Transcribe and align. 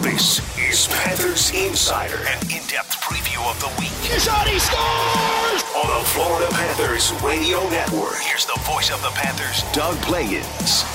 This 0.00 0.40
is 0.58 0.86
Panthers 0.88 1.50
Insider, 1.50 2.16
an 2.16 2.40
in 2.44 2.66
depth 2.68 2.98
preview 3.02 3.38
of 3.50 3.60
the 3.60 3.68
week. 3.78 3.92
Shot, 4.18 4.48
he 4.48 4.58
scores! 4.58 5.62
On 5.76 6.00
the 6.00 6.06
Florida 6.06 6.50
Panthers 6.52 7.12
Radio 7.22 7.68
Network. 7.68 8.16
Here's 8.22 8.46
the 8.46 8.58
voice 8.60 8.90
of 8.90 9.02
the 9.02 9.10
Panthers, 9.10 9.62
Doug 9.74 9.96
Plagens. 9.96 10.86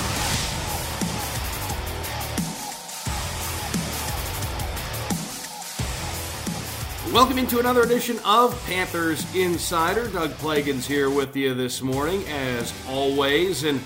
Welcome 7.14 7.38
into 7.38 7.60
another 7.60 7.84
edition 7.84 8.18
of 8.26 8.60
Panthers 8.66 9.24
Insider. 9.36 10.08
Doug 10.08 10.32
Plagens 10.32 10.88
here 10.88 11.12
with 11.12 11.36
you 11.36 11.54
this 11.54 11.84
morning, 11.84 12.24
as 12.28 12.74
always. 12.88 13.66
And 13.66 13.82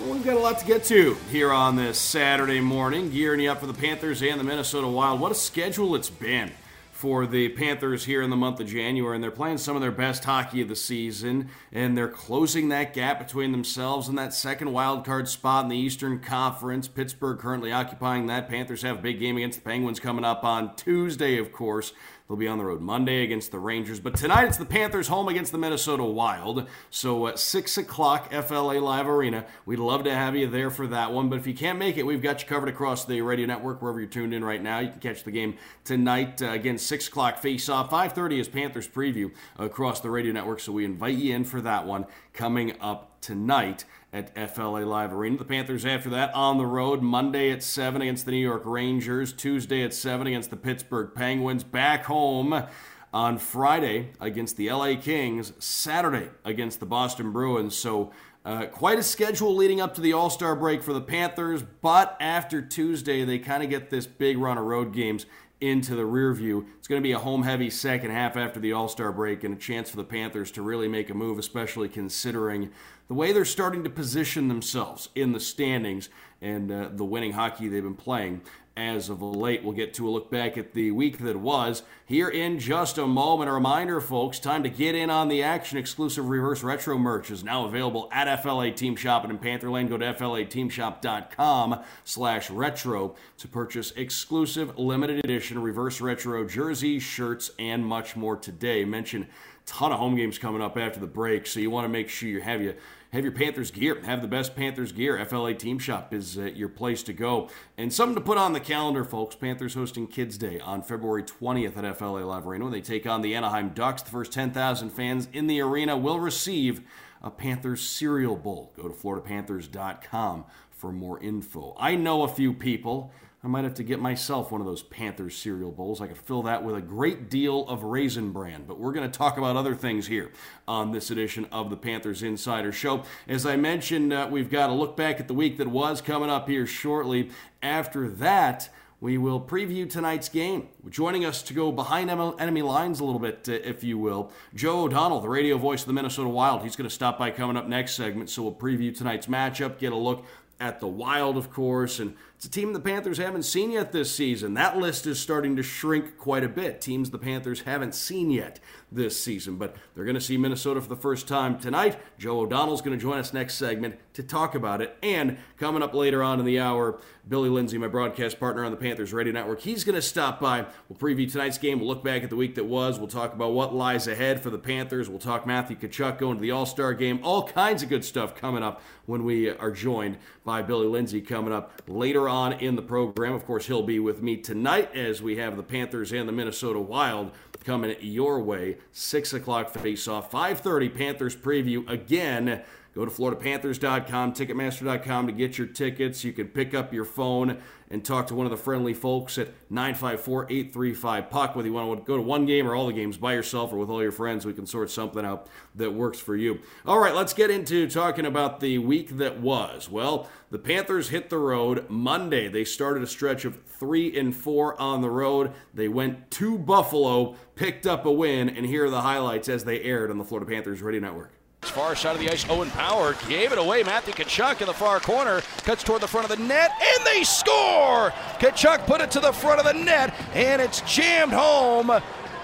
well, 0.00 0.12
we've 0.12 0.24
got 0.24 0.36
a 0.36 0.40
lot 0.40 0.58
to 0.60 0.64
get 0.64 0.84
to 0.84 1.14
here 1.30 1.52
on 1.52 1.74
this 1.74 1.98
Saturday 1.98 2.60
morning, 2.60 3.10
gearing 3.10 3.40
you 3.40 3.50
up 3.50 3.60
for 3.60 3.66
the 3.66 3.74
Panthers 3.74 4.22
and 4.22 4.38
the 4.38 4.44
Minnesota 4.44 4.86
Wild. 4.86 5.20
What 5.20 5.32
a 5.32 5.34
schedule 5.34 5.96
it's 5.96 6.10
been 6.10 6.52
for 6.92 7.26
the 7.26 7.48
Panthers 7.50 8.04
here 8.04 8.22
in 8.22 8.30
the 8.30 8.36
month 8.36 8.60
of 8.60 8.68
January, 8.68 9.16
and 9.16 9.22
they're 9.22 9.30
playing 9.30 9.58
some 9.58 9.74
of 9.74 9.82
their 9.82 9.90
best 9.90 10.24
hockey 10.24 10.60
of 10.60 10.68
the 10.68 10.76
season, 10.76 11.48
and 11.72 11.96
they're 11.96 12.08
closing 12.08 12.68
that 12.68 12.94
gap 12.94 13.18
between 13.18 13.50
themselves 13.50 14.08
and 14.08 14.16
that 14.18 14.32
second 14.32 14.72
wild 14.72 15.04
card 15.04 15.28
spot 15.28 15.64
in 15.64 15.70
the 15.70 15.76
Eastern 15.76 16.20
Conference. 16.20 16.86
Pittsburgh 16.86 17.38
currently 17.38 17.72
occupying 17.72 18.26
that. 18.26 18.48
Panthers 18.48 18.82
have 18.82 18.98
a 18.98 19.02
big 19.02 19.18
game 19.18 19.36
against 19.36 19.58
the 19.58 19.64
Penguins 19.68 19.98
coming 19.98 20.24
up 20.24 20.44
on 20.44 20.76
Tuesday, 20.76 21.38
of 21.38 21.52
course. 21.52 21.92
They'll 22.28 22.36
be 22.36 22.46
on 22.46 22.58
the 22.58 22.64
road 22.64 22.82
Monday 22.82 23.24
against 23.24 23.52
the 23.52 23.58
Rangers. 23.58 24.00
But 24.00 24.14
tonight 24.14 24.44
it's 24.48 24.58
the 24.58 24.66
Panthers 24.66 25.08
home 25.08 25.28
against 25.28 25.50
the 25.50 25.56
Minnesota 25.56 26.04
Wild. 26.04 26.68
So 26.90 27.26
at 27.26 27.38
6 27.38 27.78
o'clock, 27.78 28.30
FLA 28.30 28.78
Live 28.80 29.08
Arena. 29.08 29.46
We'd 29.64 29.78
love 29.78 30.04
to 30.04 30.14
have 30.14 30.36
you 30.36 30.46
there 30.46 30.70
for 30.70 30.86
that 30.88 31.10
one. 31.10 31.30
But 31.30 31.38
if 31.38 31.46
you 31.46 31.54
can't 31.54 31.78
make 31.78 31.96
it, 31.96 32.04
we've 32.04 32.20
got 32.20 32.42
you 32.42 32.46
covered 32.46 32.68
across 32.68 33.06
the 33.06 33.22
radio 33.22 33.46
network, 33.46 33.80
wherever 33.80 33.98
you're 33.98 34.10
tuned 34.10 34.34
in 34.34 34.44
right 34.44 34.62
now. 34.62 34.78
You 34.78 34.90
can 34.90 35.00
catch 35.00 35.24
the 35.24 35.30
game 35.30 35.56
tonight. 35.84 36.42
Uh, 36.42 36.50
again, 36.50 36.76
6 36.76 37.08
o'clock 37.08 37.38
face-off. 37.38 37.88
5.30 37.90 38.40
is 38.40 38.48
Panthers 38.48 38.86
preview 38.86 39.32
across 39.58 40.00
the 40.00 40.10
radio 40.10 40.32
network. 40.32 40.60
So 40.60 40.72
we 40.72 40.84
invite 40.84 41.16
you 41.16 41.34
in 41.34 41.44
for 41.44 41.62
that 41.62 41.86
one 41.86 42.04
coming 42.34 42.74
up 42.82 43.22
tonight 43.22 43.86
at 44.12 44.54
FLA 44.54 44.80
Live 44.80 45.12
Arena. 45.12 45.36
The 45.36 45.44
Panthers 45.44 45.84
after 45.84 46.08
that 46.10 46.34
on 46.34 46.58
the 46.58 46.66
road 46.66 47.02
Monday 47.02 47.50
at 47.50 47.62
7 47.62 48.00
against 48.00 48.24
the 48.24 48.32
New 48.32 48.38
York 48.38 48.62
Rangers, 48.64 49.32
Tuesday 49.32 49.82
at 49.82 49.92
7 49.92 50.26
against 50.26 50.50
the 50.50 50.56
Pittsburgh 50.56 51.10
Penguins, 51.14 51.62
back 51.62 52.04
home 52.04 52.64
on 53.12 53.38
Friday 53.38 54.10
against 54.20 54.56
the 54.56 54.70
LA 54.70 54.94
Kings, 54.96 55.52
Saturday 55.58 56.30
against 56.44 56.80
the 56.80 56.86
Boston 56.86 57.32
Bruins. 57.32 57.76
So 57.76 58.12
uh, 58.44 58.66
quite 58.66 58.98
a 58.98 59.02
schedule 59.02 59.54
leading 59.54 59.80
up 59.80 59.94
to 59.94 60.00
the 60.00 60.14
All 60.14 60.30
Star 60.30 60.56
break 60.56 60.82
for 60.82 60.92
the 60.92 61.00
Panthers, 61.00 61.62
but 61.82 62.16
after 62.20 62.62
Tuesday, 62.62 63.24
they 63.24 63.38
kind 63.38 63.62
of 63.62 63.68
get 63.68 63.90
this 63.90 64.06
big 64.06 64.38
run 64.38 64.56
of 64.56 64.64
road 64.64 64.94
games 64.94 65.26
into 65.60 65.96
the 65.96 66.04
rear 66.04 66.32
view. 66.32 66.66
It's 66.78 66.86
going 66.86 67.02
to 67.02 67.06
be 67.06 67.12
a 67.12 67.18
home 67.18 67.42
heavy 67.42 67.68
second 67.68 68.12
half 68.12 68.36
after 68.36 68.60
the 68.60 68.72
All 68.72 68.88
Star 68.88 69.12
break 69.12 69.44
and 69.44 69.54
a 69.54 69.58
chance 69.58 69.90
for 69.90 69.96
the 69.96 70.04
Panthers 70.04 70.50
to 70.52 70.62
really 70.62 70.88
make 70.88 71.10
a 71.10 71.14
move, 71.14 71.38
especially 71.38 71.88
considering 71.88 72.70
the 73.08 73.14
way 73.14 73.32
they're 73.32 73.44
starting 73.44 73.82
to 73.84 73.90
position 73.90 74.48
themselves 74.48 75.08
in 75.14 75.32
the 75.32 75.40
standings 75.40 76.08
and 76.40 76.70
uh, 76.70 76.88
the 76.92 77.04
winning 77.04 77.32
hockey 77.32 77.68
they've 77.68 77.82
been 77.82 77.94
playing 77.94 78.42
as 78.78 79.08
of 79.08 79.20
late. 79.20 79.64
We'll 79.64 79.72
get 79.72 79.92
to 79.94 80.08
a 80.08 80.10
look 80.10 80.30
back 80.30 80.56
at 80.56 80.72
the 80.72 80.92
week 80.92 81.18
that 81.18 81.36
was 81.36 81.82
here 82.06 82.28
in 82.28 82.60
just 82.60 82.96
a 82.96 83.06
moment. 83.08 83.50
A 83.50 83.52
reminder, 83.52 84.00
folks, 84.00 84.38
time 84.38 84.62
to 84.62 84.68
get 84.68 84.94
in 84.94 85.10
on 85.10 85.26
the 85.26 85.42
action. 85.42 85.78
Exclusive 85.78 86.28
reverse 86.28 86.62
retro 86.62 86.96
merch 86.96 87.32
is 87.32 87.42
now 87.42 87.64
available 87.64 88.08
at 88.12 88.40
FLA 88.40 88.70
Team 88.70 88.94
Shop 88.94 89.24
and 89.24 89.32
in 89.32 89.38
Panther 89.38 89.68
Lane. 89.68 89.88
Go 89.88 89.98
to 89.98 90.14
FLATeamShop.com 90.14 91.80
slash 92.04 92.50
retro 92.50 93.16
to 93.38 93.48
purchase 93.48 93.90
exclusive 93.96 94.78
limited 94.78 95.24
edition 95.24 95.60
reverse 95.60 96.00
retro 96.00 96.46
jerseys, 96.46 97.02
shirts, 97.02 97.50
and 97.58 97.84
much 97.84 98.14
more 98.14 98.36
today. 98.36 98.84
Mention 98.84 99.26
ton 99.66 99.92
of 99.92 99.98
home 99.98 100.14
games 100.14 100.38
coming 100.38 100.62
up 100.62 100.78
after 100.78 101.00
the 101.00 101.06
break, 101.06 101.46
so 101.46 101.58
you 101.60 101.70
want 101.70 101.84
to 101.84 101.88
make 101.88 102.08
sure 102.08 102.28
you 102.28 102.40
have 102.40 102.62
you 102.62 102.74
have 103.12 103.24
your 103.24 103.32
Panthers 103.32 103.70
gear. 103.70 104.00
Have 104.04 104.20
the 104.20 104.28
best 104.28 104.54
Panthers 104.54 104.92
gear. 104.92 105.24
FLA 105.24 105.54
Team 105.54 105.78
Shop 105.78 106.12
is 106.12 106.36
uh, 106.36 106.42
your 106.42 106.68
place 106.68 107.02
to 107.04 107.12
go. 107.12 107.48
And 107.76 107.92
something 107.92 108.14
to 108.14 108.20
put 108.20 108.36
on 108.36 108.52
the 108.52 108.60
calendar, 108.60 109.04
folks. 109.04 109.34
Panthers 109.34 109.74
hosting 109.74 110.06
Kids 110.06 110.36
Day 110.36 110.60
on 110.60 110.82
February 110.82 111.22
20th 111.22 111.76
at 111.76 111.98
FLA 111.98 112.20
Live 112.20 112.46
Arena. 112.46 112.64
When 112.64 112.72
they 112.72 112.80
take 112.80 113.06
on 113.06 113.22
the 113.22 113.34
Anaheim 113.34 113.70
Ducks, 113.70 114.02
the 114.02 114.10
first 114.10 114.32
10,000 114.32 114.90
fans 114.90 115.28
in 115.32 115.46
the 115.46 115.60
arena 115.60 115.96
will 115.96 116.20
receive 116.20 116.82
a 117.22 117.30
Panthers 117.30 117.80
cereal 117.80 118.36
bowl. 118.36 118.72
Go 118.76 118.88
to 118.88 118.94
FloridaPanthers.com 118.94 120.44
for 120.70 120.92
more 120.92 121.20
info. 121.20 121.74
I 121.78 121.96
know 121.96 122.22
a 122.22 122.28
few 122.28 122.52
people 122.52 123.12
I 123.42 123.46
might 123.46 123.62
have 123.62 123.74
to 123.74 123.84
get 123.84 124.00
myself 124.00 124.50
one 124.50 124.60
of 124.60 124.66
those 124.66 124.82
Panthers 124.82 125.36
cereal 125.36 125.70
bowls. 125.70 126.00
I 126.00 126.08
could 126.08 126.18
fill 126.18 126.42
that 126.42 126.64
with 126.64 126.74
a 126.74 126.80
great 126.80 127.30
deal 127.30 127.68
of 127.68 127.84
Raisin 127.84 128.32
Bran. 128.32 128.64
But 128.66 128.80
we're 128.80 128.92
going 128.92 129.08
to 129.08 129.16
talk 129.16 129.38
about 129.38 129.54
other 129.54 129.76
things 129.76 130.08
here 130.08 130.32
on 130.66 130.90
this 130.90 131.12
edition 131.12 131.46
of 131.52 131.70
the 131.70 131.76
Panthers 131.76 132.24
Insider 132.24 132.72
Show. 132.72 133.04
As 133.28 133.46
I 133.46 133.54
mentioned, 133.54 134.12
uh, 134.12 134.26
we've 134.28 134.50
got 134.50 134.70
a 134.70 134.72
look 134.72 134.96
back 134.96 135.20
at 135.20 135.28
the 135.28 135.34
week 135.34 135.56
that 135.58 135.68
was 135.68 136.00
coming 136.00 136.30
up 136.30 136.48
here 136.48 136.66
shortly. 136.66 137.30
After 137.62 138.08
that, 138.08 138.70
we 139.00 139.16
will 139.16 139.40
preview 139.40 139.88
tonight's 139.88 140.28
game. 140.28 140.66
Joining 140.88 141.24
us 141.24 141.40
to 141.42 141.54
go 141.54 141.70
behind 141.70 142.10
enemy 142.10 142.62
lines 142.62 142.98
a 142.98 143.04
little 143.04 143.20
bit, 143.20 143.48
uh, 143.48 143.52
if 143.52 143.84
you 143.84 143.98
will, 143.98 144.32
Joe 144.52 144.80
O'Donnell, 144.82 145.20
the 145.20 145.28
radio 145.28 145.58
voice 145.58 145.82
of 145.82 145.86
the 145.86 145.92
Minnesota 145.92 146.28
Wild. 146.28 146.62
He's 146.62 146.74
going 146.74 146.88
to 146.88 146.94
stop 146.94 147.20
by 147.20 147.30
coming 147.30 147.56
up 147.56 147.68
next 147.68 147.94
segment, 147.94 148.30
so 148.30 148.42
we'll 148.42 148.54
preview 148.54 148.96
tonight's 148.96 149.28
matchup, 149.28 149.78
get 149.78 149.92
a 149.92 149.96
look 149.96 150.26
at 150.58 150.80
the 150.80 150.88
Wild, 150.88 151.36
of 151.36 151.52
course, 151.52 152.00
and 152.00 152.16
it's 152.38 152.46
a 152.46 152.50
team 152.50 152.72
the 152.72 152.78
Panthers 152.78 153.18
haven't 153.18 153.42
seen 153.42 153.72
yet 153.72 153.90
this 153.90 154.14
season. 154.14 154.54
That 154.54 154.76
list 154.76 155.08
is 155.08 155.18
starting 155.18 155.56
to 155.56 155.62
shrink 155.64 156.16
quite 156.16 156.44
a 156.44 156.48
bit. 156.48 156.80
Teams 156.80 157.10
the 157.10 157.18
Panthers 157.18 157.62
haven't 157.62 157.96
seen 157.96 158.30
yet 158.30 158.60
this 158.92 159.20
season, 159.20 159.56
but 159.56 159.74
they're 159.94 160.04
going 160.04 160.14
to 160.14 160.20
see 160.20 160.36
Minnesota 160.36 160.80
for 160.80 160.88
the 160.88 160.94
first 160.94 161.26
time 161.26 161.58
tonight. 161.58 161.98
Joe 162.16 162.38
O'Donnell's 162.38 162.80
going 162.80 162.96
to 162.96 163.02
join 163.02 163.18
us 163.18 163.32
next 163.32 163.54
segment 163.54 163.96
to 164.14 164.22
talk 164.22 164.54
about 164.54 164.80
it. 164.80 164.96
And 165.02 165.38
coming 165.56 165.82
up 165.82 165.94
later 165.94 166.22
on 166.22 166.38
in 166.38 166.46
the 166.46 166.60
hour, 166.60 167.00
Billy 167.28 167.48
Lindsay, 167.50 167.76
my 167.76 167.88
broadcast 167.88 168.38
partner 168.38 168.64
on 168.64 168.70
the 168.70 168.76
Panthers 168.76 169.12
Radio 169.12 169.32
Network, 169.32 169.60
he's 169.60 169.82
going 169.82 169.96
to 169.96 170.02
stop 170.02 170.40
by. 170.40 170.64
We'll 170.88 170.98
preview 170.98 171.30
tonight's 171.30 171.58
game. 171.58 171.80
We'll 171.80 171.88
look 171.88 172.04
back 172.04 172.22
at 172.22 172.30
the 172.30 172.36
week 172.36 172.54
that 172.54 172.64
was. 172.64 173.00
We'll 173.00 173.08
talk 173.08 173.34
about 173.34 173.52
what 173.52 173.74
lies 173.74 174.06
ahead 174.06 174.40
for 174.40 174.50
the 174.50 174.58
Panthers. 174.58 175.08
We'll 175.08 175.18
talk 175.18 175.44
Matthew 175.44 175.76
Tkachuk 175.76 176.18
going 176.18 176.36
to 176.36 176.40
the 176.40 176.52
All 176.52 176.66
Star 176.66 176.94
game. 176.94 177.20
All 177.22 177.48
kinds 177.48 177.82
of 177.82 177.88
good 177.88 178.04
stuff 178.04 178.36
coming 178.36 178.62
up 178.62 178.80
when 179.06 179.24
we 179.24 179.50
are 179.50 179.70
joined 179.70 180.18
by 180.44 180.62
Billy 180.62 180.86
Lindsay 180.86 181.20
coming 181.20 181.52
up 181.52 181.82
later 181.86 182.27
on 182.28 182.52
in 182.52 182.76
the 182.76 182.82
program. 182.82 183.32
Of 183.32 183.44
course, 183.44 183.66
he'll 183.66 183.82
be 183.82 183.98
with 183.98 184.22
me 184.22 184.36
tonight 184.36 184.94
as 184.94 185.22
we 185.22 185.36
have 185.38 185.56
the 185.56 185.62
Panthers 185.62 186.12
and 186.12 186.28
the 186.28 186.32
Minnesota 186.32 186.78
Wild 186.78 187.32
coming 187.64 187.96
your 188.00 188.40
way. 188.40 188.76
Six 188.92 189.32
o'clock 189.32 189.70
face-off, 189.70 190.30
5:30 190.30 190.88
Panthers 190.88 191.34
preview 191.34 191.88
again 191.88 192.62
Go 192.94 193.04
to 193.04 193.10
FloridaPanthers.com, 193.10 194.32
Ticketmaster.com 194.32 195.26
to 195.26 195.32
get 195.32 195.56
your 195.56 195.66
tickets. 195.66 196.24
You 196.24 196.32
can 196.32 196.48
pick 196.48 196.74
up 196.74 196.92
your 196.92 197.04
phone 197.04 197.58
and 197.90 198.04
talk 198.04 198.26
to 198.26 198.34
one 198.34 198.44
of 198.44 198.50
the 198.50 198.56
friendly 198.56 198.92
folks 198.92 199.38
at 199.38 199.48
954 199.70 200.44
835 200.50 201.30
Puck. 201.30 201.56
Whether 201.56 201.68
you 201.68 201.74
want 201.74 202.00
to 202.00 202.06
go 202.06 202.16
to 202.16 202.22
one 202.22 202.44
game 202.44 202.66
or 202.66 202.74
all 202.74 202.86
the 202.86 202.92
games 202.92 203.16
by 203.16 203.34
yourself 203.34 203.72
or 203.72 203.76
with 203.76 203.88
all 203.88 204.02
your 204.02 204.12
friends, 204.12 204.44
we 204.44 204.52
can 204.52 204.66
sort 204.66 204.90
something 204.90 205.24
out 205.24 205.48
that 205.76 205.92
works 205.92 206.18
for 206.18 206.36
you. 206.36 206.60
All 206.86 206.98
right, 206.98 207.14
let's 207.14 207.32
get 207.32 207.50
into 207.50 207.88
talking 207.88 208.26
about 208.26 208.60
the 208.60 208.78
week 208.78 209.16
that 209.18 209.40
was. 209.40 209.88
Well, 209.90 210.28
the 210.50 210.58
Panthers 210.58 211.10
hit 211.10 211.30
the 211.30 211.38
road 211.38 211.88
Monday. 211.88 212.48
They 212.48 212.64
started 212.64 213.02
a 213.02 213.06
stretch 213.06 213.44
of 213.44 213.62
three 213.64 214.18
and 214.18 214.34
four 214.34 214.80
on 214.80 215.02
the 215.02 215.10
road. 215.10 215.52
They 215.72 215.88
went 215.88 216.30
to 216.32 216.58
Buffalo, 216.58 217.36
picked 217.54 217.86
up 217.86 218.04
a 218.06 218.12
win, 218.12 218.48
and 218.48 218.66
here 218.66 218.86
are 218.86 218.90
the 218.90 219.02
highlights 219.02 219.48
as 219.48 219.64
they 219.64 219.80
aired 219.82 220.10
on 220.10 220.18
the 220.18 220.24
Florida 220.24 220.50
Panthers 220.50 220.82
Radio 220.82 221.00
Network. 221.00 221.37
Far 221.68 221.94
side 221.96 222.14
of 222.14 222.20
the 222.20 222.30
ice, 222.30 222.48
Owen 222.48 222.70
Power 222.70 223.14
gave 223.28 223.52
it 223.52 223.58
away. 223.58 223.82
Matthew 223.82 224.14
Tkachuk 224.14 224.60
in 224.60 224.66
the 224.66 224.74
far 224.74 225.00
corner 225.00 225.42
cuts 225.64 225.82
toward 225.82 226.02
the 226.02 226.08
front 226.08 226.30
of 226.30 226.36
the 226.36 226.42
net, 226.42 226.70
and 226.80 227.06
they 227.06 227.24
score! 227.24 228.10
Tkachuk 228.38 228.86
put 228.86 229.00
it 229.00 229.10
to 229.12 229.20
the 229.20 229.32
front 229.32 229.60
of 229.60 229.66
the 229.66 229.84
net, 229.84 230.14
and 230.34 230.62
it's 230.62 230.80
jammed 230.82 231.32
home 231.32 232.00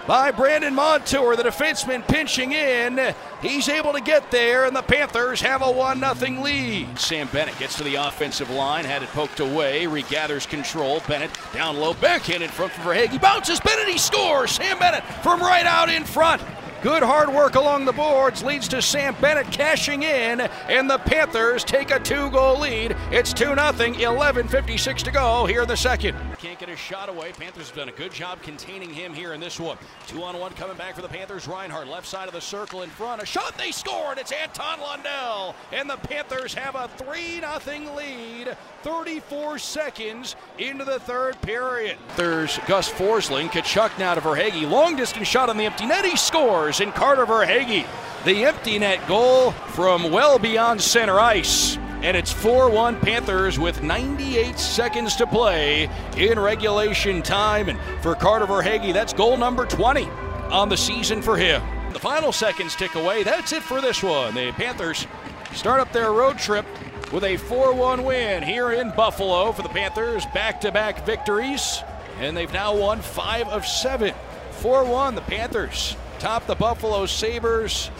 by 0.06 0.30
Brandon 0.30 0.74
Montour, 0.74 1.36
the 1.36 1.42
defenseman 1.42 2.06
pinching 2.06 2.52
in. 2.52 3.14
He's 3.40 3.68
able 3.68 3.92
to 3.92 4.00
get 4.00 4.30
there, 4.30 4.64
and 4.64 4.76
the 4.76 4.82
Panthers 4.82 5.40
have 5.40 5.62
a 5.62 5.70
1 5.70 6.00
0 6.00 6.42
lead. 6.42 6.98
Sam 6.98 7.28
Bennett 7.32 7.58
gets 7.58 7.76
to 7.78 7.84
the 7.84 7.94
offensive 7.96 8.50
line, 8.50 8.84
had 8.84 9.02
it 9.02 9.08
poked 9.10 9.40
away, 9.40 9.86
regathers 9.86 10.46
control. 10.46 11.00
Bennett 11.08 11.30
down 11.52 11.76
low, 11.76 11.94
backhand 11.94 12.42
in 12.42 12.50
front 12.50 12.72
for 12.72 12.94
Verhaeghe. 12.94 13.20
Bounces 13.20 13.60
Bennett, 13.60 13.88
he 13.88 13.98
scores! 13.98 14.52
Sam 14.52 14.78
Bennett 14.78 15.04
from 15.22 15.40
right 15.40 15.66
out 15.66 15.88
in 15.88 16.04
front. 16.04 16.42
Good 16.84 17.02
hard 17.02 17.30
work 17.30 17.54
along 17.54 17.86
the 17.86 17.94
boards 17.94 18.42
leads 18.42 18.68
to 18.68 18.82
Sam 18.82 19.16
Bennett 19.18 19.50
cashing 19.50 20.02
in, 20.02 20.42
and 20.68 20.90
the 20.90 20.98
Panthers 20.98 21.64
take 21.64 21.90
a 21.90 21.98
two 21.98 22.30
goal 22.30 22.60
lead. 22.60 22.94
It's 23.10 23.32
2 23.32 23.46
0, 23.46 23.54
11.56 23.54 24.96
to 24.98 25.10
go 25.10 25.46
here 25.46 25.62
in 25.62 25.68
the 25.68 25.78
second. 25.78 26.14
Can't 26.44 26.58
get 26.58 26.68
a 26.68 26.76
shot 26.76 27.08
away. 27.08 27.32
Panthers 27.32 27.68
have 27.68 27.76
done 27.78 27.88
a 27.88 27.92
good 27.92 28.12
job 28.12 28.42
containing 28.42 28.90
him 28.90 29.14
here 29.14 29.32
in 29.32 29.40
this 29.40 29.58
one. 29.58 29.78
Two 30.06 30.22
on 30.22 30.38
one 30.38 30.52
coming 30.52 30.76
back 30.76 30.94
for 30.94 31.00
the 31.00 31.08
Panthers. 31.08 31.48
Reinhart, 31.48 31.88
left 31.88 32.06
side 32.06 32.28
of 32.28 32.34
the 32.34 32.40
circle 32.42 32.82
in 32.82 32.90
front. 32.90 33.22
A 33.22 33.24
shot, 33.24 33.56
they 33.56 33.72
scored. 33.72 34.18
It's 34.18 34.30
Anton 34.30 34.78
Lundell, 34.78 35.54
and 35.72 35.88
the 35.88 35.96
Panthers 35.96 36.52
have 36.52 36.74
a 36.74 36.88
3 36.98 37.40
0 37.40 37.96
lead. 37.96 38.58
34 38.82 39.58
seconds 39.58 40.36
into 40.58 40.84
the 40.84 41.00
third 41.00 41.40
period. 41.40 41.96
There's 42.14 42.58
Gus 42.66 42.92
Forsling. 42.92 43.48
Tkachuk 43.48 43.98
now 43.98 44.14
to 44.14 44.20
Verhaeghe. 44.20 44.70
Long 44.70 44.96
distance 44.96 45.26
shot 45.26 45.48
on 45.48 45.56
the 45.56 45.64
empty 45.64 45.86
net. 45.86 46.04
He 46.04 46.14
scores 46.14 46.80
in 46.80 46.92
Carter 46.92 47.24
Verhaeghe. 47.24 47.86
The 48.26 48.44
empty 48.44 48.78
net 48.78 49.08
goal 49.08 49.52
from 49.52 50.12
well 50.12 50.38
beyond 50.38 50.82
center 50.82 51.18
ice. 51.18 51.78
And 52.04 52.18
it's 52.18 52.30
4 52.30 52.68
1 52.68 53.00
Panthers 53.00 53.58
with 53.58 53.82
98 53.82 54.58
seconds 54.58 55.16
to 55.16 55.26
play 55.26 55.88
in 56.18 56.38
regulation 56.38 57.22
time. 57.22 57.70
And 57.70 57.78
for 58.02 58.14
Carter 58.14 58.44
Verhaeghe, 58.44 58.92
that's 58.92 59.14
goal 59.14 59.38
number 59.38 59.64
20 59.64 60.04
on 60.50 60.68
the 60.68 60.76
season 60.76 61.22
for 61.22 61.38
him. 61.38 61.62
The 61.94 61.98
final 61.98 62.30
seconds 62.30 62.76
tick 62.76 62.94
away. 62.94 63.22
That's 63.22 63.54
it 63.54 63.62
for 63.62 63.80
this 63.80 64.02
one. 64.02 64.34
The 64.34 64.52
Panthers 64.52 65.06
start 65.54 65.80
up 65.80 65.92
their 65.92 66.12
road 66.12 66.36
trip 66.36 66.66
with 67.10 67.24
a 67.24 67.38
4 67.38 67.74
1 67.74 68.04
win 68.04 68.42
here 68.42 68.72
in 68.72 68.90
Buffalo 68.90 69.50
for 69.52 69.62
the 69.62 69.70
Panthers. 69.70 70.26
Back 70.26 70.60
to 70.60 70.70
back 70.70 71.06
victories. 71.06 71.82
And 72.20 72.36
they've 72.36 72.52
now 72.52 72.76
won 72.76 73.00
five 73.00 73.48
of 73.48 73.66
seven. 73.66 74.12
4 74.50 74.84
1, 74.84 75.14
the 75.14 75.22
Panthers 75.22 75.96
top 76.18 76.46
the 76.46 76.54
Buffalo 76.54 77.04
Sabres. 77.06 77.90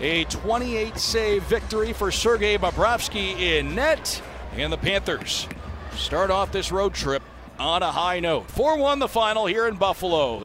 A 0.00 0.24
28 0.26 0.96
save 0.96 1.42
victory 1.44 1.92
for 1.92 2.12
Sergei 2.12 2.56
Bobrovsky 2.56 3.36
in 3.40 3.74
net. 3.74 4.22
And 4.54 4.72
the 4.72 4.78
Panthers 4.78 5.48
start 5.92 6.30
off 6.30 6.52
this 6.52 6.70
road 6.70 6.94
trip 6.94 7.22
on 7.58 7.82
a 7.82 7.90
high 7.90 8.20
note. 8.20 8.48
4 8.52 8.78
1 8.78 9.00
the 9.00 9.08
final 9.08 9.46
here 9.46 9.66
in 9.66 9.74
Buffalo. 9.74 10.44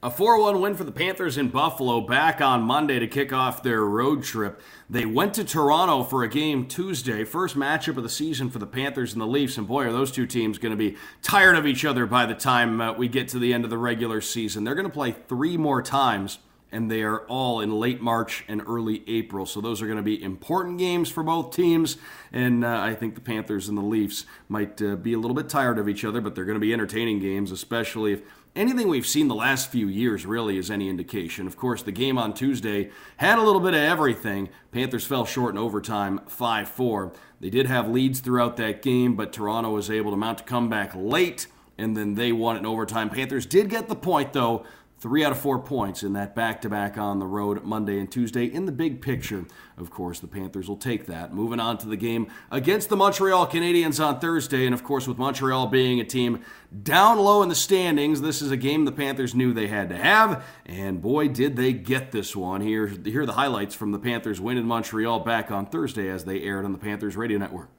A 0.00 0.10
4 0.12 0.40
1 0.40 0.60
win 0.60 0.74
for 0.76 0.84
the 0.84 0.92
Panthers 0.92 1.36
in 1.36 1.48
Buffalo 1.48 2.00
back 2.02 2.40
on 2.40 2.62
Monday 2.62 3.00
to 3.00 3.08
kick 3.08 3.32
off 3.32 3.64
their 3.64 3.84
road 3.84 4.22
trip. 4.22 4.62
They 4.88 5.06
went 5.06 5.34
to 5.34 5.44
Toronto 5.44 6.04
for 6.04 6.22
a 6.22 6.28
game 6.28 6.68
Tuesday, 6.68 7.24
first 7.24 7.56
matchup 7.56 7.96
of 7.96 8.04
the 8.04 8.08
season 8.08 8.48
for 8.48 8.60
the 8.60 8.66
Panthers 8.68 9.12
and 9.12 9.20
the 9.20 9.26
Leafs. 9.26 9.58
And 9.58 9.66
boy, 9.66 9.86
are 9.86 9.92
those 9.92 10.12
two 10.12 10.26
teams 10.26 10.58
going 10.58 10.70
to 10.70 10.76
be 10.76 10.96
tired 11.20 11.56
of 11.56 11.66
each 11.66 11.84
other 11.84 12.06
by 12.06 12.26
the 12.26 12.34
time 12.34 12.80
uh, 12.80 12.92
we 12.92 13.08
get 13.08 13.26
to 13.28 13.40
the 13.40 13.52
end 13.52 13.64
of 13.64 13.70
the 13.70 13.78
regular 13.78 14.20
season. 14.20 14.62
They're 14.62 14.76
going 14.76 14.86
to 14.86 14.92
play 14.92 15.10
three 15.10 15.56
more 15.56 15.82
times 15.82 16.38
and 16.72 16.90
they 16.90 17.02
are 17.02 17.20
all 17.26 17.60
in 17.60 17.70
late 17.78 18.00
March 18.00 18.44
and 18.48 18.62
early 18.66 19.04
April. 19.06 19.44
So 19.46 19.60
those 19.60 19.82
are 19.82 19.86
going 19.86 19.98
to 19.98 20.02
be 20.02 20.20
important 20.20 20.78
games 20.78 21.10
for 21.10 21.22
both 21.22 21.54
teams. 21.54 21.98
And 22.32 22.64
uh, 22.64 22.80
I 22.80 22.94
think 22.94 23.14
the 23.14 23.20
Panthers 23.20 23.68
and 23.68 23.76
the 23.76 23.82
Leafs 23.82 24.24
might 24.48 24.80
uh, 24.80 24.96
be 24.96 25.12
a 25.12 25.18
little 25.18 25.34
bit 25.34 25.50
tired 25.50 25.78
of 25.78 25.88
each 25.88 26.04
other, 26.04 26.20
but 26.22 26.34
they're 26.34 26.46
going 26.46 26.56
to 26.56 26.60
be 26.60 26.72
entertaining 26.72 27.20
games, 27.20 27.52
especially 27.52 28.14
if 28.14 28.22
anything 28.56 28.88
we've 28.88 29.06
seen 29.06 29.28
the 29.28 29.34
last 29.34 29.70
few 29.70 29.86
years 29.86 30.26
really 30.26 30.56
is 30.56 30.70
any 30.70 30.88
indication. 30.88 31.46
Of 31.46 31.56
course, 31.56 31.82
the 31.82 31.92
game 31.92 32.18
on 32.18 32.34
Tuesday 32.34 32.90
had 33.18 33.38
a 33.38 33.42
little 33.42 33.60
bit 33.60 33.74
of 33.74 33.80
everything. 33.80 34.48
Panthers 34.70 35.04
fell 35.04 35.24
short 35.24 35.54
in 35.54 35.58
overtime 35.58 36.20
5 36.26 36.68
4. 36.68 37.12
They 37.40 37.50
did 37.50 37.66
have 37.66 37.88
leads 37.88 38.20
throughout 38.20 38.56
that 38.58 38.82
game, 38.82 39.14
but 39.16 39.32
Toronto 39.32 39.70
was 39.70 39.90
able 39.90 40.10
to 40.12 40.16
mount 40.16 40.40
a 40.40 40.44
comeback 40.44 40.92
late, 40.94 41.48
and 41.76 41.96
then 41.96 42.14
they 42.14 42.32
won 42.32 42.56
it 42.56 42.60
in 42.60 42.66
overtime. 42.66 43.10
Panthers 43.10 43.46
did 43.46 43.68
get 43.68 43.88
the 43.88 43.96
point, 43.96 44.32
though. 44.32 44.64
Three 45.02 45.24
out 45.24 45.32
of 45.32 45.38
four 45.40 45.58
points 45.58 46.04
in 46.04 46.12
that 46.12 46.36
back 46.36 46.60
to 46.60 46.68
back 46.68 46.96
on 46.96 47.18
the 47.18 47.26
road 47.26 47.64
Monday 47.64 47.98
and 47.98 48.08
Tuesday. 48.08 48.44
In 48.44 48.66
the 48.66 48.70
big 48.70 49.02
picture, 49.02 49.46
of 49.76 49.90
course, 49.90 50.20
the 50.20 50.28
Panthers 50.28 50.68
will 50.68 50.76
take 50.76 51.06
that. 51.06 51.34
Moving 51.34 51.58
on 51.58 51.76
to 51.78 51.88
the 51.88 51.96
game 51.96 52.28
against 52.52 52.88
the 52.88 52.96
Montreal 52.96 53.48
Canadiens 53.48 53.98
on 53.98 54.20
Thursday. 54.20 54.64
And 54.64 54.72
of 54.72 54.84
course, 54.84 55.08
with 55.08 55.18
Montreal 55.18 55.66
being 55.66 55.98
a 55.98 56.04
team 56.04 56.44
down 56.84 57.18
low 57.18 57.42
in 57.42 57.48
the 57.48 57.56
standings, 57.56 58.20
this 58.20 58.40
is 58.40 58.52
a 58.52 58.56
game 58.56 58.84
the 58.84 58.92
Panthers 58.92 59.34
knew 59.34 59.52
they 59.52 59.66
had 59.66 59.88
to 59.88 59.96
have. 59.96 60.44
And 60.66 61.02
boy, 61.02 61.26
did 61.26 61.56
they 61.56 61.72
get 61.72 62.12
this 62.12 62.36
one. 62.36 62.60
Here, 62.60 62.86
here 62.86 63.22
are 63.22 63.26
the 63.26 63.32
highlights 63.32 63.74
from 63.74 63.90
the 63.90 63.98
Panthers 63.98 64.40
win 64.40 64.56
in 64.56 64.66
Montreal 64.66 65.18
back 65.18 65.50
on 65.50 65.66
Thursday 65.66 66.10
as 66.10 66.26
they 66.26 66.42
aired 66.42 66.64
on 66.64 66.70
the 66.70 66.78
Panthers 66.78 67.16
Radio 67.16 67.38
Network. 67.38 67.70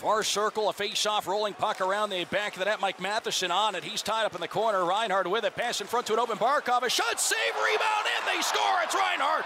Far 0.00 0.22
circle, 0.22 0.70
a 0.70 0.72
face-off, 0.72 1.26
rolling 1.26 1.52
puck 1.52 1.82
around 1.82 2.08
the 2.08 2.24
back 2.24 2.54
of 2.54 2.60
the 2.60 2.64
net. 2.64 2.80
Mike 2.80 3.02
Matheson 3.02 3.50
on 3.50 3.74
it. 3.74 3.84
He's 3.84 4.00
tied 4.00 4.24
up 4.24 4.34
in 4.34 4.40
the 4.40 4.48
corner. 4.48 4.82
Reinhart 4.82 5.30
with 5.30 5.44
it. 5.44 5.54
Pass 5.54 5.82
in 5.82 5.86
front 5.86 6.06
to 6.06 6.14
an 6.14 6.18
open 6.18 6.38
Barkov. 6.38 6.80
A 6.84 6.88
shot, 6.88 7.20
save, 7.20 7.36
rebound, 7.62 8.06
and 8.16 8.26
they 8.26 8.40
score. 8.40 8.78
It's 8.82 8.94
Reinhart. 8.94 9.44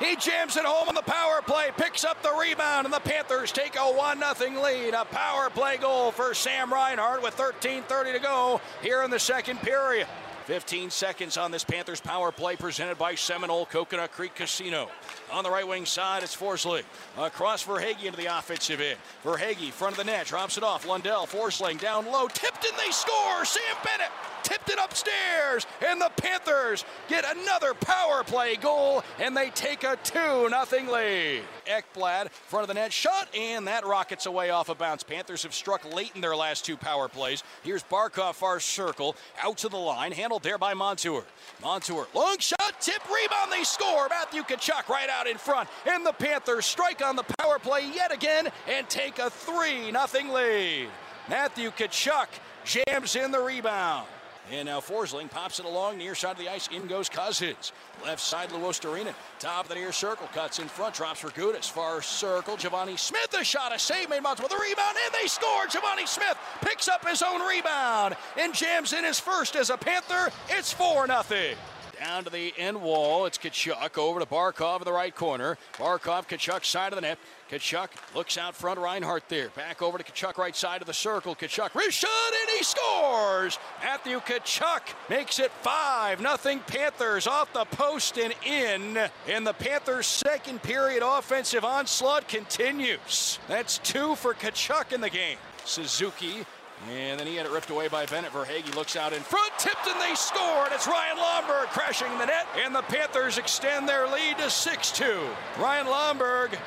He 0.00 0.16
jams 0.16 0.56
it 0.56 0.64
home 0.64 0.88
on 0.88 0.94
the 0.94 1.02
power 1.02 1.42
play, 1.42 1.68
picks 1.76 2.02
up 2.02 2.22
the 2.22 2.32
rebound, 2.32 2.86
and 2.86 2.94
the 2.94 3.00
Panthers 3.00 3.52
take 3.52 3.76
a 3.76 3.82
1 3.82 4.22
0 4.36 4.62
lead. 4.62 4.94
A 4.94 5.04
power 5.04 5.50
play 5.50 5.76
goal 5.76 6.12
for 6.12 6.32
Sam 6.32 6.72
Reinhart 6.72 7.22
with 7.22 7.36
13.30 7.36 8.14
to 8.14 8.18
go 8.20 8.62
here 8.80 9.02
in 9.02 9.10
the 9.10 9.18
second 9.18 9.60
period. 9.60 10.06
15 10.44 10.90
seconds 10.90 11.38
on 11.38 11.50
this 11.50 11.64
Panthers 11.64 12.00
power 12.00 12.30
play 12.30 12.54
presented 12.54 12.98
by 12.98 13.14
Seminole 13.14 13.64
Coconut 13.64 14.12
Creek 14.12 14.34
Casino. 14.34 14.90
On 15.32 15.42
the 15.42 15.50
right 15.50 15.66
wing 15.66 15.86
side, 15.86 16.22
it's 16.22 16.36
Forsling. 16.36 16.82
Across 17.16 17.64
Verhaeghe 17.64 18.04
into 18.04 18.18
the 18.18 18.36
offensive 18.36 18.80
end. 18.80 18.98
Verhaeghe, 19.24 19.70
front 19.70 19.92
of 19.92 19.98
the 19.98 20.04
net, 20.04 20.26
drops 20.26 20.58
it 20.58 20.62
off. 20.62 20.86
Lundell, 20.86 21.26
Forsling 21.26 21.80
down 21.80 22.04
low, 22.04 22.28
tipped 22.28 22.64
and 22.64 22.78
they 22.78 22.90
score. 22.90 23.44
Sam 23.46 23.62
Bennett 23.82 24.10
tipped 24.42 24.68
it 24.68 24.78
upstairs, 24.78 25.66
and 25.86 25.98
the 25.98 26.10
Panthers 26.16 26.84
get 27.08 27.24
another 27.36 27.72
power 27.72 28.22
play 28.22 28.56
goal, 28.56 29.02
and 29.18 29.34
they 29.34 29.48
take 29.50 29.82
a 29.82 29.96
2 30.04 30.50
0 30.50 30.92
lead. 30.92 31.42
Ekblad, 31.66 32.30
front 32.30 32.62
of 32.62 32.68
the 32.68 32.74
net, 32.74 32.92
shot, 32.92 33.28
and 33.34 33.66
that 33.66 33.86
rockets 33.86 34.26
away 34.26 34.50
off 34.50 34.68
a 34.68 34.74
bounce. 34.74 35.02
Panthers 35.02 35.42
have 35.42 35.54
struck 35.54 35.92
late 35.94 36.12
in 36.14 36.20
their 36.20 36.36
last 36.36 36.64
two 36.64 36.76
power 36.76 37.08
plays. 37.08 37.42
Here's 37.62 37.82
Barkov, 37.82 38.34
far 38.34 38.60
circle, 38.60 39.16
out 39.42 39.58
to 39.58 39.68
the 39.68 39.76
line, 39.76 40.12
handled 40.12 40.42
there 40.42 40.58
by 40.58 40.74
Montour. 40.74 41.24
Montour, 41.62 42.06
long 42.14 42.38
shot, 42.38 42.74
tip, 42.80 43.02
rebound, 43.06 43.52
they 43.52 43.64
score. 43.64 44.08
Matthew 44.08 44.42
Tkachuk 44.42 44.88
right 44.88 45.08
out 45.08 45.26
in 45.26 45.38
front, 45.38 45.68
and 45.86 46.04
the 46.04 46.12
Panthers 46.12 46.66
strike 46.66 47.04
on 47.04 47.16
the 47.16 47.24
power 47.38 47.58
play 47.58 47.90
yet 47.94 48.12
again 48.12 48.48
and 48.68 48.88
take 48.88 49.18
a 49.18 49.30
3 49.30 49.92
0 49.92 50.34
lead. 50.34 50.88
Matthew 51.28 51.70
Tkachuk 51.70 52.28
jams 52.64 53.16
in 53.16 53.30
the 53.30 53.40
rebound. 53.40 54.06
And 54.52 54.66
now 54.66 54.80
Forsling 54.80 55.30
pops 55.30 55.58
it 55.58 55.64
along 55.64 55.96
near 55.96 56.14
side 56.14 56.32
of 56.32 56.38
the 56.38 56.48
ice. 56.48 56.68
In 56.68 56.86
goes 56.86 57.08
Cousins. 57.08 57.72
Left 58.04 58.20
side, 58.20 58.50
Luostarinen. 58.50 59.14
Top 59.38 59.64
of 59.64 59.68
the 59.70 59.74
near 59.74 59.92
circle. 59.92 60.26
Cuts 60.34 60.58
in 60.58 60.68
front. 60.68 60.94
Drops 60.94 61.20
for 61.20 61.30
Gudas. 61.30 61.70
Far 61.70 62.02
circle. 62.02 62.56
Givani 62.56 62.98
Smith. 62.98 63.34
A 63.38 63.42
shot. 63.42 63.74
A 63.74 63.78
save 63.78 64.10
made 64.10 64.22
Monts 64.22 64.42
with 64.42 64.52
a 64.52 64.56
rebound. 64.56 64.96
And 65.06 65.14
they 65.14 65.28
score. 65.28 65.66
Givani 65.66 66.06
Smith 66.06 66.36
picks 66.60 66.88
up 66.88 67.08
his 67.08 67.22
own 67.22 67.40
rebound 67.40 68.16
and 68.38 68.54
jams 68.54 68.92
in 68.92 69.04
his 69.04 69.18
first 69.18 69.56
as 69.56 69.70
a 69.70 69.78
Panther. 69.78 70.30
It's 70.50 70.72
4 70.72 71.06
0. 71.06 71.54
Down 72.00 72.24
to 72.24 72.30
the 72.30 72.52
end 72.56 72.80
wall. 72.80 73.26
It's 73.26 73.38
Tkachuk 73.38 73.98
over 73.98 74.20
to 74.20 74.26
Barkov 74.26 74.78
in 74.78 74.84
the 74.84 74.92
right 74.92 75.14
corner. 75.14 75.58
Barkov, 75.74 76.26
Tkachuk, 76.26 76.64
side 76.64 76.92
of 76.92 76.96
the 76.96 77.02
net. 77.02 77.18
Tkachuk 77.50 77.88
looks 78.14 78.38
out 78.38 78.54
front. 78.54 78.78
Reinhart 78.78 79.24
there. 79.28 79.50
Back 79.50 79.82
over 79.82 79.98
to 79.98 80.04
Tkachuk, 80.04 80.38
right 80.38 80.56
side 80.56 80.80
of 80.80 80.86
the 80.86 80.94
circle. 80.94 81.34
Tkachuk, 81.34 81.74
wrist 81.74 81.98
shot, 81.98 82.32
and 82.40 82.50
he 82.56 82.64
scores! 82.64 83.58
Matthew 83.82 84.18
Tkachuk 84.20 84.94
makes 85.08 85.38
it 85.38 85.50
5 85.62 86.20
nothing 86.20 86.60
Panthers 86.60 87.26
off 87.26 87.52
the 87.52 87.64
post 87.64 88.18
and 88.18 88.34
in. 88.44 88.98
And 89.28 89.46
the 89.46 89.52
Panthers' 89.52 90.06
second 90.06 90.62
period 90.62 91.02
offensive 91.04 91.64
onslaught 91.64 92.28
continues. 92.28 93.38
That's 93.48 93.78
two 93.78 94.16
for 94.16 94.34
Tkachuk 94.34 94.92
in 94.92 95.00
the 95.00 95.10
game. 95.10 95.38
Suzuki 95.64 96.44
and 96.90 97.18
then 97.18 97.26
he 97.26 97.36
had 97.36 97.46
it 97.46 97.52
ripped 97.52 97.70
away 97.70 97.88
by 97.88 98.06
Bennett. 98.06 98.32
Verhaeghe 98.32 98.74
looks 98.74 98.96
out 98.96 99.12
in 99.12 99.20
front, 99.22 99.52
tipped, 99.58 99.86
and 99.86 100.00
they 100.00 100.14
score. 100.14 100.64
And 100.64 100.72
it's 100.72 100.86
Ryan 100.86 101.16
Lomberg 101.16 101.66
crashing 101.68 102.10
the 102.18 102.26
net. 102.26 102.46
And 102.62 102.74
the 102.74 102.82
Panthers 102.82 103.38
extend 103.38 103.88
their 103.88 104.06
lead 104.06 104.38
to 104.38 104.50
6 104.50 104.92
2. 104.92 105.26
Ryan 105.58 105.86
Lomberg 105.86 106.58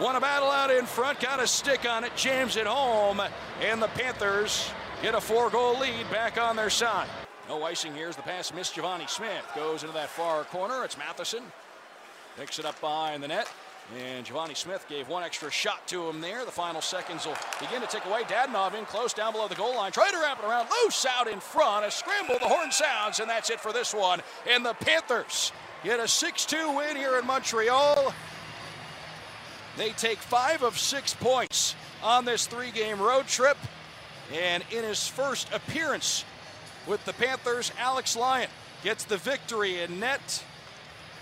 won 0.00 0.16
a 0.16 0.20
battle 0.20 0.50
out 0.50 0.70
in 0.70 0.86
front, 0.86 1.20
got 1.20 1.40
a 1.40 1.46
stick 1.46 1.88
on 1.88 2.04
it, 2.04 2.14
jams 2.16 2.56
it 2.56 2.66
home. 2.66 3.20
And 3.62 3.82
the 3.82 3.88
Panthers 3.88 4.70
get 5.02 5.14
a 5.14 5.20
four 5.20 5.50
goal 5.50 5.78
lead 5.78 6.10
back 6.10 6.38
on 6.38 6.56
their 6.56 6.70
side. 6.70 7.08
No 7.48 7.62
icing 7.62 7.94
here 7.94 8.08
as 8.08 8.16
the 8.16 8.22
pass 8.22 8.52
missed 8.52 8.74
Givani 8.74 9.08
Smith. 9.08 9.44
Goes 9.54 9.82
into 9.82 9.94
that 9.94 10.08
far 10.08 10.44
corner. 10.44 10.84
It's 10.84 10.98
Matheson. 10.98 11.42
Picks 12.36 12.58
it 12.58 12.64
up 12.64 12.80
behind 12.80 13.22
the 13.22 13.28
net. 13.28 13.48
And 13.94 14.26
Givani 14.26 14.56
Smith 14.56 14.84
gave 14.88 15.08
one 15.08 15.22
extra 15.22 15.50
shot 15.50 15.86
to 15.88 16.08
him 16.08 16.20
there. 16.20 16.44
The 16.44 16.50
final 16.50 16.80
seconds 16.80 17.24
will 17.24 17.36
begin 17.60 17.80
to 17.82 17.86
tick 17.86 18.04
away. 18.04 18.22
Dadonov 18.22 18.74
in 18.74 18.84
close 18.84 19.12
down 19.12 19.32
below 19.32 19.46
the 19.46 19.54
goal 19.54 19.76
line. 19.76 19.92
Try 19.92 20.10
to 20.10 20.18
wrap 20.18 20.40
it 20.40 20.44
around. 20.44 20.68
Loose 20.82 21.06
out 21.06 21.28
in 21.28 21.38
front. 21.38 21.86
A 21.86 21.90
scramble. 21.90 22.36
The 22.40 22.48
horn 22.48 22.72
sounds. 22.72 23.20
And 23.20 23.30
that's 23.30 23.48
it 23.48 23.60
for 23.60 23.72
this 23.72 23.94
one. 23.94 24.20
And 24.50 24.66
the 24.66 24.74
Panthers 24.74 25.52
get 25.84 26.00
a 26.00 26.08
6 26.08 26.44
2 26.46 26.76
win 26.76 26.96
here 26.96 27.16
in 27.18 27.26
Montreal. 27.26 28.12
They 29.76 29.90
take 29.90 30.18
five 30.18 30.62
of 30.62 30.78
six 30.78 31.14
points 31.14 31.76
on 32.02 32.24
this 32.24 32.46
three 32.46 32.72
game 32.72 33.00
road 33.00 33.28
trip. 33.28 33.58
And 34.32 34.64
in 34.72 34.82
his 34.82 35.06
first 35.06 35.52
appearance 35.52 36.24
with 36.88 37.04
the 37.04 37.12
Panthers, 37.12 37.70
Alex 37.78 38.16
Lyon 38.16 38.48
gets 38.82 39.04
the 39.04 39.16
victory 39.16 39.80
in 39.80 40.00
net 40.00 40.42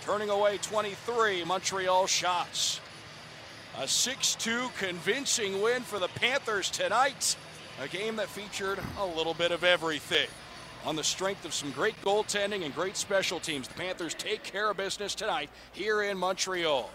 turning 0.04 0.28
away 0.28 0.58
23 0.58 1.44
Montreal 1.44 2.06
shots. 2.06 2.80
A 3.78 3.88
6 3.88 4.34
2 4.34 4.68
convincing 4.78 5.62
win 5.62 5.82
for 5.82 5.98
the 5.98 6.08
Panthers 6.08 6.68
tonight. 6.68 7.36
A 7.82 7.88
game 7.88 8.16
that 8.16 8.28
featured 8.28 8.78
a 8.98 9.06
little 9.06 9.32
bit 9.32 9.50
of 9.50 9.64
everything. 9.64 10.28
On 10.84 10.94
the 10.94 11.02
strength 11.02 11.46
of 11.46 11.54
some 11.54 11.70
great 11.70 12.00
goaltending 12.02 12.66
and 12.66 12.74
great 12.74 12.98
special 12.98 13.40
teams, 13.40 13.66
the 13.66 13.74
Panthers 13.74 14.12
take 14.12 14.42
care 14.42 14.70
of 14.70 14.76
business 14.76 15.14
tonight 15.14 15.48
here 15.72 16.02
in 16.02 16.18
Montreal. 16.18 16.90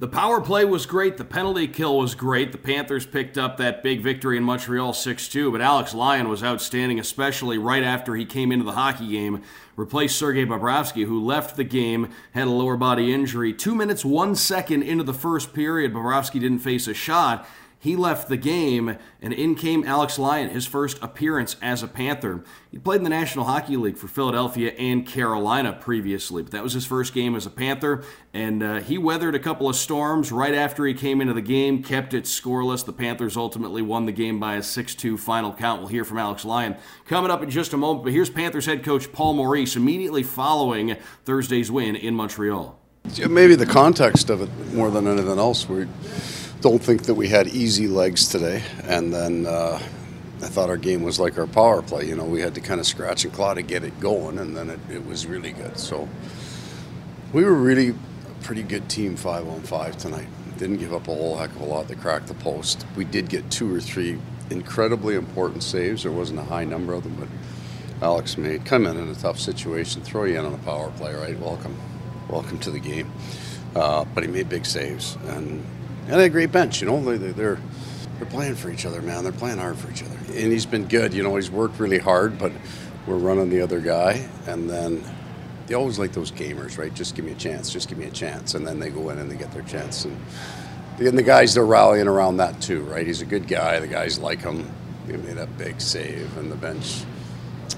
The 0.00 0.08
power 0.08 0.40
play 0.40 0.64
was 0.64 0.86
great. 0.86 1.18
The 1.18 1.26
penalty 1.26 1.68
kill 1.68 1.98
was 1.98 2.14
great. 2.14 2.52
The 2.52 2.58
Panthers 2.58 3.04
picked 3.04 3.36
up 3.36 3.58
that 3.58 3.82
big 3.82 4.00
victory 4.00 4.38
in 4.38 4.42
Montreal 4.42 4.94
6 4.94 5.28
2, 5.28 5.52
but 5.52 5.60
Alex 5.60 5.92
Lyon 5.92 6.30
was 6.30 6.42
outstanding, 6.42 6.98
especially 6.98 7.58
right 7.58 7.82
after 7.82 8.14
he 8.14 8.24
came 8.24 8.50
into 8.50 8.64
the 8.64 8.72
hockey 8.72 9.08
game, 9.08 9.42
replaced 9.76 10.16
Sergei 10.16 10.46
Bobrovsky, 10.46 11.04
who 11.04 11.22
left 11.22 11.54
the 11.54 11.64
game, 11.64 12.08
had 12.32 12.46
a 12.46 12.50
lower 12.50 12.78
body 12.78 13.12
injury. 13.12 13.52
Two 13.52 13.74
minutes, 13.74 14.02
one 14.02 14.34
second 14.34 14.84
into 14.84 15.04
the 15.04 15.12
first 15.12 15.52
period, 15.52 15.92
Bobrovsky 15.92 16.40
didn't 16.40 16.60
face 16.60 16.88
a 16.88 16.94
shot. 16.94 17.46
He 17.82 17.96
left 17.96 18.28
the 18.28 18.36
game, 18.36 18.98
and 19.22 19.32
in 19.32 19.54
came 19.54 19.84
Alex 19.84 20.18
Lyon, 20.18 20.50
his 20.50 20.66
first 20.66 20.98
appearance 21.02 21.56
as 21.62 21.82
a 21.82 21.88
Panther. 21.88 22.44
He 22.70 22.78
played 22.78 22.98
in 22.98 23.04
the 23.04 23.10
National 23.10 23.46
Hockey 23.46 23.78
League 23.78 23.96
for 23.96 24.06
Philadelphia 24.06 24.72
and 24.72 25.06
Carolina 25.06 25.72
previously, 25.72 26.42
but 26.42 26.52
that 26.52 26.62
was 26.62 26.74
his 26.74 26.84
first 26.84 27.14
game 27.14 27.34
as 27.34 27.46
a 27.46 27.50
Panther, 27.50 28.04
and 28.34 28.62
uh, 28.62 28.80
he 28.80 28.98
weathered 28.98 29.34
a 29.34 29.38
couple 29.38 29.66
of 29.66 29.76
storms 29.76 30.30
right 30.30 30.52
after 30.52 30.84
he 30.84 30.92
came 30.92 31.22
into 31.22 31.32
the 31.32 31.40
game, 31.40 31.82
kept 31.82 32.12
it 32.12 32.24
scoreless. 32.24 32.84
The 32.84 32.92
Panthers 32.92 33.34
ultimately 33.34 33.80
won 33.80 34.04
the 34.04 34.12
game 34.12 34.38
by 34.38 34.56
a 34.56 34.62
6 34.62 34.94
2 34.94 35.16
final 35.16 35.54
count. 35.54 35.80
We'll 35.80 35.88
hear 35.88 36.04
from 36.04 36.18
Alex 36.18 36.44
Lyon 36.44 36.76
coming 37.06 37.30
up 37.30 37.42
in 37.42 37.48
just 37.48 37.72
a 37.72 37.78
moment, 37.78 38.04
but 38.04 38.12
here's 38.12 38.28
Panthers 38.28 38.66
head 38.66 38.84
coach 38.84 39.10
Paul 39.10 39.32
Maurice 39.32 39.74
immediately 39.74 40.22
following 40.22 40.98
Thursday's 41.24 41.70
win 41.70 41.96
in 41.96 42.14
Montreal. 42.14 42.78
Maybe 43.26 43.54
the 43.54 43.64
context 43.64 44.28
of 44.28 44.42
it 44.42 44.50
more 44.74 44.90
than 44.90 45.06
anything 45.06 45.38
else. 45.38 45.66
We 45.66 45.86
don't 46.60 46.82
think 46.82 47.04
that 47.04 47.14
we 47.14 47.28
had 47.28 47.48
easy 47.48 47.88
legs 47.88 48.28
today. 48.28 48.62
And 48.84 49.12
then 49.12 49.46
uh, 49.46 49.80
I 50.42 50.46
thought 50.46 50.68
our 50.68 50.76
game 50.76 51.02
was 51.02 51.18
like 51.18 51.38
our 51.38 51.46
power 51.46 51.82
play. 51.82 52.06
You 52.06 52.16
know, 52.16 52.24
we 52.24 52.40
had 52.40 52.54
to 52.54 52.60
kind 52.60 52.80
of 52.80 52.86
scratch 52.86 53.24
and 53.24 53.32
claw 53.32 53.54
to 53.54 53.62
get 53.62 53.84
it 53.84 53.98
going, 54.00 54.38
and 54.38 54.56
then 54.56 54.70
it, 54.70 54.80
it 54.90 55.06
was 55.06 55.26
really 55.26 55.52
good. 55.52 55.78
So 55.78 56.08
we 57.32 57.44
were 57.44 57.54
really 57.54 57.90
a 57.90 58.44
pretty 58.44 58.62
good 58.62 58.88
team 58.88 59.16
five 59.16 59.48
on 59.48 59.60
five 59.62 59.96
tonight. 59.96 60.28
Didn't 60.58 60.76
give 60.76 60.92
up 60.92 61.08
a 61.08 61.14
whole 61.14 61.38
heck 61.38 61.50
of 61.50 61.62
a 61.62 61.64
lot 61.64 61.88
to 61.88 61.96
crack 61.96 62.26
the 62.26 62.34
post. 62.34 62.84
We 62.94 63.04
did 63.04 63.30
get 63.30 63.50
two 63.50 63.74
or 63.74 63.80
three 63.80 64.18
incredibly 64.50 65.14
important 65.14 65.62
saves. 65.62 66.02
There 66.02 66.12
wasn't 66.12 66.40
a 66.40 66.44
high 66.44 66.64
number 66.64 66.92
of 66.92 67.04
them, 67.04 67.16
but 67.18 67.28
Alex 68.04 68.36
made 68.36 68.66
come 68.66 68.86
in 68.86 68.98
in 68.98 69.08
a 69.08 69.14
tough 69.14 69.38
situation, 69.38 70.02
throw 70.02 70.24
you 70.24 70.38
in 70.38 70.44
on 70.44 70.52
a 70.52 70.58
power 70.58 70.90
play, 70.92 71.14
right? 71.14 71.38
Welcome, 71.38 71.76
welcome 72.28 72.58
to 72.58 72.70
the 72.70 72.80
game. 72.80 73.10
Uh, 73.74 74.04
but 74.04 74.24
he 74.24 74.28
made 74.28 74.48
big 74.48 74.66
saves, 74.66 75.16
and 75.28 75.64
and 76.10 76.20
a 76.20 76.28
great 76.28 76.52
bench. 76.52 76.80
You 76.80 76.88
know, 76.88 77.00
they, 77.02 77.28
are 77.28 77.32
they're 77.32 77.58
they're 78.18 78.28
playing 78.28 78.56
for 78.56 78.70
each 78.70 78.84
other, 78.84 79.00
man. 79.00 79.22
They're 79.22 79.32
playing 79.32 79.58
hard 79.58 79.78
for 79.78 79.90
each 79.90 80.02
other, 80.02 80.16
and 80.28 80.52
he's 80.52 80.66
been 80.66 80.86
good. 80.86 81.14
You 81.14 81.22
know, 81.22 81.36
he's 81.36 81.50
worked 81.50 81.78
really 81.78 81.98
hard, 81.98 82.38
but 82.38 82.52
we're 83.06 83.16
running 83.16 83.48
the 83.48 83.62
other 83.62 83.80
guy, 83.80 84.28
and 84.46 84.68
then 84.68 85.02
they 85.66 85.74
always 85.74 85.98
like 85.98 86.12
those 86.12 86.30
gamers, 86.30 86.76
right? 86.78 86.92
Just 86.92 87.14
give 87.14 87.24
me 87.24 87.32
a 87.32 87.36
chance, 87.36 87.70
just 87.70 87.88
give 87.88 87.96
me 87.96 88.06
a 88.06 88.10
chance, 88.10 88.54
and 88.54 88.66
then 88.66 88.78
they 88.78 88.90
go 88.90 89.10
in 89.10 89.18
and 89.18 89.30
they 89.30 89.36
get 89.36 89.52
their 89.52 89.62
chance. 89.62 90.04
And, 90.04 90.16
and 90.98 91.16
the 91.16 91.22
guys 91.22 91.54
they're 91.54 91.64
rallying 91.64 92.08
around 92.08 92.38
that 92.38 92.60
too, 92.60 92.82
right? 92.82 93.06
He's 93.06 93.22
a 93.22 93.26
good 93.26 93.48
guy. 93.48 93.78
The 93.80 93.86
guys 93.86 94.18
like 94.18 94.42
him. 94.42 94.70
He 95.06 95.16
made 95.16 95.36
that 95.36 95.56
big 95.56 95.80
save, 95.80 96.36
and 96.36 96.52
the 96.52 96.56
bench 96.56 97.04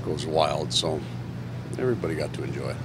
goes 0.04 0.26
wild. 0.26 0.72
So 0.72 1.00
everybody 1.78 2.14
got 2.14 2.32
to 2.34 2.42
enjoy 2.42 2.70
it. 2.70 2.76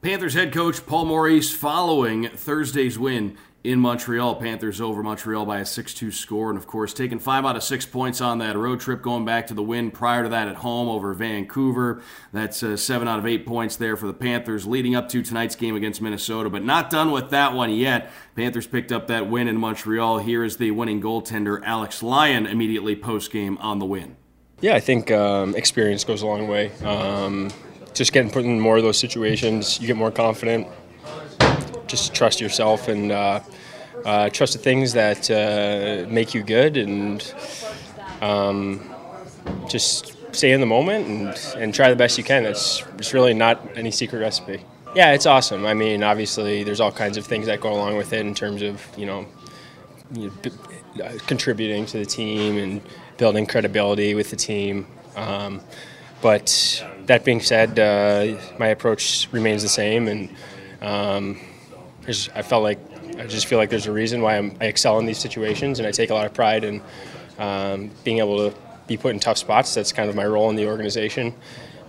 Panthers 0.00 0.34
head 0.34 0.52
coach 0.52 0.86
Paul 0.86 1.06
Maurice 1.06 1.52
following 1.52 2.28
Thursday's 2.28 2.98
win 2.98 3.36
in 3.66 3.80
Montreal. 3.80 4.36
Panthers 4.36 4.80
over 4.80 5.02
Montreal 5.02 5.44
by 5.44 5.58
a 5.58 5.66
6 5.66 5.94
2 5.94 6.10
score. 6.10 6.50
And 6.50 6.58
of 6.58 6.66
course, 6.66 6.94
taking 6.94 7.18
five 7.18 7.44
out 7.44 7.56
of 7.56 7.62
six 7.62 7.84
points 7.84 8.20
on 8.20 8.38
that 8.38 8.56
road 8.56 8.80
trip, 8.80 9.02
going 9.02 9.24
back 9.24 9.48
to 9.48 9.54
the 9.54 9.62
win 9.62 9.90
prior 9.90 10.22
to 10.22 10.28
that 10.28 10.48
at 10.48 10.56
home 10.56 10.88
over 10.88 11.12
Vancouver. 11.12 12.02
That's 12.32 12.62
uh, 12.62 12.76
seven 12.76 13.08
out 13.08 13.18
of 13.18 13.26
eight 13.26 13.44
points 13.46 13.76
there 13.76 13.96
for 13.96 14.06
the 14.06 14.14
Panthers, 14.14 14.66
leading 14.66 14.94
up 14.94 15.08
to 15.10 15.22
tonight's 15.22 15.56
game 15.56 15.74
against 15.74 16.00
Minnesota. 16.00 16.48
But 16.48 16.64
not 16.64 16.90
done 16.90 17.10
with 17.10 17.30
that 17.30 17.52
one 17.52 17.70
yet. 17.72 18.10
Panthers 18.34 18.66
picked 18.66 18.92
up 18.92 19.08
that 19.08 19.28
win 19.28 19.48
in 19.48 19.56
Montreal. 19.56 20.18
Here 20.18 20.44
is 20.44 20.56
the 20.56 20.70
winning 20.70 21.02
goaltender, 21.02 21.60
Alex 21.64 22.02
Lyon, 22.02 22.46
immediately 22.46 22.94
post 22.94 23.32
game 23.32 23.58
on 23.58 23.78
the 23.78 23.86
win. 23.86 24.16
Yeah, 24.60 24.74
I 24.74 24.80
think 24.80 25.10
um, 25.10 25.54
experience 25.54 26.04
goes 26.04 26.22
a 26.22 26.26
long 26.26 26.48
way. 26.48 26.72
Um, 26.82 27.50
just 27.92 28.12
getting 28.12 28.30
put 28.30 28.44
in 28.44 28.60
more 28.60 28.76
of 28.76 28.82
those 28.82 28.98
situations, 28.98 29.80
you 29.80 29.86
get 29.86 29.96
more 29.96 30.10
confident. 30.10 30.68
Just 31.86 32.14
trust 32.14 32.40
yourself 32.40 32.88
and 32.88 33.12
uh, 33.12 33.40
uh, 34.04 34.30
trust 34.30 34.52
the 34.52 34.58
things 34.58 34.92
that 34.92 35.30
uh, 35.30 36.08
make 36.10 36.34
you 36.34 36.42
good 36.42 36.76
and 36.76 37.34
um, 38.20 38.88
just 39.68 40.16
stay 40.34 40.52
in 40.52 40.60
the 40.60 40.66
moment 40.66 41.06
and, 41.06 41.62
and 41.62 41.74
try 41.74 41.90
the 41.90 41.96
best 41.96 42.18
you 42.18 42.24
can. 42.24 42.44
It's, 42.44 42.82
it's 42.98 43.14
really 43.14 43.34
not 43.34 43.76
any 43.76 43.90
secret 43.90 44.18
recipe. 44.18 44.62
Yeah, 44.94 45.12
it's 45.12 45.26
awesome. 45.26 45.66
I 45.66 45.74
mean, 45.74 46.02
obviously, 46.02 46.64
there's 46.64 46.80
all 46.80 46.92
kinds 46.92 47.16
of 47.16 47.26
things 47.26 47.46
that 47.46 47.60
go 47.60 47.72
along 47.72 47.96
with 47.96 48.12
it 48.12 48.24
in 48.24 48.34
terms 48.34 48.62
of, 48.62 48.82
you 48.96 49.06
know, 49.06 49.26
you 50.12 50.30
know 50.30 50.52
uh, 51.04 51.18
contributing 51.26 51.84
to 51.86 51.98
the 51.98 52.06
team 52.06 52.56
and 52.56 52.80
building 53.18 53.46
credibility 53.46 54.14
with 54.14 54.30
the 54.30 54.36
team. 54.36 54.86
Um, 55.16 55.60
but 56.22 56.82
that 57.06 57.24
being 57.24 57.40
said, 57.40 57.78
uh, 57.78 58.40
my 58.58 58.68
approach 58.68 59.28
remains 59.32 59.62
the 59.62 59.68
same, 59.68 60.08
and 60.08 60.30
um, 60.80 61.40
I 62.08 62.42
felt 62.42 62.62
like 62.62 62.78
I 63.18 63.26
just 63.26 63.46
feel 63.46 63.58
like 63.58 63.70
there's 63.70 63.86
a 63.86 63.92
reason 63.92 64.22
why 64.22 64.36
I'm, 64.36 64.56
i 64.60 64.66
excel 64.66 64.98
in 64.98 65.06
these 65.06 65.18
situations, 65.18 65.78
and 65.78 65.88
I 65.88 65.90
take 65.90 66.10
a 66.10 66.14
lot 66.14 66.26
of 66.26 66.34
pride 66.34 66.64
in 66.64 66.82
um, 67.38 67.90
being 68.04 68.18
able 68.18 68.50
to 68.50 68.56
be 68.86 68.96
put 68.96 69.12
in 69.12 69.20
tough 69.20 69.38
spots. 69.38 69.74
That's 69.74 69.92
kind 69.92 70.08
of 70.08 70.14
my 70.14 70.26
role 70.26 70.48
in 70.50 70.56
the 70.56 70.66
organization, 70.66 71.34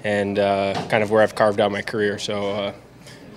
and 0.03 0.39
uh, 0.39 0.73
kind 0.89 1.03
of 1.03 1.11
where 1.11 1.21
I've 1.21 1.35
carved 1.35 1.59
out 1.59 1.71
my 1.71 1.81
career. 1.81 2.17
So, 2.17 2.73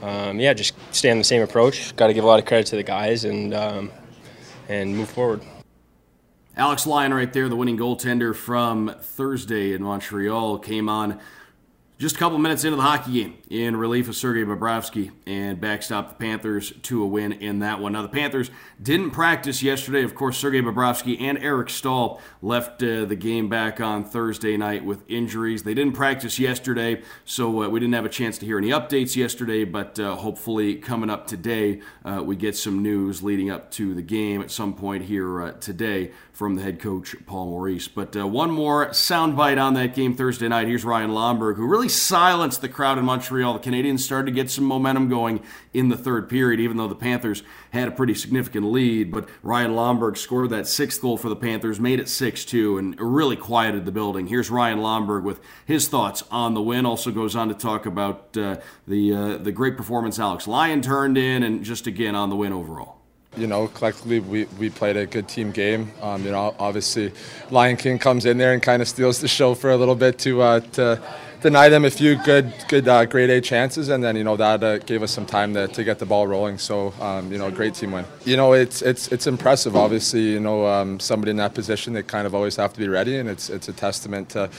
uh, 0.03 0.07
um, 0.07 0.41
yeah, 0.41 0.55
just 0.55 0.75
stay 0.93 1.11
on 1.11 1.19
the 1.19 1.25
same 1.25 1.43
approach. 1.43 1.95
Got 1.97 2.07
to 2.07 2.15
give 2.15 2.25
a 2.25 2.27
lot 2.27 2.39
of 2.39 2.47
credit 2.47 2.67
to 2.69 2.77
the 2.77 2.83
guys, 2.83 3.25
and 3.25 3.53
um, 3.53 3.91
and 4.69 4.97
move 4.97 5.11
forward. 5.11 5.43
Alex 6.57 6.87
Lyon, 6.87 7.13
right 7.13 7.33
there, 7.33 7.49
the 7.49 7.57
winning 7.57 7.79
goaltender 7.79 8.35
from 8.35 8.95
Thursday 9.01 9.73
in 9.73 9.83
Montreal, 9.83 10.59
came 10.59 10.89
on 10.89 11.19
Just 12.01 12.17
a 12.17 12.19
couple 12.19 12.39
minutes 12.39 12.65
into 12.65 12.79
the 12.79 12.83
hockey 12.83 13.13
game 13.13 13.37
in 13.51 13.77
relief 13.77 14.09
of 14.09 14.17
Sergei 14.17 14.43
Bobrovsky 14.43 15.11
and 15.27 15.61
backstop 15.61 16.09
the 16.09 16.15
Panthers 16.15 16.73
to 16.85 17.03
a 17.03 17.07
win 17.07 17.33
in 17.33 17.59
that 17.59 17.79
one. 17.79 17.93
Now, 17.93 18.01
the 18.01 18.09
Panthers 18.09 18.51
didn't 18.83 19.11
practice 19.11 19.63
yesterday. 19.63 20.03
Of 20.03 20.15
course, 20.15 20.39
Sergei 20.39 20.63
Bobrovsky 20.63 21.21
and 21.21 21.37
Eric 21.37 21.69
Staal 21.69 22.23
left 22.41 22.83
uh, 22.83 23.05
the 23.05 23.17
game 23.17 23.51
back 23.51 23.83
on 23.83 24.03
Thursday 24.03 24.57
night 24.57 24.83
with 24.83 25.03
injuries. 25.09 25.63
They 25.63 25.75
didn't 25.75 25.93
practice 25.93 26.39
yesterday, 26.39 27.03
so 27.27 27.65
uh, 27.65 27.69
we 27.69 27.81
didn't 27.81 27.93
have 27.93 28.07
a 28.07 28.09
chance 28.09 28.39
to 28.39 28.47
hear 28.47 28.57
any 28.57 28.71
updates 28.71 29.15
yesterday, 29.15 29.65
but 29.65 30.01
uh, 30.01 30.17
hopefully, 30.17 30.77
coming 30.77 31.11
up 31.11 31.27
today, 31.27 31.83
uh, 32.07 32.23
we 32.25 32.35
get 32.35 32.57
some 32.57 32.81
news 32.83 33.23
leading 33.23 33.51
up 33.51 33.71
to 33.73 33.93
the 33.93 34.01
game 34.01 34.41
at 34.41 34.51
some 34.51 34.73
point 34.73 35.05
here 35.05 35.43
uh, 35.43 35.53
today 35.53 36.13
from 36.41 36.55
the 36.55 36.63
head 36.63 36.81
coach, 36.81 37.15
Paul 37.27 37.51
Maurice. 37.51 37.87
But 37.87 38.17
uh, 38.17 38.27
one 38.27 38.51
more 38.51 38.89
soundbite 38.89 39.63
on 39.63 39.75
that 39.75 39.95
game 39.95 40.17
Thursday 40.17 40.49
night. 40.49 40.69
Here's 40.69 40.87
Ryan 40.87 41.11
Lomberg, 41.11 41.57
who 41.57 41.67
really 41.67 41.91
silenced 41.91 42.63
the 42.63 42.69
crowd 42.71 42.97
in 42.97 43.05
Montreal. 43.05 43.53
The 43.53 43.71
Canadiens 43.71 44.01
started 44.01 44.25
to 44.25 44.33
get 44.33 44.51
some 44.51 44.65
momentum 44.65 45.11
going 45.11 45.43
in 45.75 45.91
the 45.91 45.99
third 45.99 46.31
period, 46.31 46.59
even 46.59 46.79
though 46.79 46.89
the 46.89 46.95
Panthers 46.95 47.43
had 47.75 47.89
a 47.89 47.91
pretty 47.91 48.15
significant 48.15 48.73
lead. 48.73 49.13
But 49.13 49.29
Ryan 49.43 49.73
Lomberg 49.73 50.17
scored 50.17 50.49
that 50.49 50.67
sixth 50.67 51.03
goal 51.03 51.19
for 51.19 51.29
the 51.29 51.37
Panthers, 51.37 51.79
made 51.79 52.01
it 52.01 52.09
6 52.09 52.47
2, 52.47 52.79
and 52.79 52.99
really 52.99 53.37
quieted 53.37 53.85
the 53.85 53.93
building. 53.93 54.27
Here's 54.27 54.49
Ryan 54.49 54.79
Lomberg 54.79 55.25
with 55.25 55.43
his 55.67 55.89
thoughts 55.89 56.25
on 56.31 56.55
the 56.55 56.63
win. 56.63 56.87
Also 56.87 57.11
goes 57.11 57.37
on 57.37 57.49
to 57.49 57.55
talk 57.55 57.85
about 57.85 58.35
uh, 58.39 58.57
the, 58.89 59.15
uh, 59.15 59.37
the 59.37 59.53
great 59.53 59.77
performance 59.77 60.19
Alex 60.19 60.49
Lyon 60.49 60.81
turned 60.81 61.19
in, 61.19 61.43
and 61.43 61.63
just 61.63 61.87
again 61.87 62.15
on 62.15 62.31
the 62.31 62.37
win 62.37 62.55
overall. 62.55 63.00
You 63.37 63.47
know, 63.47 63.69
collectively, 63.69 64.19
we, 64.19 64.45
we 64.59 64.71
played 64.71 64.97
a 64.97 65.07
good 65.07 65.29
team 65.29 65.53
game. 65.53 65.93
Um, 66.03 66.25
you 66.25 66.33
know, 66.33 66.53
obviously, 66.59 67.13
Lion 67.51 67.77
King 67.77 67.99
comes 67.99 68.27
in 68.27 68.39
there 68.39 68.53
and 68.53 68.61
kind 68.61 68.83
of 68.83 68.89
steals 68.89 69.21
the 69.21 69.29
show 69.29 69.55
for 69.55 69.71
a 69.71 69.77
little 69.77 69.95
bit 69.95 70.19
to 70.21 70.43
uh, 70.43 70.61
to 70.73 71.01
deny 71.41 71.69
them 71.69 71.85
a 71.85 71.91
few 71.91 72.17
good, 72.17 72.53
good 72.69 72.87
uh, 72.87 73.05
grade 73.05 73.31
A 73.31 73.41
chances, 73.41 73.89
and 73.89 74.03
then 74.03 74.17
you 74.17 74.25
know 74.25 74.37
that 74.37 74.63
uh, 74.63 74.79
gave 74.79 75.03
us 75.03 75.11
some 75.11 75.27
time 75.27 75.55
to, 75.55 75.69
to 75.69 75.85
get 75.85 75.99
the 75.99 76.07
ball 76.07 76.27
rolling. 76.27 76.59
So 76.59 76.93
um, 77.01 77.33
you 77.33 77.39
know, 77.39 77.51
great 77.51 77.75
team 77.75 77.93
win. 77.93 78.05
You 78.25 78.37
know, 78.37 78.53
it's 78.53 78.83
it's 78.83 79.09
it's 79.09 79.27
impressive. 79.27 79.77
Obviously, 79.77 80.33
you 80.33 80.41
know, 80.41 80.67
um, 80.67 81.01
somebody 81.01 81.31
in 81.31 81.37
that 81.39 81.55
position, 81.55 81.93
they 81.93 82.03
kind 82.03 82.27
of 82.27 82.35
always 82.35 82.57
have 82.57 82.73
to 82.75 82.79
be 82.79 82.89
ready, 82.89 83.19
and 83.19 83.29
it's 83.29 83.51
it's 83.51 83.69
a 83.69 83.73
testament 83.73 84.29
to 84.31 84.51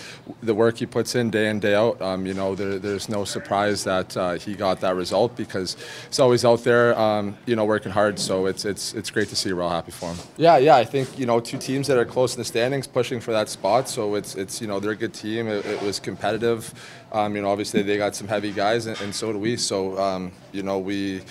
the 0.42 0.54
work 0.54 0.78
he 0.78 0.86
puts 0.86 1.16
in 1.16 1.30
day 1.30 1.50
in 1.50 1.60
day 1.60 1.76
out. 1.76 2.02
Um, 2.02 2.26
you 2.26 2.34
know, 2.34 2.56
there, 2.56 2.80
there's 2.80 3.10
no 3.10 3.26
surprise 3.26 3.84
that 3.84 4.16
uh, 4.18 4.34
he 4.34 4.56
got 4.56 4.82
that 4.82 4.96
result 4.96 5.36
because 5.36 5.78
he's 6.08 6.20
always 6.20 6.44
out 6.46 6.64
there, 6.64 6.98
um, 6.98 7.38
you 7.46 7.56
know, 7.56 7.66
working 7.66 7.92
hard. 7.92 8.20
So 8.20 8.46
it's 8.48 8.66
it's 8.66 8.94
it's 8.94 9.10
great 9.10 9.30
to 9.30 9.36
see. 9.36 9.54
We're 9.54 9.64
all 9.64 9.70
happy 9.70 9.92
for 9.92 10.14
him. 10.14 10.18
Yeah, 10.38 10.58
yeah. 10.58 10.76
I 10.76 10.86
think 10.86 11.18
you 11.18 11.26
know 11.26 11.40
two 11.40 11.58
teams 11.58 11.88
that 11.88 11.98
are 11.98 12.06
close 12.06 12.36
in 12.36 12.40
the 12.40 12.46
standings, 12.46 12.88
pushing 12.88 13.20
for 13.20 13.32
that 13.32 13.50
spot. 13.50 13.88
So 13.88 14.16
it's 14.16 14.36
it's 14.36 14.62
you 14.62 14.68
know 14.68 14.80
they're 14.80 14.92
a 14.92 14.96
good 14.96 15.14
team. 15.14 15.48
It, 15.48 15.66
it 15.66 15.82
was 15.82 16.00
competitive. 16.00 16.71
Um, 17.12 17.36
you 17.36 17.42
know, 17.42 17.50
obviously 17.50 17.82
they 17.82 17.98
got 17.98 18.16
some 18.16 18.28
heavy 18.28 18.52
guys, 18.52 18.86
and, 18.86 19.00
and 19.02 19.14
so 19.14 19.32
do 19.32 19.40
we. 19.40 19.58
So 19.58 19.98
um, 20.00 20.32
you 20.52 20.64
know, 20.64 20.80
we 20.80 21.22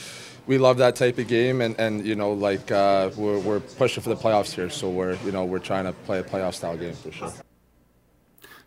we 0.46 0.58
love 0.58 0.78
that 0.78 0.96
type 0.96 1.18
of 1.18 1.28
game, 1.28 1.60
and, 1.60 1.78
and 1.78 2.06
you 2.06 2.14
know, 2.14 2.32
like 2.32 2.70
uh, 2.70 3.10
we're, 3.16 3.38
we're 3.38 3.60
pushing 3.60 4.02
for 4.02 4.10
the 4.10 4.16
playoffs 4.16 4.52
here. 4.52 4.70
So 4.70 4.90
we're 4.90 5.16
you 5.24 5.32
know 5.32 5.44
we're 5.44 5.58
trying 5.58 5.84
to 5.84 5.92
play 5.92 6.18
a 6.18 6.24
playoff 6.24 6.54
style 6.54 6.76
game 6.76 6.94
for 6.94 7.12
sure. 7.12 7.32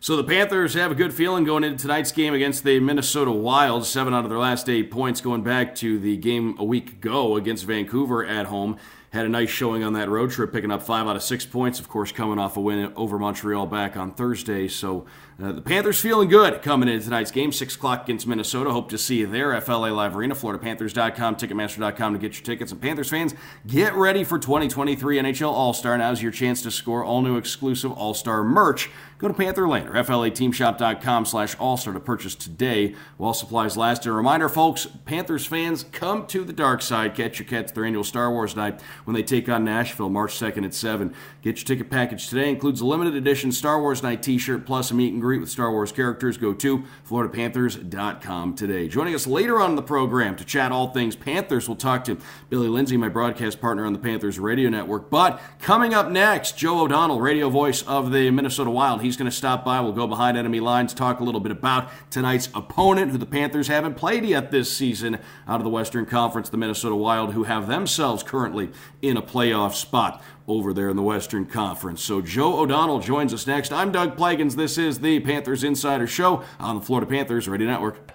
So 0.00 0.16
the 0.16 0.24
Panthers 0.24 0.74
have 0.74 0.90
a 0.90 0.94
good 0.94 1.14
feeling 1.14 1.44
going 1.44 1.64
into 1.64 1.78
tonight's 1.78 2.12
game 2.12 2.34
against 2.34 2.62
the 2.62 2.78
Minnesota 2.78 3.30
Wild. 3.30 3.86
Seven 3.86 4.12
out 4.12 4.24
of 4.24 4.30
their 4.30 4.38
last 4.38 4.68
eight 4.68 4.90
points 4.90 5.22
going 5.22 5.42
back 5.42 5.74
to 5.76 5.98
the 5.98 6.18
game 6.18 6.56
a 6.58 6.64
week 6.64 6.90
ago 6.90 7.36
against 7.36 7.64
Vancouver 7.64 8.24
at 8.24 8.46
home 8.46 8.76
had 9.14 9.24
a 9.24 9.28
nice 9.28 9.48
showing 9.48 9.84
on 9.84 9.92
that 9.92 10.08
road 10.08 10.28
trip, 10.32 10.52
picking 10.52 10.72
up 10.72 10.82
five 10.82 11.06
out 11.06 11.14
of 11.14 11.22
six 11.22 11.46
points, 11.46 11.78
of 11.78 11.88
course, 11.88 12.10
coming 12.10 12.36
off 12.36 12.56
a 12.56 12.60
win 12.60 12.92
over 12.96 13.16
Montreal 13.16 13.64
back 13.64 13.96
on 13.96 14.10
Thursday. 14.10 14.66
So 14.66 15.06
uh, 15.42 15.52
the 15.52 15.60
Panthers 15.60 16.00
feeling 16.00 16.28
good 16.28 16.62
coming 16.62 16.88
into 16.88 17.04
tonight's 17.04 17.30
game, 17.30 17.50
6 17.50 17.74
o'clock 17.74 18.04
against 18.04 18.26
Minnesota. 18.26 18.70
Hope 18.70 18.88
to 18.90 18.98
see 18.98 19.16
you 19.16 19.26
there, 19.26 19.60
FLA 19.60 19.88
Live 19.88 20.16
Arena, 20.16 20.34
FloridaPanthers.com, 20.34 21.36
Ticketmaster.com 21.36 22.12
to 22.12 22.18
get 22.18 22.34
your 22.34 22.44
tickets. 22.44 22.70
And 22.70 22.80
Panthers 22.80 23.10
fans, 23.10 23.34
get 23.66 23.94
ready 23.94 24.22
for 24.22 24.38
2023 24.38 25.18
NHL 25.18 25.50
All 25.50 25.72
Star. 25.72 25.98
Now's 25.98 26.22
your 26.22 26.32
chance 26.32 26.62
to 26.62 26.70
score 26.70 27.04
all 27.04 27.20
new 27.22 27.36
exclusive 27.36 27.92
All 27.92 28.14
Star 28.14 28.44
merch. 28.44 28.90
Go 29.24 29.28
to 29.28 29.34
Panther 29.34 29.68
Lane 29.68 29.86
or 29.86 29.94
FLATeamShop.com 29.94 31.24
slash 31.24 31.54
All-Star 31.58 31.94
to 31.94 32.00
purchase 32.00 32.34
today 32.34 32.94
while 33.16 33.32
supplies 33.32 33.74
last. 33.74 34.04
And 34.04 34.12
a 34.12 34.16
reminder, 34.16 34.50
folks, 34.50 34.86
Panthers 35.06 35.46
fans, 35.46 35.84
come 35.92 36.26
to 36.26 36.44
the 36.44 36.52
dark 36.52 36.82
side. 36.82 37.14
Catch 37.14 37.38
your 37.38 37.48
cats 37.48 37.72
their 37.72 37.84
annual 37.84 38.04
Star 38.04 38.30
Wars 38.30 38.54
night 38.54 38.82
when 39.04 39.14
they 39.14 39.22
take 39.22 39.48
on 39.48 39.64
Nashville 39.64 40.10
March 40.10 40.34
2nd 40.38 40.66
at 40.66 40.74
7. 40.74 41.14
Get 41.42 41.56
your 41.56 41.64
ticket 41.64 41.90
package 41.90 42.28
today. 42.28 42.50
Includes 42.50 42.82
a 42.82 42.86
limited 42.86 43.14
edition 43.14 43.50
Star 43.52 43.80
Wars 43.80 44.02
night 44.02 44.22
t-shirt 44.22 44.66
plus 44.66 44.90
a 44.90 44.94
meet 44.94 45.12
and 45.12 45.22
greet 45.24 45.40
with 45.40 45.48
Star 45.48 45.70
Wars 45.70 45.90
characters. 45.90 46.36
Go 46.36 46.52
to 46.52 46.84
FloridaPanthers.com 47.08 48.54
today. 48.56 48.88
Joining 48.88 49.14
us 49.14 49.26
later 49.26 49.58
on 49.58 49.70
in 49.70 49.76
the 49.76 49.82
program 49.82 50.36
to 50.36 50.44
chat 50.44 50.70
all 50.70 50.88
things 50.88 51.16
Panthers, 51.16 51.66
we'll 51.66 51.76
talk 51.76 52.04
to 52.04 52.18
Billy 52.50 52.68
Lindsay, 52.68 52.98
my 52.98 53.08
broadcast 53.08 53.58
partner 53.58 53.86
on 53.86 53.94
the 53.94 53.98
Panthers 53.98 54.38
radio 54.38 54.68
network. 54.68 55.08
But 55.08 55.40
coming 55.60 55.94
up 55.94 56.10
next, 56.10 56.58
Joe 56.58 56.80
O'Donnell, 56.80 57.22
radio 57.22 57.48
voice 57.48 57.80
of 57.84 58.12
the 58.12 58.30
Minnesota 58.30 58.68
Wild. 58.68 59.00
He's 59.00 59.16
going 59.16 59.30
to 59.30 59.34
stop 59.34 59.64
by. 59.64 59.80
We'll 59.80 59.92
go 59.92 60.06
behind 60.06 60.36
enemy 60.36 60.60
lines, 60.60 60.92
talk 60.92 61.20
a 61.20 61.24
little 61.24 61.40
bit 61.40 61.52
about 61.52 61.90
tonight's 62.10 62.50
opponent, 62.54 63.10
who 63.10 63.16
the 63.16 63.24
Panthers 63.24 63.68
haven't 63.68 63.94
played 63.94 64.26
yet 64.26 64.50
this 64.50 64.76
season 64.76 65.14
out 65.48 65.56
of 65.56 65.64
the 65.64 65.70
Western 65.70 66.04
Conference, 66.04 66.50
the 66.50 66.58
Minnesota 66.58 66.96
Wild, 66.96 67.32
who 67.32 67.44
have 67.44 67.66
themselves 67.66 68.22
currently 68.22 68.70
in 69.00 69.16
a 69.16 69.22
playoff 69.22 69.72
spot 69.72 70.22
over 70.46 70.72
there 70.72 70.88
in 70.88 70.96
the 70.96 71.02
Western 71.02 71.46
Conference. 71.46 72.02
So 72.02 72.20
Joe 72.20 72.60
O'Donnell 72.60 73.00
joins 73.00 73.32
us 73.32 73.46
next. 73.46 73.72
I'm 73.72 73.92
Doug 73.92 74.16
Plagens. 74.16 74.54
This 74.54 74.78
is 74.78 75.00
the 75.00 75.20
Panthers 75.20 75.64
Insider 75.64 76.06
Show 76.06 76.42
on 76.58 76.76
the 76.76 76.82
Florida 76.82 77.06
Panthers 77.10 77.48
Radio 77.48 77.66
Network. 77.66 78.06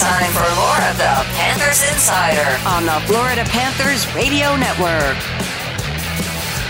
Time 0.00 0.32
for 0.32 0.48
more 0.56 0.80
of 0.88 0.96
the 0.96 1.24
Panthers 1.36 1.82
Insider 1.92 2.58
on 2.66 2.86
the 2.86 3.06
Florida 3.06 3.44
Panthers 3.44 4.06
Radio 4.14 4.56
Network. 4.56 5.18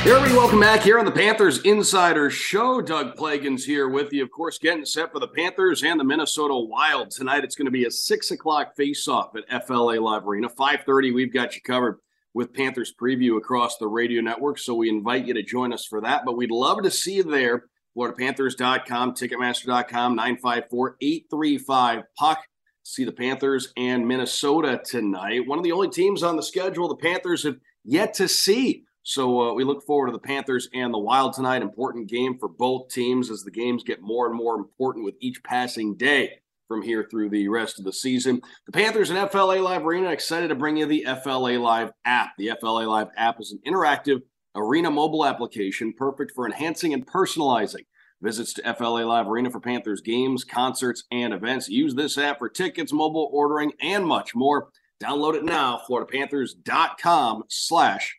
Here 0.02 0.18
we 0.18 0.32
welcome 0.32 0.60
back 0.60 0.80
here 0.80 0.98
on 0.98 1.04
the 1.04 1.10
Panthers 1.12 1.60
Insider 1.60 2.30
Show. 2.30 2.80
Doug 2.80 3.16
Plagens 3.16 3.64
here 3.64 3.88
with 3.90 4.12
you, 4.14 4.22
of 4.22 4.30
course, 4.30 4.58
getting 4.58 4.86
set 4.86 5.12
for 5.12 5.18
the 5.18 5.28
Panthers 5.28 5.82
and 5.82 6.00
the 6.00 6.04
Minnesota 6.04 6.56
Wild 6.56 7.10
tonight. 7.10 7.44
It's 7.44 7.54
going 7.54 7.66
to 7.66 7.70
be 7.70 7.84
a 7.84 7.90
six 7.90 8.30
o'clock 8.30 8.74
face-off 8.74 9.36
at 9.36 9.66
FLA 9.66 10.00
Live 10.00 10.26
Arena. 10.26 10.48
Five 10.48 10.84
thirty, 10.86 11.12
we've 11.12 11.32
got 11.32 11.54
you 11.54 11.60
covered 11.60 11.98
with 12.34 12.54
Panthers 12.54 12.94
preview 12.98 13.36
across 13.36 13.76
the 13.78 13.88
radio 13.88 14.20
network. 14.20 14.58
So 14.58 14.74
we 14.74 14.88
invite 14.88 15.26
you 15.26 15.34
to 15.34 15.42
join 15.42 15.72
us 15.72 15.84
for 15.84 16.00
that. 16.02 16.24
But 16.24 16.36
we'd 16.36 16.50
love 16.50 16.82
to 16.82 16.90
see 16.90 17.14
you 17.14 17.24
there. 17.24 17.64
FloridaPanthers.com, 17.96 19.14
Ticketmaster.com, 19.14 20.16
954 20.16 20.96
835 21.00 22.02
Puck. 22.16 22.38
See 22.82 23.04
the 23.04 23.12
Panthers 23.12 23.72
and 23.76 24.06
Minnesota 24.06 24.80
tonight. 24.84 25.46
One 25.46 25.58
of 25.58 25.64
the 25.64 25.72
only 25.72 25.90
teams 25.90 26.22
on 26.22 26.36
the 26.36 26.42
schedule 26.42 26.88
the 26.88 26.96
Panthers 26.96 27.42
have 27.42 27.56
yet 27.84 28.14
to 28.14 28.28
see 28.28 28.84
so 29.02 29.40
uh, 29.40 29.54
we 29.54 29.64
look 29.64 29.84
forward 29.84 30.06
to 30.06 30.12
the 30.12 30.18
Panthers 30.18 30.68
and 30.74 30.92
the 30.92 30.98
Wild 30.98 31.32
tonight. 31.32 31.62
Important 31.62 32.08
game 32.08 32.38
for 32.38 32.48
both 32.48 32.90
teams 32.90 33.30
as 33.30 33.42
the 33.42 33.50
games 33.50 33.82
get 33.82 34.02
more 34.02 34.26
and 34.26 34.36
more 34.36 34.56
important 34.56 35.04
with 35.04 35.14
each 35.20 35.42
passing 35.42 35.96
day 35.96 36.38
from 36.70 36.82
here 36.82 37.04
through 37.10 37.28
the 37.28 37.48
rest 37.48 37.80
of 37.80 37.84
the 37.84 37.92
season. 37.92 38.40
The 38.66 38.70
Panthers 38.70 39.10
and 39.10 39.28
FLA 39.28 39.56
Live 39.56 39.84
Arena 39.84 40.10
excited 40.10 40.48
to 40.48 40.54
bring 40.54 40.76
you 40.76 40.86
the 40.86 41.04
FLA 41.24 41.58
Live 41.58 41.90
app. 42.04 42.30
The 42.38 42.52
FLA 42.60 42.84
Live 42.84 43.08
app 43.16 43.40
is 43.40 43.50
an 43.50 43.58
interactive 43.66 44.22
arena 44.54 44.88
mobile 44.88 45.26
application 45.26 45.92
perfect 45.92 46.30
for 46.32 46.46
enhancing 46.46 46.94
and 46.94 47.04
personalizing 47.04 47.86
visits 48.22 48.52
to 48.54 48.74
FLA 48.74 49.00
Live 49.00 49.26
Arena 49.26 49.50
for 49.50 49.58
Panthers 49.58 50.00
games, 50.00 50.44
concerts, 50.44 51.02
and 51.10 51.34
events. 51.34 51.68
Use 51.68 51.96
this 51.96 52.16
app 52.16 52.38
for 52.38 52.48
tickets, 52.48 52.92
mobile 52.92 53.28
ordering, 53.32 53.72
and 53.80 54.06
much 54.06 54.36
more. 54.36 54.68
Download 55.02 55.34
it 55.34 55.44
now, 55.44 55.80
floridapanthers.com 55.90 57.42
slash 57.48 58.16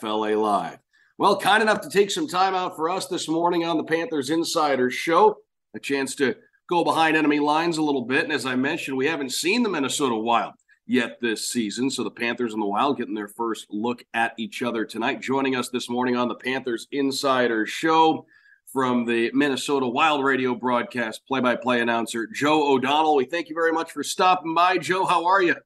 FLA 0.00 0.34
Live. 0.34 0.78
Well, 1.18 1.38
kind 1.38 1.62
enough 1.62 1.82
to 1.82 1.88
take 1.88 2.10
some 2.10 2.26
time 2.26 2.56
out 2.56 2.74
for 2.74 2.90
us 2.90 3.06
this 3.06 3.28
morning 3.28 3.64
on 3.64 3.76
the 3.76 3.84
Panthers 3.84 4.28
Insider 4.28 4.90
Show, 4.90 5.36
a 5.76 5.78
chance 5.78 6.16
to 6.16 6.34
go 6.72 6.82
behind 6.82 7.18
enemy 7.18 7.38
lines 7.38 7.76
a 7.76 7.82
little 7.82 8.06
bit. 8.06 8.24
And 8.24 8.32
as 8.32 8.46
I 8.46 8.56
mentioned, 8.56 8.96
we 8.96 9.06
haven't 9.06 9.32
seen 9.32 9.62
the 9.62 9.68
Minnesota 9.68 10.16
Wild 10.16 10.54
yet 10.86 11.18
this 11.20 11.48
season. 11.48 11.90
So 11.90 12.02
the 12.02 12.10
Panthers 12.10 12.54
and 12.54 12.62
the 12.62 12.66
Wild 12.66 12.96
getting 12.96 13.14
their 13.14 13.28
first 13.28 13.66
look 13.68 14.02
at 14.14 14.32
each 14.38 14.62
other 14.62 14.86
tonight. 14.86 15.20
Joining 15.20 15.54
us 15.54 15.68
this 15.68 15.90
morning 15.90 16.16
on 16.16 16.28
the 16.28 16.34
Panthers 16.34 16.86
Insider 16.90 17.66
Show 17.66 18.24
from 18.72 19.04
the 19.04 19.30
Minnesota 19.34 19.86
Wild 19.86 20.24
radio 20.24 20.54
broadcast, 20.54 21.20
play 21.28 21.40
by 21.40 21.56
play 21.56 21.82
announcer 21.82 22.26
Joe 22.26 22.72
O'Donnell. 22.72 23.16
We 23.16 23.26
thank 23.26 23.50
you 23.50 23.54
very 23.54 23.72
much 23.72 23.92
for 23.92 24.02
stopping 24.02 24.54
by. 24.54 24.78
Joe, 24.78 25.04
how 25.04 25.26
are 25.26 25.42
you? 25.42 25.56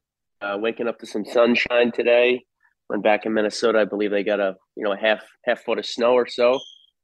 Uh, 0.41 0.59
waking 0.59 0.89
up 0.89 0.99
to 0.99 1.07
some 1.07 1.25
sunshine 1.25 1.93
today 1.93 2.45
when 2.89 3.01
back 3.01 3.27
in 3.27 3.33
Minnesota, 3.33 3.79
I 3.79 3.85
believe 3.85 4.11
they 4.11 4.25
got 4.25 4.41
a 4.41 4.57
you 4.75 4.83
know 4.83 4.93
a 4.93 4.99
half 4.99 5.25
half 5.45 5.63
foot 5.63 5.79
of 5.79 5.87
snow 5.87 6.15
or 6.15 6.27
so. 6.27 6.59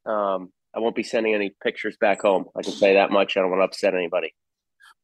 Um, 0.06 0.50
I 0.74 0.80
won't 0.80 0.96
be 0.96 1.02
sending 1.02 1.34
any 1.34 1.54
pictures 1.62 1.96
back 2.00 2.22
home. 2.22 2.46
I 2.56 2.62
can 2.62 2.72
say 2.72 2.94
that 2.94 3.10
much. 3.10 3.36
I 3.36 3.40
don't 3.40 3.50
want 3.50 3.60
to 3.60 3.64
upset 3.64 3.94
anybody. 3.94 4.34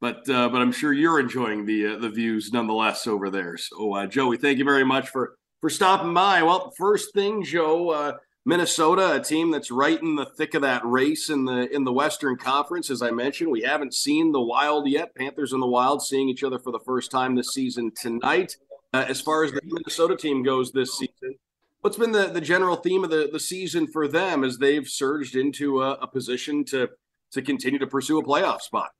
But 0.00 0.28
uh, 0.28 0.48
but 0.48 0.62
I'm 0.62 0.72
sure 0.72 0.92
you're 0.92 1.18
enjoying 1.18 1.66
the 1.66 1.86
uh, 1.86 1.98
the 1.98 2.08
views 2.08 2.52
nonetheless 2.52 3.06
over 3.06 3.30
there. 3.30 3.56
So 3.56 3.94
uh, 3.94 4.06
Joey, 4.06 4.36
thank 4.36 4.58
you 4.58 4.64
very 4.64 4.84
much 4.84 5.08
for 5.08 5.36
for 5.60 5.70
stopping 5.70 6.14
by. 6.14 6.42
Well, 6.42 6.72
first 6.78 7.12
thing, 7.12 7.42
Joe, 7.42 7.90
uh, 7.90 8.12
Minnesota, 8.44 9.16
a 9.16 9.20
team 9.20 9.50
that's 9.50 9.70
right 9.70 10.00
in 10.00 10.14
the 10.14 10.24
thick 10.24 10.54
of 10.54 10.62
that 10.62 10.82
race 10.84 11.30
in 11.30 11.44
the 11.44 11.68
in 11.74 11.82
the 11.82 11.92
Western 11.92 12.36
Conference. 12.36 12.90
As 12.90 13.02
I 13.02 13.10
mentioned, 13.10 13.50
we 13.50 13.62
haven't 13.62 13.92
seen 13.92 14.30
the 14.30 14.40
Wild 14.40 14.88
yet. 14.88 15.14
Panthers 15.16 15.52
and 15.52 15.62
the 15.62 15.66
Wild 15.66 16.00
seeing 16.02 16.28
each 16.28 16.44
other 16.44 16.60
for 16.60 16.70
the 16.70 16.80
first 16.86 17.10
time 17.10 17.34
this 17.34 17.52
season 17.52 17.90
tonight. 18.00 18.56
Uh, 18.94 19.04
as 19.08 19.20
far 19.20 19.44
as 19.44 19.52
the 19.52 19.60
Minnesota 19.64 20.16
team 20.16 20.42
goes 20.42 20.72
this 20.72 20.96
season, 20.96 21.34
what's 21.88 21.96
been 21.96 22.12
the, 22.12 22.26
the 22.26 22.40
general 22.42 22.76
theme 22.76 23.02
of 23.02 23.08
the, 23.08 23.30
the 23.32 23.40
season 23.40 23.86
for 23.86 24.06
them 24.06 24.44
as 24.44 24.58
they've 24.58 24.86
surged 24.86 25.34
into 25.34 25.80
a, 25.80 25.92
a 25.92 26.06
position 26.06 26.62
to 26.62 26.86
to 27.32 27.40
continue 27.40 27.78
to 27.78 27.86
pursue 27.86 28.18
a 28.18 28.22
playoff 28.22 28.60
spot? 28.60 28.90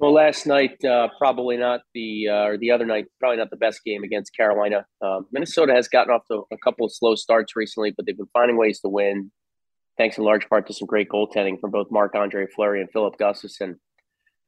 Well, 0.00 0.12
last 0.12 0.48
night 0.48 0.84
uh, 0.84 1.10
probably 1.16 1.56
not 1.56 1.82
the 1.94 2.26
uh, 2.28 2.44
or 2.46 2.58
the 2.58 2.72
other 2.72 2.86
night 2.86 3.06
probably 3.20 3.36
not 3.36 3.50
the 3.50 3.56
best 3.56 3.84
game 3.84 4.02
against 4.02 4.34
Carolina. 4.34 4.84
Uh, 5.00 5.20
Minnesota 5.30 5.74
has 5.74 5.86
gotten 5.86 6.12
off 6.12 6.22
to 6.26 6.42
a 6.50 6.56
couple 6.58 6.84
of 6.84 6.92
slow 6.92 7.14
starts 7.14 7.54
recently, 7.54 7.92
but 7.96 8.04
they've 8.04 8.16
been 8.16 8.26
finding 8.32 8.56
ways 8.56 8.80
to 8.80 8.88
win, 8.88 9.30
thanks 9.96 10.18
in 10.18 10.24
large 10.24 10.48
part 10.48 10.66
to 10.66 10.74
some 10.74 10.86
great 10.86 11.08
goaltending 11.08 11.60
from 11.60 11.70
both 11.70 11.86
Marc 11.92 12.16
Andre 12.16 12.48
Fleury 12.52 12.80
and 12.80 12.90
Filip 12.90 13.16
Gustavsson. 13.16 13.76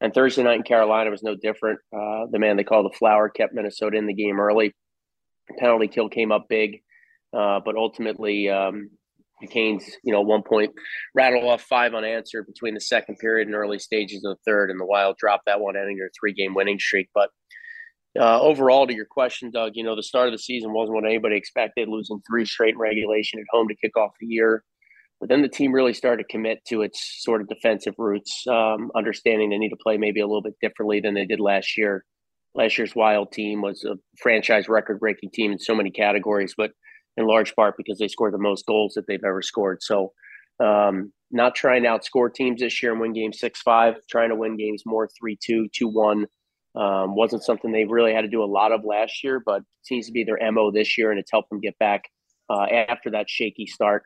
And 0.01 0.13
Thursday 0.13 0.43
night 0.43 0.57
in 0.57 0.63
Carolina 0.65 1.11
was 1.11 1.23
no 1.23 1.37
different. 1.37 1.79
Uh, 1.95 2.27
the 2.33 2.41
man 2.41 2.57
they 2.57 2.65
call 2.65 2.83
the 2.83 2.97
Flower 2.99 3.29
kept 3.29 3.55
Minnesota 3.55 3.97
in 3.97 4.09
the 4.09 4.15
game 4.15 4.41
early. 4.41 4.75
Penalty 5.59 5.89
kill 5.89 6.09
came 6.09 6.33
up 6.33 6.47
big, 6.49 6.83
uh, 7.37 7.61
but 7.65 7.77
ultimately 7.77 8.49
um, 8.49 8.91
the 9.41 9.47
Canes, 9.47 9.85
you 10.05 10.13
know, 10.13 10.21
one 10.21 10.43
point 10.43 10.73
rattle 11.15 11.49
off 11.49 11.63
five 11.63 11.95
unanswered 11.95 12.47
between 12.47 12.75
the 12.75 12.81
second 12.81 13.17
period 13.19 13.49
and 13.49 13.55
early 13.55 13.79
stages 13.79 14.25
of 14.25 14.37
the 14.37 14.51
third, 14.51 14.71
and 14.71 14.81
the 14.81 14.87
Wild 14.87 15.17
dropped 15.19 15.47
that 15.47 15.61
one, 15.61 15.77
ending 15.77 15.97
their 15.97 16.11
three 16.19 16.33
game 16.33 16.55
winning 16.55 16.79
streak. 16.79 17.09
But 17.15 17.31
uh, 18.19 18.41
overall, 18.41 18.87
to 18.87 18.95
your 18.95 19.07
question, 19.07 19.51
Doug, 19.51 19.73
you 19.75 19.85
know, 19.85 19.95
the 19.95 20.03
start 20.03 20.29
of 20.29 20.33
the 20.33 20.39
season 20.39 20.73
wasn't 20.73 20.97
what 20.97 21.05
anybody 21.05 21.37
expected, 21.37 21.89
losing 21.89 22.21
three 22.29 22.45
straight 22.45 22.75
in 22.75 22.79
regulation 22.79 23.39
at 23.39 23.47
home 23.51 23.69
to 23.69 23.77
kick 23.77 23.97
off 23.97 24.11
the 24.21 24.27
year. 24.27 24.65
But 25.21 25.29
then 25.29 25.43
the 25.43 25.49
team 25.49 25.73
really 25.73 25.93
started 25.93 26.23
to 26.23 26.33
commit 26.33 26.65
to 26.69 26.83
its 26.83 27.23
sort 27.23 27.43
of 27.43 27.49
defensive 27.49 27.95
roots, 27.99 28.45
um, 28.49 28.91
understanding 28.97 29.51
they 29.51 29.59
need 29.59 29.69
to 29.69 29.77
play 29.77 29.99
maybe 29.99 30.21
a 30.21 30.27
little 30.27 30.43
bit 30.43 30.55
differently 30.63 31.01
than 31.01 31.15
they 31.15 31.27
did 31.27 31.41
last 31.41 31.77
year. 31.77 32.05
Last 32.55 32.79
year's 32.79 32.97
Wild 32.97 33.33
team 33.33 33.63
was 33.63 33.85
a 33.85 33.97
franchise 34.21 34.69
record 34.69 34.99
breaking 34.99 35.31
team 35.31 35.53
in 35.53 35.59
so 35.59 35.75
many 35.75 35.91
categories, 35.91 36.55
but 36.57 36.73
in 37.17 37.27
large 37.27 37.55
part 37.55 37.77
because 37.77 37.99
they 37.99 38.09
scored 38.09 38.35
the 38.35 38.39
most 38.39 38.67
goals 38.67 38.95
that 38.95 39.07
they've 39.07 39.25
ever 39.25 39.43
scored. 39.43 39.83
So, 39.83 40.13
um, 40.63 41.13
not 41.31 41.55
trying 41.55 41.85
to 41.85 41.89
outscore 41.89 42.33
teams 42.33 42.61
this 42.61 42.83
year 42.83 42.93
and 42.93 43.01
win 43.01 43.13
games 43.13 43.39
6 43.39 43.63
5, 43.63 43.95
trying 44.11 44.31
to 44.31 44.35
win 44.35 44.57
games 44.57 44.83
more 44.85 45.09
3 45.19 45.39
2, 45.41 45.69
2 45.73 45.89
1. 45.89 46.27
Um, 46.77 47.17
wasn't 47.17 47.45
something 47.45 47.73
they 47.73 47.85
really 47.85 48.13
had 48.13 48.23
to 48.23 48.29
do 48.29 48.43
a 48.43 48.47
lot 48.47 48.73
of 48.73 48.85
last 48.85 49.25
year, 49.25 49.43
but 49.45 49.63
seems 49.83 50.07
to 50.07 50.13
be 50.13 50.25
their 50.25 50.39
MO 50.53 50.71
this 50.71 50.99
year, 50.99 51.11
and 51.11 51.19
it's 51.19 51.31
helped 51.31 51.51
them 51.51 51.61
get 51.61 51.79
back 51.79 52.05
uh, 52.49 52.65
after 52.65 53.11
that 53.11 53.29
shaky 53.29 53.67
start. 53.67 54.05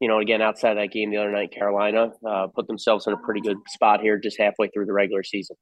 You 0.00 0.08
know, 0.08 0.18
again, 0.18 0.40
outside 0.42 0.74
that 0.74 0.92
game 0.92 1.10
the 1.10 1.18
other 1.18 1.30
night, 1.30 1.52
Carolina 1.52 2.12
uh, 2.26 2.46
put 2.48 2.66
themselves 2.66 3.06
in 3.06 3.12
a 3.12 3.18
pretty 3.18 3.40
good 3.40 3.58
spot 3.68 4.00
here 4.00 4.18
just 4.18 4.38
halfway 4.38 4.68
through 4.68 4.86
the 4.86 4.92
regular 4.92 5.22
season. 5.22 5.56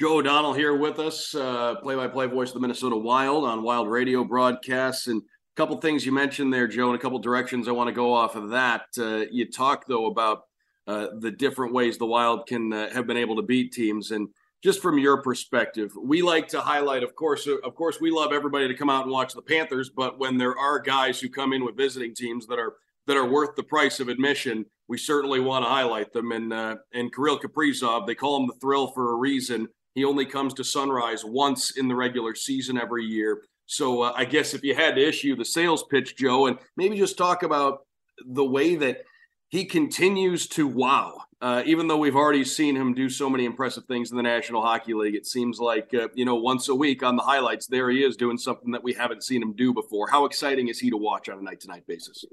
Joe 0.00 0.16
O'Donnell 0.16 0.54
here 0.54 0.74
with 0.74 0.98
us, 0.98 1.32
play 1.32 1.94
by 1.94 2.08
play 2.08 2.24
voice 2.24 2.48
of 2.48 2.54
the 2.54 2.60
Minnesota 2.60 2.96
Wild 2.96 3.44
on 3.44 3.62
Wild 3.62 3.86
Radio 3.86 4.24
broadcasts. 4.24 5.08
And 5.08 5.20
a 5.20 5.56
couple 5.56 5.76
things 5.76 6.06
you 6.06 6.12
mentioned 6.12 6.50
there, 6.50 6.66
Joe, 6.66 6.86
and 6.86 6.98
a 6.98 6.98
couple 6.98 7.18
directions 7.18 7.68
I 7.68 7.72
want 7.72 7.88
to 7.88 7.92
go 7.92 8.14
off 8.14 8.34
of 8.34 8.48
that. 8.48 8.86
Uh, 8.96 9.26
you 9.30 9.50
talk 9.50 9.84
though 9.86 10.06
about 10.06 10.44
uh, 10.86 11.08
the 11.18 11.30
different 11.30 11.74
ways 11.74 11.98
the 11.98 12.06
Wild 12.06 12.46
can 12.46 12.72
uh, 12.72 12.88
have 12.94 13.06
been 13.06 13.18
able 13.18 13.36
to 13.36 13.42
beat 13.42 13.74
teams, 13.74 14.10
and 14.10 14.30
just 14.64 14.80
from 14.80 14.98
your 14.98 15.20
perspective, 15.20 15.92
we 16.02 16.22
like 16.22 16.48
to 16.48 16.62
highlight. 16.62 17.02
Of 17.02 17.14
course, 17.14 17.46
uh, 17.46 17.58
of 17.58 17.74
course, 17.74 18.00
we 18.00 18.10
love 18.10 18.32
everybody 18.32 18.68
to 18.68 18.74
come 18.74 18.88
out 18.88 19.02
and 19.02 19.12
watch 19.12 19.34
the 19.34 19.42
Panthers, 19.42 19.90
but 19.90 20.18
when 20.18 20.38
there 20.38 20.56
are 20.56 20.78
guys 20.78 21.20
who 21.20 21.28
come 21.28 21.52
in 21.52 21.62
with 21.62 21.76
visiting 21.76 22.14
teams 22.14 22.46
that 22.46 22.58
are 22.58 22.76
that 23.06 23.18
are 23.18 23.28
worth 23.28 23.54
the 23.54 23.62
price 23.64 24.00
of 24.00 24.08
admission, 24.08 24.64
we 24.88 24.96
certainly 24.96 25.40
want 25.40 25.62
to 25.62 25.68
highlight 25.68 26.10
them. 26.14 26.32
And 26.32 26.54
uh, 26.54 26.76
and 26.94 27.14
Kirill 27.14 27.38
Kaprizov, 27.38 28.06
they 28.06 28.14
call 28.14 28.40
him 28.40 28.46
the 28.46 28.58
Thrill 28.62 28.86
for 28.92 29.12
a 29.12 29.16
reason. 29.16 29.68
He 29.94 30.04
only 30.04 30.26
comes 30.26 30.54
to 30.54 30.64
Sunrise 30.64 31.24
once 31.24 31.76
in 31.76 31.88
the 31.88 31.94
regular 31.94 32.34
season 32.34 32.78
every 32.78 33.04
year. 33.04 33.42
So 33.66 34.02
uh, 34.02 34.12
I 34.16 34.24
guess 34.24 34.54
if 34.54 34.62
you 34.62 34.74
had 34.74 34.96
to 34.96 35.08
issue 35.08 35.36
the 35.36 35.44
sales 35.44 35.84
pitch, 35.84 36.16
Joe, 36.16 36.46
and 36.46 36.58
maybe 36.76 36.96
just 36.96 37.18
talk 37.18 37.42
about 37.42 37.86
the 38.26 38.44
way 38.44 38.76
that 38.76 39.04
he 39.48 39.64
continues 39.64 40.46
to 40.48 40.66
wow. 40.66 41.18
Uh, 41.40 41.62
even 41.64 41.88
though 41.88 41.96
we've 41.96 42.16
already 42.16 42.44
seen 42.44 42.76
him 42.76 42.94
do 42.94 43.08
so 43.08 43.28
many 43.28 43.44
impressive 43.44 43.84
things 43.86 44.10
in 44.10 44.16
the 44.16 44.22
National 44.22 44.62
Hockey 44.62 44.92
League, 44.92 45.14
it 45.14 45.26
seems 45.26 45.58
like 45.58 45.92
uh, 45.94 46.08
you 46.14 46.24
know 46.24 46.34
once 46.34 46.68
a 46.68 46.74
week 46.74 47.02
on 47.02 47.16
the 47.16 47.22
highlights, 47.22 47.66
there 47.66 47.90
he 47.90 48.04
is 48.04 48.16
doing 48.16 48.38
something 48.38 48.70
that 48.72 48.84
we 48.84 48.92
haven't 48.92 49.24
seen 49.24 49.42
him 49.42 49.54
do 49.54 49.72
before. 49.72 50.08
How 50.08 50.24
exciting 50.24 50.68
is 50.68 50.78
he 50.78 50.90
to 50.90 50.96
watch 50.96 51.28
on 51.28 51.38
a 51.38 51.42
night-to-night 51.42 51.86
basis? 51.86 52.24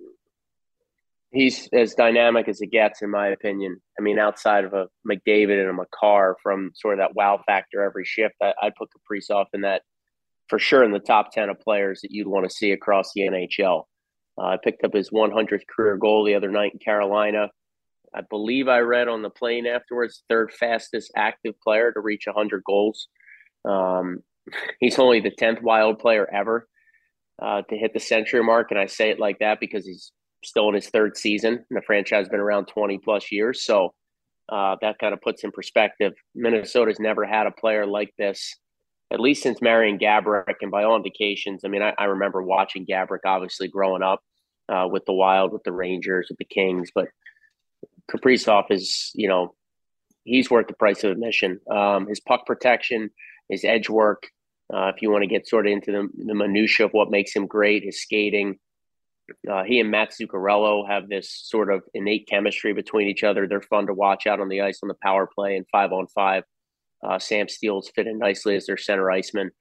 He's 1.32 1.68
as 1.74 1.94
dynamic 1.94 2.48
as 2.48 2.62
it 2.62 2.72
gets, 2.72 3.02
in 3.02 3.12
my 3.12 3.28
opinion. 3.28 3.82
I 4.00 4.02
mean, 4.02 4.18
outside 4.18 4.64
of 4.64 4.74
a 4.74 4.88
McDavid 5.08 5.60
and 5.60 5.70
a 5.70 5.74
Makar 5.74 6.38
from 6.42 6.72
sort 6.74 6.94
of 6.94 7.00
that 7.00 7.16
wow 7.16 7.42
factor 7.46 7.84
every 7.84 8.06
shift, 8.06 8.36
I, 8.42 8.54
I'd 8.62 8.76
put 8.76 8.90
Kaprizov 8.90 9.48
in 9.54 9.62
that 9.62 9.82
for 10.48 10.60
sure 10.60 10.84
in 10.84 10.92
the 10.92 11.00
top 11.00 11.32
10 11.34 11.50
of 11.50 11.60
players 11.60 12.02
that 12.02 12.12
you'd 12.12 12.28
want 12.28 12.50
to 12.50 12.56
see 12.56 12.72
across 12.72 13.12
the 13.14 13.22
NHL. 13.22 13.84
Uh, 14.38 14.46
I 14.46 14.58
picked 14.64 14.84
up 14.84 14.94
his 14.94 15.10
100th 15.10 15.68
career 15.68 15.98
goal 15.98 16.24
the 16.24 16.36
other 16.36 16.50
night 16.50 16.74
in 16.74 16.80
Carolina. 16.80 17.50
I 18.14 18.22
believe 18.22 18.68
I 18.68 18.80
read 18.80 19.08
on 19.08 19.22
the 19.22 19.30
plane 19.30 19.68
afterwards, 19.68 20.24
third 20.30 20.54
fastest 20.54 21.12
active 21.16 21.56
player 21.62 21.92
to 21.92 22.00
reach 22.00 22.24
100 22.26 22.64
goals. 22.64 23.08
Um, 23.66 24.20
he's 24.80 25.00
only 25.00 25.20
the 25.20 25.32
10th 25.32 25.62
wild 25.62 26.00
player 26.00 26.28
ever 26.32 26.68
uh, 27.42 27.64
to 27.64 27.78
hit 27.78 27.94
the 27.94 28.00
century 28.00 28.44
mark. 28.44 28.72
And 28.72 28.80
I 28.80 28.86
say 28.86 29.10
it 29.10 29.20
like 29.20 29.40
that 29.40 29.60
because 29.60 29.86
he's 29.86 30.12
still 30.44 30.70
in 30.70 30.76
his 30.76 30.90
third 30.90 31.18
season 31.18 31.54
and 31.54 31.78
the 31.78 31.82
franchise 31.82 32.20
has 32.20 32.30
been 32.30 32.40
around 32.40 32.66
20 32.66 33.00
plus 33.00 33.32
years. 33.32 33.64
So 33.64 33.94
uh, 34.50 34.76
that 34.82 35.00
kind 35.00 35.14
of 35.14 35.22
puts 35.22 35.44
in 35.44 35.52
perspective. 35.52 36.14
Minnesota's 36.36 37.00
never 37.00 37.26
had 37.26 37.48
a 37.48 37.52
player 37.52 37.86
like 37.86 38.14
this 38.18 38.56
at 39.12 39.20
least 39.20 39.44
since 39.44 39.62
Marian 39.62 39.98
Gaborik, 39.98 40.56
and 40.62 40.72
by 40.72 40.84
all 40.84 40.98
indications, 40.98 41.62
I 41.64 41.70
mean, 41.70 41.82
I, 41.82 41.94
I 41.98 42.06
remember 42.06 42.42
watching 42.42 42.86
Gaborik 42.86 43.26
obviously 43.26 43.68
growing 43.68 44.04
up 44.04 44.22
uh, 44.70 44.88
with 44.90 45.06
the 45.06 45.14
Wild, 45.14 45.54
with 45.54 45.64
the 45.64 45.72
Rangers, 45.72 46.28
with 46.30 46.38
the 46.38 46.46
Kings, 46.46 46.90
but 46.94 47.08
Kaprizov 48.12 48.66
is, 48.70 49.12
you 49.16 49.30
know, 49.30 49.56
he's 50.24 50.50
worth 50.50 50.68
the 50.68 50.74
price 50.74 51.04
of 51.04 51.12
admission. 51.12 51.60
Um, 51.72 52.08
his 52.08 52.20
puck 52.20 52.46
protection, 52.46 53.10
his 53.50 53.64
edge 53.64 53.90
work, 53.90 54.24
uh, 54.74 54.92
if 54.94 55.02
you 55.02 55.10
want 55.10 55.24
to 55.24 55.30
get 55.30 55.48
sort 55.48 55.68
of 55.68 55.72
into 55.72 55.92
the, 55.92 56.10
the 56.26 56.36
minutia 56.36 56.86
of 56.86 56.92
what 56.92 57.10
makes 57.10 57.34
him 57.34 57.48
great, 57.48 57.84
his 57.84 58.02
skating. 58.02 58.60
Uh, 59.50 59.64
he 59.64 59.80
and 59.80 59.92
Mats 59.92 60.18
Zuccarello 60.20 60.88
have 60.88 61.10
this 61.10 61.30
sort 61.46 61.72
of 61.72 61.84
innate 61.94 62.28
chemistry 62.30 62.74
between 62.74 63.08
each 63.08 63.24
other. 63.24 63.48
They're 63.48 63.62
fun 63.62 63.88
to 63.88 63.94
watch 63.94 64.28
out 64.28 64.40
on 64.40 64.50
the 64.50 64.62
ice 64.62 64.80
on 64.82 64.88
the 64.88 64.96
power 65.04 65.28
play 65.34 65.58
and 65.58 65.66
five 65.72 65.92
on 65.92 66.08
five. 66.08 66.44
Uh, 67.06 67.20
Sam 67.20 67.48
Steel's 67.48 67.92
fit 67.96 68.08
in 68.08 68.18
nicely 68.18 68.56
as 68.56 68.66
their 68.66 68.78
center 68.78 69.12
iceman. 69.12 69.52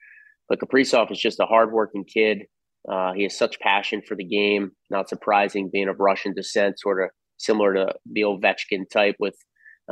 But 0.48 0.60
Kaprizov 0.60 1.10
is 1.10 1.18
just 1.18 1.40
a 1.40 1.46
hardworking 1.46 2.04
kid. 2.04 2.44
Uh, 2.88 3.12
he 3.12 3.24
has 3.24 3.36
such 3.36 3.58
passion 3.60 4.00
for 4.06 4.14
the 4.14 4.24
game. 4.24 4.70
Not 4.90 5.08
surprising, 5.08 5.70
being 5.72 5.88
of 5.88 5.98
Russian 5.98 6.34
descent, 6.34 6.78
sort 6.78 7.02
of 7.02 7.10
similar 7.36 7.74
to 7.74 7.94
the 8.10 8.22
Ovechkin 8.22 8.88
type, 8.90 9.16
with 9.18 9.36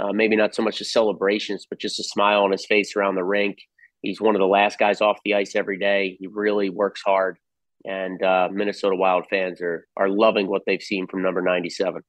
uh, 0.00 0.12
maybe 0.12 0.36
not 0.36 0.54
so 0.54 0.62
much 0.62 0.78
the 0.78 0.84
celebrations, 0.84 1.66
but 1.68 1.80
just 1.80 2.00
a 2.00 2.04
smile 2.04 2.42
on 2.42 2.52
his 2.52 2.66
face 2.66 2.96
around 2.96 3.16
the 3.16 3.24
rink. 3.24 3.58
He's 4.02 4.20
one 4.20 4.34
of 4.34 4.40
the 4.40 4.46
last 4.46 4.78
guys 4.78 5.00
off 5.00 5.18
the 5.24 5.34
ice 5.34 5.56
every 5.56 5.78
day. 5.78 6.16
He 6.20 6.26
really 6.26 6.70
works 6.70 7.02
hard, 7.04 7.38
and 7.84 8.22
uh, 8.22 8.48
Minnesota 8.50 8.96
Wild 8.96 9.26
fans 9.28 9.60
are 9.60 9.86
are 9.96 10.08
loving 10.08 10.46
what 10.46 10.62
they've 10.66 10.82
seen 10.82 11.06
from 11.06 11.22
number 11.22 11.42
ninety 11.42 11.70
seven. 11.70 12.02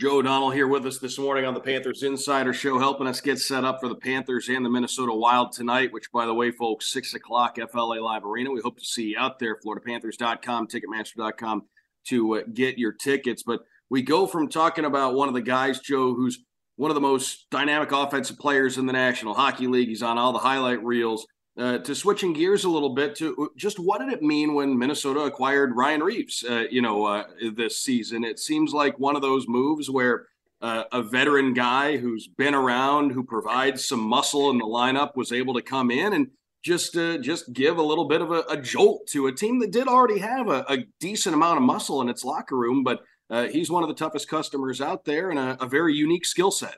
Joe 0.00 0.18
O'Donnell 0.18 0.50
here 0.50 0.66
with 0.66 0.84
us 0.84 0.98
this 0.98 1.16
morning 1.16 1.44
on 1.44 1.54
the 1.54 1.60
Panthers 1.60 2.02
Insider 2.02 2.52
Show, 2.52 2.78
helping 2.78 3.06
us 3.06 3.20
get 3.20 3.38
set 3.38 3.64
up 3.64 3.78
for 3.80 3.88
the 3.88 3.94
Panthers 3.94 4.48
and 4.48 4.64
the 4.64 4.70
Minnesota 4.70 5.12
Wild 5.12 5.52
tonight, 5.52 5.92
which, 5.92 6.10
by 6.12 6.26
the 6.26 6.34
way, 6.34 6.50
folks, 6.50 6.90
6 6.92 7.14
o'clock 7.14 7.56
FLA 7.70 8.00
Live 8.00 8.24
Arena. 8.24 8.50
We 8.50 8.60
hope 8.64 8.78
to 8.78 8.84
see 8.84 9.10
you 9.10 9.18
out 9.18 9.38
there, 9.38 9.58
FloridaPanthers.com, 9.64 10.66
Ticketmaster.com 10.66 11.62
to 12.08 12.34
uh, 12.34 12.40
get 12.52 12.78
your 12.78 12.92
tickets. 12.92 13.44
But 13.44 13.60
we 13.90 14.02
go 14.02 14.26
from 14.26 14.48
talking 14.48 14.86
about 14.86 15.14
one 15.14 15.28
of 15.28 15.34
the 15.34 15.40
guys, 15.40 15.78
Joe, 15.78 16.14
who's 16.14 16.42
one 16.74 16.90
of 16.90 16.96
the 16.96 17.00
most 17.00 17.46
dynamic 17.50 17.92
offensive 17.92 18.38
players 18.38 18.78
in 18.78 18.86
the 18.86 18.92
National 18.92 19.34
Hockey 19.34 19.68
League. 19.68 19.88
He's 19.88 20.02
on 20.02 20.18
all 20.18 20.32
the 20.32 20.38
highlight 20.40 20.82
reels 20.82 21.26
uh, 21.56 21.78
to 21.78 21.94
switching 21.94 22.32
gears 22.32 22.64
a 22.64 22.70
little 22.70 22.94
bit 22.94 23.14
to 23.16 23.36
uh, 23.36 23.46
just 23.56 23.78
what 23.78 24.00
did 24.00 24.12
it 24.12 24.22
mean 24.22 24.54
when 24.54 24.78
Minnesota 24.78 25.20
acquired 25.20 25.76
Ryan 25.76 26.02
Reaves, 26.02 26.44
uh, 26.48 26.64
you 26.70 26.80
know, 26.80 27.04
uh, 27.04 27.24
this 27.54 27.78
season? 27.78 28.24
It 28.24 28.38
seems 28.38 28.72
like 28.72 28.98
one 28.98 29.16
of 29.16 29.22
those 29.22 29.46
moves 29.46 29.90
where 29.90 30.28
uh, 30.62 30.84
a 30.92 31.02
veteran 31.02 31.52
guy 31.52 31.98
who's 31.98 32.26
been 32.26 32.54
around, 32.54 33.10
who 33.10 33.22
provides 33.22 33.86
some 33.86 34.00
muscle 34.00 34.50
in 34.50 34.58
the 34.58 34.64
lineup, 34.64 35.14
was 35.14 35.32
able 35.32 35.54
to 35.54 35.62
come 35.62 35.90
in 35.90 36.14
and 36.14 36.28
just 36.62 36.96
uh, 36.96 37.18
just 37.18 37.52
give 37.52 37.76
a 37.76 37.82
little 37.82 38.06
bit 38.06 38.22
of 38.22 38.30
a, 38.30 38.44
a, 38.48 38.56
jolt 38.56 39.06
to 39.08 39.26
a 39.26 39.32
team 39.32 39.58
that 39.58 39.72
did 39.72 39.88
already 39.88 40.20
have 40.20 40.48
a, 40.48 40.64
a, 40.68 40.84
decent 41.00 41.34
amount 41.34 41.56
of 41.56 41.64
muscle 41.64 42.00
in 42.00 42.08
its 42.08 42.24
locker 42.24 42.56
room, 42.56 42.84
but 42.84 43.02
he's 43.50 43.70
one 43.70 43.82
of 43.82 43.88
the 43.88 43.94
toughest 43.94 44.28
customers 44.28 44.80
out 44.80 45.04
there 45.04 45.30
and 45.30 45.38
a, 45.38 45.56
a 45.62 45.66
very 45.66 45.94
unique 45.94 46.24
skill 46.24 46.50
set. 46.50 46.76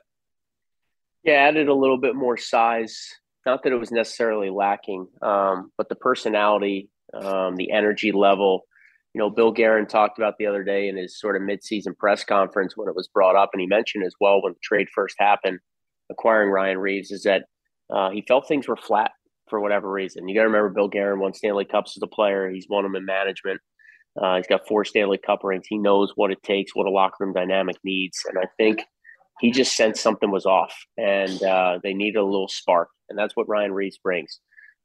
Yeah, 1.23 1.33
added 1.33 1.67
a 1.67 1.73
little 1.73 1.97
bit 1.97 2.15
more 2.15 2.37
size 2.37 3.13
not 3.45 3.63
that 3.63 3.71
it 3.71 3.79
was 3.79 3.91
necessarily 3.91 4.49
lacking, 4.49 5.07
um, 5.21 5.71
but 5.77 5.89
the 5.89 5.95
personality, 5.95 6.89
um, 7.13 7.55
the 7.55 7.71
energy 7.71 8.11
level, 8.11 8.61
you 9.13 9.19
know, 9.19 9.29
Bill 9.29 9.51
Guerin 9.51 9.87
talked 9.87 10.17
about 10.17 10.33
the 10.37 10.45
other 10.45 10.63
day 10.63 10.89
in 10.89 10.97
his 10.97 11.19
sort 11.19 11.35
of 11.35 11.41
midseason 11.41 11.97
press 11.97 12.23
conference 12.23 12.75
when 12.75 12.89
it 12.89 12.95
was 12.95 13.07
brought 13.07 13.35
up, 13.35 13.51
and 13.53 13.61
he 13.61 13.67
mentioned 13.67 14.03
as 14.05 14.13
well 14.19 14.41
when 14.41 14.53
the 14.53 14.59
trade 14.61 14.87
first 14.93 15.15
happened, 15.19 15.59
acquiring 16.11 16.49
Ryan 16.49 16.79
Reaves, 16.79 17.11
is 17.11 17.23
that 17.23 17.43
uh, 17.93 18.09
he 18.09 18.23
felt 18.27 18.47
things 18.47 18.67
were 18.67 18.75
flat 18.75 19.11
for 19.47 19.61
whatever 19.61 19.89
reason. 19.89 20.27
You 20.27 20.35
got 20.35 20.41
to 20.41 20.47
remember 20.47 20.69
Bill 20.69 20.87
Guerin 20.87 21.19
won 21.19 21.33
Stanley 21.33 21.65
Cups 21.65 21.95
as 21.95 22.03
a 22.03 22.07
player. 22.07 22.49
He's 22.49 22.67
won 22.69 22.83
them 22.83 22.95
in 22.95 23.05
management. 23.05 23.61
Uh, 24.21 24.37
he's 24.37 24.47
got 24.47 24.67
four 24.67 24.83
Stanley 24.83 25.17
Cup 25.17 25.43
rings. 25.43 25.65
He 25.69 25.77
knows 25.77 26.11
what 26.15 26.31
it 26.31 26.41
takes, 26.43 26.73
what 26.73 26.87
a 26.87 26.89
locker 26.89 27.17
room 27.19 27.33
dynamic 27.33 27.77
needs, 27.83 28.17
and 28.27 28.37
I 28.37 28.47
think 28.57 28.81
he 29.39 29.51
just 29.51 29.75
sensed 29.75 30.01
something 30.01 30.31
was 30.31 30.45
off, 30.45 30.73
and 30.97 31.41
uh, 31.43 31.79
they 31.83 31.93
needed 31.93 32.17
a 32.17 32.23
little 32.23 32.47
spark, 32.47 32.89
and 33.09 33.17
that's 33.19 33.35
what 33.35 33.49
Ryan 33.49 33.73
Reaves 33.73 33.97
brings. 33.97 34.39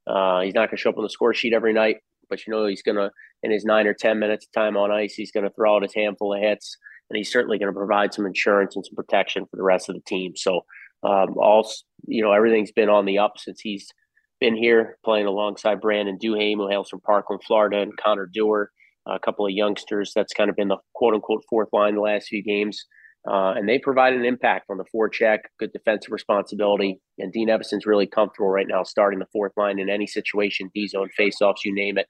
Uh, 0.07 0.41
he's 0.41 0.53
not 0.53 0.67
going 0.67 0.77
to 0.77 0.81
show 0.81 0.89
up 0.89 0.97
on 0.97 1.03
the 1.03 1.09
score 1.09 1.33
sheet 1.33 1.53
every 1.53 1.73
night, 1.73 1.97
but 2.29 2.45
you 2.45 2.51
know 2.51 2.65
he's 2.65 2.81
going 2.81 2.97
to, 2.97 3.11
in 3.43 3.51
his 3.51 3.65
nine 3.65 3.87
or 3.87 3.93
ten 3.93 4.19
minutes 4.19 4.45
of 4.45 4.51
time 4.51 4.75
on 4.75 4.91
ice, 4.91 5.13
he's 5.13 5.31
going 5.31 5.45
to 5.45 5.53
throw 5.53 5.75
out 5.75 5.83
his 5.83 5.95
handful 5.95 6.33
of 6.33 6.41
hits, 6.41 6.77
and 7.09 7.17
he's 7.17 7.31
certainly 7.31 7.57
going 7.57 7.71
to 7.71 7.77
provide 7.77 8.13
some 8.13 8.25
insurance 8.25 8.75
and 8.75 8.85
some 8.85 8.95
protection 8.95 9.45
for 9.45 9.55
the 9.55 9.63
rest 9.63 9.89
of 9.89 9.95
the 9.95 10.01
team. 10.01 10.33
So, 10.35 10.65
um, 11.03 11.35
all 11.37 11.69
you 12.07 12.23
know, 12.23 12.33
everything's 12.33 12.71
been 12.71 12.89
on 12.89 13.05
the 13.05 13.19
up 13.19 13.33
since 13.37 13.61
he's 13.61 13.87
been 14.39 14.55
here 14.55 14.97
playing 15.05 15.27
alongside 15.27 15.79
Brandon 15.79 16.17
Duhaime, 16.21 16.57
who 16.57 16.67
hails 16.67 16.89
from 16.89 16.99
Parkland, 17.01 17.43
Florida, 17.45 17.79
and 17.79 17.95
Connor 17.95 18.25
Dewar, 18.25 18.71
a 19.07 19.19
couple 19.19 19.45
of 19.45 19.51
youngsters. 19.51 20.11
That's 20.15 20.33
kind 20.33 20.49
of 20.49 20.55
been 20.55 20.67
the 20.67 20.77
quote 20.93 21.13
unquote 21.13 21.43
fourth 21.49 21.69
line 21.71 21.95
the 21.95 22.01
last 22.01 22.27
few 22.27 22.43
games. 22.43 22.85
Uh, 23.29 23.53
and 23.55 23.69
they 23.69 23.77
provide 23.77 24.13
an 24.13 24.25
impact 24.25 24.65
on 24.69 24.77
the 24.77 24.85
forecheck, 24.93 25.39
good 25.59 25.71
defensive 25.71 26.11
responsibility. 26.11 26.99
And 27.19 27.31
Dean 27.31 27.49
Evason's 27.49 27.85
really 27.85 28.07
comfortable 28.07 28.49
right 28.49 28.67
now 28.67 28.83
starting 28.83 29.19
the 29.19 29.27
fourth 29.31 29.53
line 29.57 29.77
in 29.77 29.89
any 29.89 30.07
situation, 30.07 30.71
D 30.73 30.87
zone, 30.87 31.09
faceoffs, 31.19 31.63
you 31.63 31.73
name 31.73 31.97
it. 31.97 32.07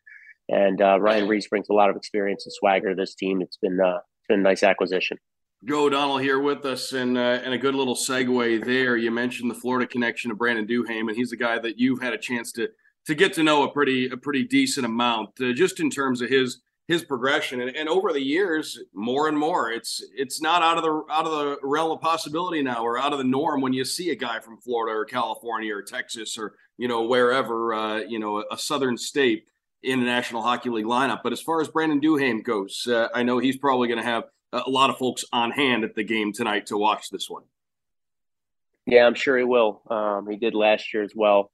And 0.47 0.81
uh, 0.81 0.99
Ryan 0.99 1.27
Reaves 1.27 1.47
brings 1.47 1.67
a 1.69 1.73
lot 1.73 1.89
of 1.89 1.95
experience 1.95 2.45
and 2.45 2.53
swagger 2.53 2.89
to 2.89 2.95
this 2.95 3.13
team. 3.15 3.41
It's 3.41 3.57
been 3.57 3.79
uh, 3.79 3.97
it's 3.97 4.27
been 4.29 4.39
a 4.39 4.43
nice 4.43 4.63
acquisition. 4.63 5.17
Joe 5.63 5.85
O'Donnell 5.85 6.17
here 6.17 6.39
with 6.39 6.65
us, 6.65 6.93
and 6.93 7.17
uh, 7.17 7.39
and 7.43 7.53
a 7.53 7.57
good 7.57 7.75
little 7.75 7.95
segue 7.95 8.65
there. 8.65 8.97
You 8.97 9.11
mentioned 9.11 9.51
the 9.51 9.55
Florida 9.55 9.85
connection 9.85 10.29
to 10.29 10.35
Brandon 10.35 10.65
Duhaime, 10.65 11.07
and 11.07 11.15
he's 11.15 11.31
a 11.31 11.37
guy 11.37 11.59
that 11.59 11.77
you've 11.77 12.01
had 12.01 12.13
a 12.13 12.17
chance 12.17 12.51
to 12.53 12.69
to 13.05 13.15
get 13.15 13.33
to 13.33 13.43
know 13.43 13.63
a 13.63 13.71
pretty 13.71 14.09
a 14.09 14.17
pretty 14.17 14.43
decent 14.43 14.85
amount, 14.85 15.29
uh, 15.41 15.51
just 15.53 15.79
in 15.79 15.89
terms 15.89 16.21
of 16.21 16.29
his 16.29 16.61
his 16.91 17.03
progression. 17.03 17.61
And, 17.61 17.75
and 17.75 17.87
over 17.87 18.11
the 18.11 18.21
years, 18.21 18.79
more 18.93 19.27
and 19.27 19.37
more, 19.37 19.71
it's 19.71 20.03
it's 20.15 20.41
not 20.41 20.61
out 20.61 20.77
of 20.77 20.83
the 20.83 21.13
out 21.13 21.25
of 21.25 21.31
the 21.31 21.57
realm 21.63 21.91
of 21.91 22.01
possibility 22.01 22.61
now, 22.61 22.83
or 22.83 22.99
out 22.99 23.13
of 23.13 23.17
the 23.17 23.23
norm 23.23 23.61
when 23.61 23.73
you 23.73 23.85
see 23.85 24.09
a 24.09 24.15
guy 24.15 24.39
from 24.39 24.57
Florida 24.57 24.97
or 24.97 25.05
California 25.05 25.73
or 25.73 25.81
Texas 25.81 26.37
or 26.37 26.55
you 26.77 26.87
know 26.87 27.03
wherever 27.03 27.73
uh, 27.73 27.97
you 27.99 28.19
know 28.19 28.43
a 28.51 28.57
southern 28.57 28.97
state 28.97 29.45
in 29.83 29.99
the 29.99 30.05
National 30.05 30.41
Hockey 30.41 30.69
League 30.69 30.85
lineup. 30.85 31.21
But 31.23 31.31
as 31.31 31.41
far 31.41 31.61
as 31.61 31.69
Brandon 31.69 32.01
Duhaime 32.01 32.43
goes, 32.43 32.85
uh, 32.87 33.07
I 33.15 33.23
know 33.23 33.39
he's 33.39 33.57
probably 33.57 33.87
going 33.87 33.99
to 33.99 34.05
have 34.05 34.25
a 34.51 34.69
lot 34.69 34.89
of 34.89 34.97
folks 34.97 35.23
on 35.31 35.51
hand 35.51 35.83
at 35.83 35.95
the 35.95 36.03
game 36.03 36.33
tonight 36.33 36.67
to 36.67 36.77
watch 36.77 37.09
this 37.09 37.29
one. 37.29 37.43
Yeah, 38.85 39.05
I'm 39.05 39.15
sure 39.15 39.37
he 39.37 39.45
will. 39.45 39.81
Um, 39.89 40.27
he 40.29 40.35
did 40.35 40.53
last 40.53 40.93
year 40.93 41.03
as 41.03 41.13
well, 41.15 41.51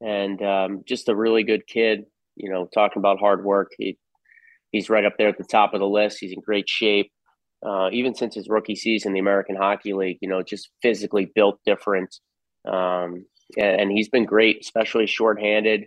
and 0.00 0.40
um, 0.40 0.82
just 0.86 1.08
a 1.08 1.16
really 1.16 1.42
good 1.42 1.66
kid. 1.66 2.04
You 2.36 2.50
know, 2.50 2.68
talking 2.72 3.00
about 3.00 3.18
hard 3.18 3.44
work, 3.44 3.72
he 3.76 3.98
he's 4.72 4.90
right 4.90 5.04
up 5.04 5.14
there 5.18 5.28
at 5.28 5.38
the 5.38 5.44
top 5.44 5.74
of 5.74 5.80
the 5.80 5.86
list. 5.86 6.18
He's 6.20 6.32
in 6.32 6.40
great 6.40 6.68
shape. 6.68 7.10
Uh, 7.66 7.88
even 7.92 8.14
since 8.14 8.34
his 8.34 8.48
rookie 8.48 8.76
season, 8.76 9.12
the 9.12 9.18
American 9.18 9.56
Hockey 9.56 9.92
League, 9.92 10.18
you 10.20 10.28
know, 10.28 10.42
just 10.42 10.70
physically 10.80 11.30
built 11.34 11.58
different. 11.66 12.14
Um, 12.68 13.24
and, 13.56 13.90
he's 13.90 14.08
been 14.08 14.26
great, 14.26 14.58
especially 14.60 15.06
shorthanded. 15.06 15.86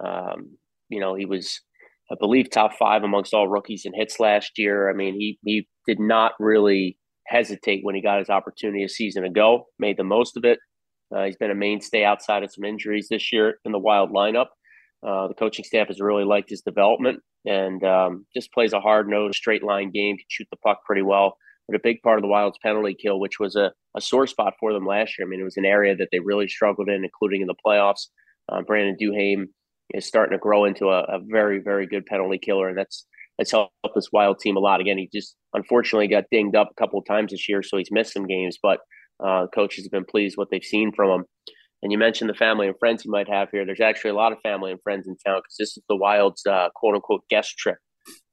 Um, 0.00 0.56
you 0.88 0.98
know, 0.98 1.14
he 1.14 1.26
was, 1.26 1.60
I 2.10 2.16
believe, 2.18 2.50
top 2.50 2.72
five 2.76 3.04
amongst 3.04 3.34
all 3.34 3.48
rookies 3.48 3.84
in 3.84 3.94
hits 3.94 4.18
last 4.18 4.58
year. 4.58 4.90
I 4.90 4.94
mean, 4.94 5.14
he 5.14 5.38
he 5.44 5.68
did 5.86 6.00
not 6.00 6.32
really 6.40 6.98
hesitate 7.26 7.84
when 7.84 7.94
he 7.94 8.00
got 8.00 8.18
his 8.18 8.30
opportunity 8.30 8.82
a 8.82 8.88
season 8.88 9.24
ago. 9.24 9.66
Made 9.78 9.98
the 9.98 10.04
most 10.04 10.36
of 10.36 10.44
it. 10.44 10.58
Uh, 11.14 11.24
he's 11.24 11.36
been 11.36 11.50
a 11.50 11.54
mainstay 11.54 12.04
outside 12.04 12.42
of 12.42 12.52
some 12.52 12.64
injuries 12.64 13.08
this 13.10 13.32
year 13.32 13.58
in 13.64 13.72
the 13.72 13.78
Wild 13.78 14.10
lineup. 14.10 14.46
Uh, 15.06 15.28
the 15.28 15.34
coaching 15.34 15.64
staff 15.64 15.88
has 15.88 16.00
really 16.00 16.24
liked 16.24 16.50
his 16.50 16.60
development 16.60 17.20
and 17.44 17.82
um, 17.84 18.24
just 18.34 18.52
plays 18.52 18.72
a 18.72 18.80
hard 18.80 19.08
nosed, 19.08 19.34
straight 19.34 19.62
line 19.62 19.90
game, 19.90 20.16
can 20.16 20.24
shoot 20.28 20.46
the 20.50 20.56
puck 20.58 20.80
pretty 20.86 21.02
well. 21.02 21.36
But 21.68 21.76
a 21.76 21.82
big 21.82 22.02
part 22.02 22.18
of 22.18 22.22
the 22.22 22.28
Wild's 22.28 22.58
penalty 22.62 22.94
kill, 23.00 23.20
which 23.20 23.38
was 23.38 23.56
a, 23.56 23.72
a 23.96 24.00
sore 24.00 24.26
spot 24.26 24.54
for 24.58 24.72
them 24.72 24.86
last 24.86 25.18
year. 25.18 25.26
I 25.26 25.30
mean, 25.30 25.40
it 25.40 25.44
was 25.44 25.56
an 25.56 25.64
area 25.64 25.96
that 25.96 26.08
they 26.12 26.18
really 26.18 26.48
struggled 26.48 26.88
in, 26.88 27.04
including 27.04 27.40
in 27.40 27.46
the 27.46 27.54
playoffs. 27.66 28.08
Uh, 28.50 28.62
Brandon 28.62 28.96
Duhaime 29.00 29.46
is 29.94 30.06
starting 30.06 30.36
to 30.36 30.40
grow 30.40 30.64
into 30.64 30.88
a, 30.88 31.02
a, 31.02 31.18
very, 31.20 31.60
very 31.60 31.86
good 31.86 32.06
penalty 32.06 32.38
killer, 32.38 32.68
and 32.68 32.76
that's 32.76 33.06
that's 33.38 33.50
helped 33.50 33.72
this 33.94 34.10
Wild 34.12 34.38
team 34.40 34.56
a 34.56 34.60
lot. 34.60 34.80
Again, 34.80 34.98
he 34.98 35.08
just 35.12 35.36
unfortunately 35.54 36.08
got 36.08 36.24
dinged 36.30 36.56
up 36.56 36.70
a 36.70 36.80
couple 36.80 36.98
of 36.98 37.06
times 37.06 37.32
this 37.32 37.48
year, 37.48 37.62
so 37.62 37.78
he's 37.78 37.90
missed 37.90 38.12
some 38.12 38.26
games. 38.26 38.58
But 38.62 38.80
uh, 39.24 39.46
coaches 39.54 39.84
have 39.84 39.92
been 39.92 40.04
pleased 40.04 40.36
what 40.36 40.48
they've 40.50 40.62
seen 40.62 40.92
from 40.94 41.10
him. 41.10 41.24
And 41.82 41.90
you 41.90 41.98
mentioned 41.98 42.30
the 42.30 42.34
family 42.34 42.68
and 42.68 42.78
friends 42.78 43.04
you 43.04 43.10
might 43.10 43.28
have 43.28 43.50
here. 43.50 43.66
There's 43.66 43.80
actually 43.80 44.10
a 44.10 44.14
lot 44.14 44.32
of 44.32 44.38
family 44.40 44.70
and 44.70 44.80
friends 44.82 45.06
in 45.08 45.16
town 45.16 45.40
because 45.40 45.56
this 45.58 45.76
is 45.76 45.82
the 45.88 45.96
Wild's 45.96 46.46
uh, 46.46 46.68
quote 46.74 46.94
unquote 46.94 47.22
guest 47.28 47.56
trip. 47.58 47.78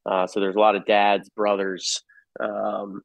Uh, 0.05 0.27
so 0.27 0.39
there's 0.39 0.55
a 0.55 0.59
lot 0.59 0.75
of 0.75 0.85
dads, 0.85 1.29
brothers, 1.29 2.01
um, 2.39 3.01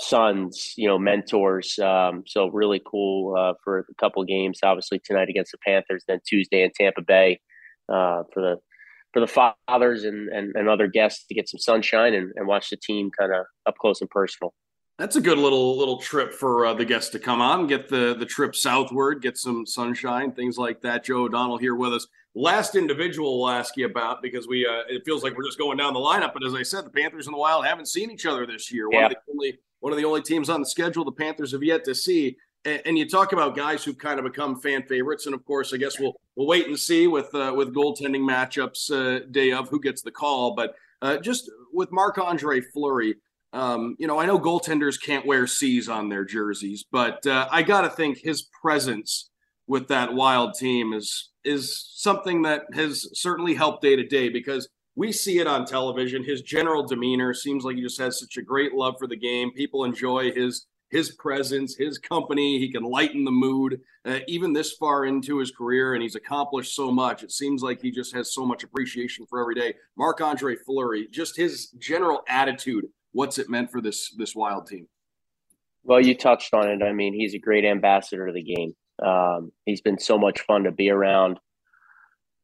sons, 0.00 0.74
you 0.76 0.88
know, 0.88 0.98
mentors. 0.98 1.78
Um, 1.78 2.24
so 2.26 2.48
really 2.48 2.80
cool 2.84 3.36
uh, 3.36 3.54
for 3.62 3.80
a 3.80 3.94
couple 4.00 4.24
games. 4.24 4.60
Obviously 4.62 5.00
tonight 5.04 5.28
against 5.28 5.52
the 5.52 5.58
Panthers, 5.66 6.04
then 6.08 6.20
Tuesday 6.26 6.62
in 6.62 6.70
Tampa 6.74 7.02
Bay 7.02 7.40
uh, 7.88 8.22
for 8.32 8.42
the 8.42 8.56
for 9.12 9.20
the 9.20 9.26
fathers 9.68 10.04
and, 10.04 10.30
and, 10.30 10.56
and 10.56 10.70
other 10.70 10.86
guests 10.86 11.26
to 11.26 11.34
get 11.34 11.46
some 11.46 11.58
sunshine 11.58 12.14
and, 12.14 12.32
and 12.34 12.46
watch 12.46 12.70
the 12.70 12.78
team 12.78 13.10
kind 13.18 13.30
of 13.34 13.44
up 13.66 13.76
close 13.76 14.00
and 14.00 14.08
personal. 14.08 14.54
That's 15.02 15.16
a 15.16 15.20
good 15.20 15.38
little 15.38 15.76
little 15.76 15.96
trip 15.96 16.32
for 16.32 16.64
uh, 16.64 16.74
the 16.74 16.84
guests 16.84 17.10
to 17.10 17.18
come 17.18 17.40
on, 17.40 17.66
get 17.66 17.88
the 17.88 18.14
the 18.16 18.24
trip 18.24 18.54
southward, 18.54 19.20
get 19.20 19.36
some 19.36 19.66
sunshine, 19.66 20.30
things 20.30 20.58
like 20.58 20.80
that. 20.82 21.04
Joe 21.04 21.24
O'Donnell 21.24 21.58
here 21.58 21.74
with 21.74 21.92
us. 21.92 22.06
Last 22.36 22.76
individual 22.76 23.40
we'll 23.40 23.50
ask 23.50 23.76
you 23.76 23.86
about 23.86 24.22
because 24.22 24.46
we 24.46 24.64
uh, 24.64 24.82
it 24.88 25.02
feels 25.04 25.24
like 25.24 25.36
we're 25.36 25.44
just 25.44 25.58
going 25.58 25.76
down 25.76 25.92
the 25.92 25.98
lineup, 25.98 26.32
but 26.32 26.46
as 26.46 26.54
I 26.54 26.62
said, 26.62 26.84
the 26.84 26.90
Panthers 26.90 27.26
and 27.26 27.34
the 27.34 27.38
Wild 27.38 27.66
haven't 27.66 27.88
seen 27.88 28.12
each 28.12 28.26
other 28.26 28.46
this 28.46 28.70
year. 28.70 28.88
One 28.88 29.02
of 29.02 29.10
the 29.10 29.16
only 29.28 29.58
one 29.80 29.92
of 29.92 29.98
the 29.98 30.04
only 30.04 30.22
teams 30.22 30.48
on 30.48 30.60
the 30.60 30.68
schedule 30.68 31.04
the 31.04 31.10
Panthers 31.10 31.50
have 31.50 31.64
yet 31.64 31.84
to 31.86 31.96
see. 31.96 32.36
And, 32.64 32.80
and 32.84 32.96
you 32.96 33.08
talk 33.08 33.32
about 33.32 33.56
guys 33.56 33.82
who've 33.82 33.98
kind 33.98 34.20
of 34.20 34.24
become 34.24 34.60
fan 34.60 34.84
favorites, 34.84 35.26
and 35.26 35.34
of 35.34 35.44
course, 35.44 35.74
I 35.74 35.78
guess 35.78 35.98
we'll 35.98 36.14
we'll 36.36 36.46
wait 36.46 36.68
and 36.68 36.78
see 36.78 37.08
with 37.08 37.34
uh, 37.34 37.52
with 37.56 37.74
goaltending 37.74 38.20
matchups 38.20 38.92
uh, 38.92 39.26
day 39.32 39.50
of 39.50 39.68
who 39.68 39.80
gets 39.80 40.02
the 40.02 40.12
call. 40.12 40.54
But 40.54 40.76
uh, 41.02 41.16
just 41.16 41.50
with 41.72 41.90
Marc 41.90 42.18
Andre 42.18 42.60
Fleury 42.60 43.16
um, 43.52 43.96
you 43.98 44.06
know, 44.06 44.18
I 44.18 44.26
know 44.26 44.38
goaltenders 44.38 45.00
can't 45.00 45.26
wear 45.26 45.46
C's 45.46 45.88
on 45.88 46.08
their 46.08 46.24
jerseys, 46.24 46.84
but 46.90 47.26
uh, 47.26 47.48
I 47.50 47.62
got 47.62 47.82
to 47.82 47.90
think 47.90 48.18
his 48.18 48.48
presence 48.62 49.30
with 49.66 49.88
that 49.88 50.14
wild 50.14 50.54
team 50.54 50.92
is 50.92 51.30
is 51.44 51.90
something 51.94 52.42
that 52.42 52.62
has 52.72 53.08
certainly 53.14 53.54
helped 53.54 53.82
day 53.82 53.96
to 53.96 54.06
day 54.06 54.28
because 54.28 54.68
we 54.94 55.10
see 55.10 55.38
it 55.38 55.46
on 55.46 55.66
television. 55.66 56.22
His 56.22 56.42
general 56.42 56.86
demeanor 56.86 57.34
seems 57.34 57.64
like 57.64 57.76
he 57.76 57.82
just 57.82 58.00
has 58.00 58.20
such 58.20 58.36
a 58.36 58.42
great 58.42 58.74
love 58.74 58.94
for 58.98 59.06
the 59.06 59.16
game. 59.16 59.50
People 59.52 59.84
enjoy 59.84 60.32
his 60.32 60.66
his 60.90 61.12
presence, 61.12 61.74
his 61.74 61.98
company. 61.98 62.58
He 62.58 62.70
can 62.70 62.84
lighten 62.84 63.24
the 63.24 63.30
mood, 63.30 63.80
uh, 64.04 64.20
even 64.28 64.52
this 64.52 64.72
far 64.72 65.06
into 65.06 65.38
his 65.38 65.50
career, 65.50 65.94
and 65.94 66.02
he's 66.02 66.16
accomplished 66.16 66.74
so 66.74 66.90
much. 66.90 67.22
It 67.22 67.32
seems 67.32 67.62
like 67.62 67.80
he 67.80 67.90
just 67.90 68.14
has 68.14 68.34
so 68.34 68.44
much 68.44 68.62
appreciation 68.62 69.26
for 69.28 69.40
every 69.40 69.54
day. 69.54 69.74
Marc 69.96 70.20
Andre 70.20 70.54
Fleury, 70.54 71.08
just 71.10 71.36
his 71.36 71.68
general 71.78 72.22
attitude 72.28 72.86
what's 73.12 73.38
it 73.38 73.48
meant 73.48 73.70
for 73.70 73.80
this 73.80 74.10
this 74.16 74.34
wild 74.34 74.66
team? 74.66 74.88
Well, 75.84 76.00
you 76.00 76.16
touched 76.16 76.54
on 76.54 76.68
it. 76.68 76.82
I 76.82 76.92
mean, 76.92 77.14
he's 77.14 77.34
a 77.34 77.38
great 77.38 77.64
ambassador 77.64 78.26
to 78.26 78.32
the 78.32 78.42
game. 78.42 78.74
Um, 79.04 79.52
he's 79.64 79.80
been 79.80 79.98
so 79.98 80.18
much 80.18 80.40
fun 80.40 80.64
to 80.64 80.72
be 80.72 80.90
around. 80.90 81.38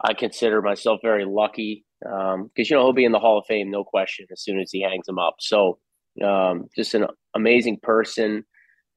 I 0.00 0.14
consider 0.14 0.62
myself 0.62 1.00
very 1.02 1.24
lucky 1.24 1.84
because 2.00 2.34
um, 2.34 2.50
you 2.56 2.64
know 2.70 2.82
he'll 2.82 2.92
be 2.92 3.04
in 3.04 3.12
the 3.12 3.18
Hall 3.18 3.38
of 3.38 3.46
Fame, 3.46 3.70
no 3.70 3.84
question, 3.84 4.26
as 4.30 4.42
soon 4.42 4.60
as 4.60 4.70
he 4.70 4.82
hangs 4.82 5.08
him 5.08 5.18
up. 5.18 5.36
So, 5.40 5.78
um, 6.24 6.66
just 6.76 6.94
an 6.94 7.06
amazing 7.34 7.78
person, 7.82 8.44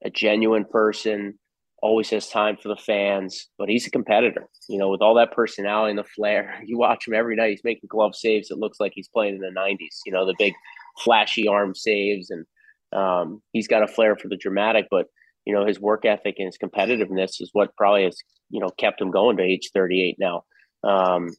a 0.04 0.10
genuine 0.10 0.64
person. 0.64 1.38
Always 1.82 2.10
has 2.10 2.28
time 2.28 2.56
for 2.62 2.68
the 2.68 2.76
fans, 2.76 3.48
but 3.58 3.68
he's 3.68 3.88
a 3.88 3.90
competitor. 3.90 4.48
You 4.68 4.78
know, 4.78 4.88
with 4.88 5.02
all 5.02 5.16
that 5.16 5.32
personality 5.32 5.90
and 5.90 5.98
the 5.98 6.04
flair, 6.04 6.60
you 6.64 6.78
watch 6.78 7.08
him 7.08 7.14
every 7.14 7.34
night. 7.34 7.50
He's 7.50 7.64
making 7.64 7.88
glove 7.88 8.14
saves. 8.14 8.52
It 8.52 8.58
looks 8.58 8.78
like 8.78 8.92
he's 8.94 9.08
playing 9.08 9.34
in 9.34 9.40
the 9.40 9.48
'90s. 9.48 9.98
You 10.06 10.12
know, 10.12 10.24
the 10.24 10.36
big 10.38 10.54
flashy 10.98 11.48
arm 11.48 11.74
saves, 11.74 12.30
and 12.30 12.46
um, 12.92 13.42
he's 13.52 13.68
got 13.68 13.82
a 13.82 13.88
flair 13.88 14.16
for 14.16 14.28
the 14.28 14.36
dramatic. 14.36 14.86
But 14.90 15.06
you 15.44 15.54
know, 15.54 15.66
his 15.66 15.80
work 15.80 16.04
ethic 16.04 16.36
and 16.38 16.46
his 16.46 16.58
competitiveness 16.58 17.40
is 17.40 17.50
what 17.52 17.76
probably 17.76 18.04
has 18.04 18.18
you 18.50 18.60
know 18.60 18.70
kept 18.70 19.00
him 19.00 19.10
going 19.10 19.36
to 19.36 19.42
age 19.42 19.70
38 19.72 20.16
now. 20.18 20.44
Um, 20.84 21.30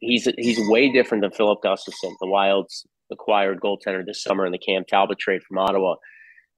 he's 0.00 0.28
he's 0.38 0.68
way 0.68 0.92
different 0.92 1.22
than 1.22 1.32
Filip 1.32 1.60
Gustavsson, 1.64 2.14
the 2.20 2.26
Wild's 2.26 2.86
acquired 3.10 3.60
goaltender 3.60 4.04
this 4.04 4.22
summer 4.22 4.46
in 4.46 4.52
the 4.52 4.58
Cam 4.58 4.84
Talbot 4.84 5.18
trade 5.18 5.42
from 5.42 5.58
Ottawa. 5.58 5.96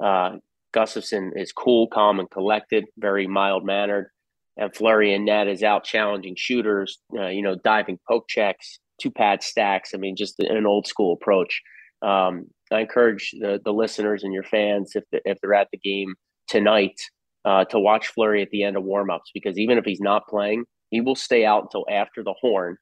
Uh, 0.02 0.36
Gustavsson 0.74 1.30
is 1.36 1.52
cool, 1.52 1.88
calm, 1.88 2.20
and 2.20 2.30
collected, 2.30 2.84
very 2.96 3.26
mild 3.26 3.64
mannered. 3.64 4.10
And 4.56 4.74
Fleury 4.74 5.14
and 5.14 5.24
Ned 5.24 5.48
is 5.48 5.62
out 5.62 5.84
challenging 5.84 6.34
shooters, 6.36 6.98
uh, 7.16 7.28
you 7.28 7.42
know, 7.42 7.54
diving 7.54 7.98
poke 8.08 8.28
checks, 8.28 8.78
two 9.00 9.10
pad 9.10 9.42
stacks. 9.42 9.92
I 9.94 9.98
mean, 9.98 10.16
just 10.16 10.40
an 10.40 10.66
old 10.66 10.86
school 10.86 11.12
approach. 11.12 11.62
Um, 12.02 12.46
I 12.70 12.80
encourage 12.80 13.32
the, 13.32 13.60
the 13.64 13.72
listeners 13.72 14.22
and 14.22 14.32
your 14.32 14.42
fans, 14.42 14.92
if, 14.94 15.04
the, 15.10 15.20
if 15.24 15.38
they're 15.40 15.54
at 15.54 15.68
the 15.72 15.78
game 15.78 16.14
tonight, 16.48 17.00
uh, 17.44 17.64
to 17.66 17.78
watch 17.78 18.08
Fleury 18.08 18.42
at 18.42 18.50
the 18.50 18.62
end 18.62 18.76
of 18.76 18.84
warmups 18.84 19.30
because 19.32 19.58
even 19.58 19.78
if 19.78 19.84
he's 19.84 20.00
not 20.00 20.28
playing, 20.28 20.64
he 20.90 21.00
will 21.00 21.16
stay 21.16 21.44
out 21.44 21.62
until 21.62 21.86
after 21.90 22.22
the 22.22 22.34
horn 22.40 22.76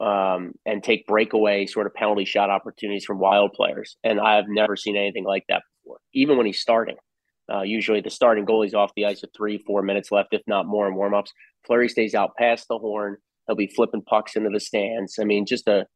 um, 0.00 0.52
and 0.64 0.82
take 0.82 1.06
breakaway 1.06 1.66
sort 1.66 1.86
of 1.86 1.94
penalty 1.94 2.24
shot 2.24 2.50
opportunities 2.50 3.04
from 3.04 3.18
wild 3.18 3.52
players. 3.52 3.96
And 4.04 4.20
I 4.20 4.36
have 4.36 4.46
never 4.48 4.76
seen 4.76 4.96
anything 4.96 5.24
like 5.24 5.44
that 5.48 5.62
before, 5.82 5.98
even 6.14 6.36
when 6.36 6.46
he's 6.46 6.60
starting. 6.60 6.96
Uh, 7.52 7.62
usually 7.62 8.00
the 8.00 8.10
starting 8.10 8.46
goalie's 8.46 8.74
off 8.74 8.92
the 8.94 9.06
ice 9.06 9.22
with 9.22 9.32
three, 9.36 9.58
four 9.66 9.82
minutes 9.82 10.12
left, 10.12 10.32
if 10.32 10.42
not 10.46 10.66
more 10.66 10.86
in 10.86 10.94
warmups. 10.94 11.30
Fleury 11.66 11.88
stays 11.88 12.14
out 12.14 12.36
past 12.38 12.66
the 12.68 12.78
horn. 12.78 13.16
He'll 13.46 13.56
be 13.56 13.66
flipping 13.74 14.02
pucks 14.02 14.36
into 14.36 14.50
the 14.50 14.60
stands. 14.60 15.18
I 15.20 15.24
mean, 15.24 15.46
just 15.46 15.66
a 15.66 15.86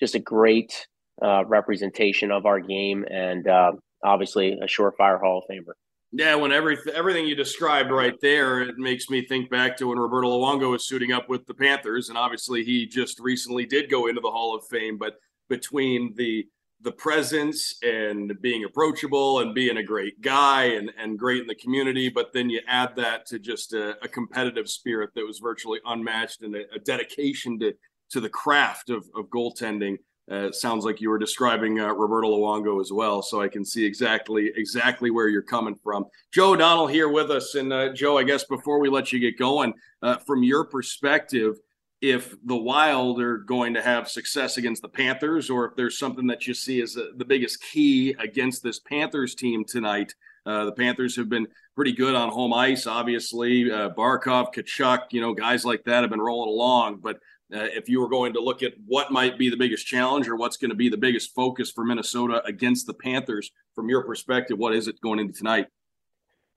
just 0.00 0.14
a 0.14 0.18
great 0.18 0.86
uh, 1.20 1.44
representation 1.46 2.30
of 2.30 2.46
our 2.46 2.60
game, 2.60 3.04
and 3.10 3.46
uh, 3.48 3.72
obviously 4.04 4.52
a 4.52 4.66
surefire 4.66 5.20
Hall 5.20 5.38
of 5.38 5.44
Famer. 5.50 5.72
Yeah, 6.14 6.34
when 6.34 6.52
every, 6.52 6.76
everything 6.94 7.26
you 7.26 7.34
described 7.34 7.90
right 7.90 8.14
there, 8.20 8.60
it 8.60 8.76
makes 8.76 9.08
me 9.08 9.24
think 9.26 9.50
back 9.50 9.78
to 9.78 9.88
when 9.88 9.98
Roberto 9.98 10.28
Luongo 10.28 10.70
was 10.70 10.86
suiting 10.86 11.10
up 11.10 11.30
with 11.30 11.46
the 11.46 11.54
Panthers, 11.54 12.10
and 12.10 12.18
obviously 12.18 12.64
he 12.64 12.86
just 12.86 13.18
recently 13.18 13.64
did 13.64 13.90
go 13.90 14.08
into 14.08 14.20
the 14.20 14.30
Hall 14.30 14.54
of 14.54 14.62
Fame. 14.68 14.98
But 14.98 15.14
between 15.48 16.14
the 16.16 16.46
the 16.82 16.92
presence 16.92 17.76
and 17.82 18.32
being 18.40 18.64
approachable 18.64 19.38
and 19.38 19.54
being 19.54 19.76
a 19.76 19.82
great 19.82 20.20
guy 20.20 20.64
and, 20.64 20.90
and 20.98 21.16
great 21.16 21.42
in 21.42 21.46
the 21.46 21.54
community, 21.54 22.08
but 22.08 22.32
then 22.32 22.50
you 22.50 22.60
add 22.66 22.96
that 22.96 23.24
to 23.24 23.38
just 23.38 23.72
a, 23.72 23.90
a 24.02 24.08
competitive 24.08 24.68
spirit 24.68 25.10
that 25.14 25.24
was 25.24 25.38
virtually 25.38 25.78
unmatched 25.86 26.42
and 26.42 26.56
a, 26.56 26.62
a 26.74 26.78
dedication 26.80 27.58
to 27.58 27.72
to 28.10 28.20
the 28.20 28.28
craft 28.28 28.90
of, 28.90 29.08
of 29.16 29.26
goaltending. 29.26 29.96
Uh, 30.30 30.52
sounds 30.52 30.84
like 30.84 31.00
you 31.00 31.10
were 31.10 31.18
describing 31.18 31.80
uh, 31.80 31.88
Roberto 31.92 32.28
Luongo 32.28 32.80
as 32.80 32.92
well, 32.92 33.22
so 33.22 33.40
I 33.40 33.48
can 33.48 33.64
see 33.64 33.84
exactly 33.84 34.52
exactly 34.54 35.10
where 35.10 35.28
you're 35.28 35.42
coming 35.42 35.74
from. 35.82 36.04
Joe 36.32 36.52
O'Donnell 36.52 36.86
here 36.86 37.08
with 37.08 37.30
us, 37.30 37.54
and 37.54 37.72
uh, 37.72 37.92
Joe, 37.92 38.18
I 38.18 38.22
guess 38.22 38.44
before 38.44 38.78
we 38.78 38.88
let 38.88 39.12
you 39.12 39.18
get 39.18 39.38
going, 39.38 39.74
uh, 40.00 40.18
from 40.18 40.42
your 40.44 40.64
perspective, 40.64 41.56
if 42.00 42.34
the 42.44 42.56
Wild 42.56 43.20
are 43.20 43.38
going 43.38 43.74
to 43.74 43.82
have 43.82 44.08
success 44.08 44.58
against 44.58 44.82
the 44.82 44.88
Panthers, 44.88 45.50
or 45.50 45.66
if 45.66 45.76
there's 45.76 45.98
something 45.98 46.26
that 46.28 46.46
you 46.46 46.54
see 46.54 46.80
as 46.82 46.94
the 46.94 47.24
biggest 47.24 47.62
key 47.72 48.14
against 48.18 48.62
this 48.62 48.78
Panthers 48.78 49.34
team 49.34 49.64
tonight. 49.64 50.14
Uh, 50.44 50.64
the 50.64 50.72
Panthers 50.72 51.14
have 51.14 51.28
been 51.28 51.46
pretty 51.76 51.92
good 51.92 52.14
on 52.14 52.28
home 52.28 52.52
ice, 52.52 52.86
obviously. 52.86 53.70
Uh, 53.70 53.90
Barkov, 53.90 54.52
Tkachuk, 54.52 55.12
you 55.12 55.20
know, 55.20 55.32
guys 55.32 55.64
like 55.64 55.84
that 55.84 56.02
have 56.02 56.10
been 56.10 56.20
rolling 56.20 56.48
along, 56.48 56.96
but 56.96 57.18
uh, 57.54 57.68
if 57.74 57.88
you 57.88 58.00
were 58.00 58.08
going 58.08 58.32
to 58.32 58.40
look 58.40 58.62
at 58.62 58.72
what 58.86 59.10
might 59.10 59.38
be 59.38 59.50
the 59.50 59.56
biggest 59.56 59.86
challenge 59.86 60.28
or 60.28 60.36
what's 60.36 60.56
going 60.56 60.70
to 60.70 60.76
be 60.76 60.88
the 60.88 60.96
biggest 60.96 61.34
focus 61.34 61.70
for 61.70 61.84
Minnesota 61.84 62.42
against 62.44 62.86
the 62.86 62.94
Panthers, 62.94 63.50
from 63.74 63.88
your 63.88 64.04
perspective, 64.04 64.58
what 64.58 64.74
is 64.74 64.88
it 64.88 65.00
going 65.00 65.18
into 65.18 65.32
tonight? 65.32 65.66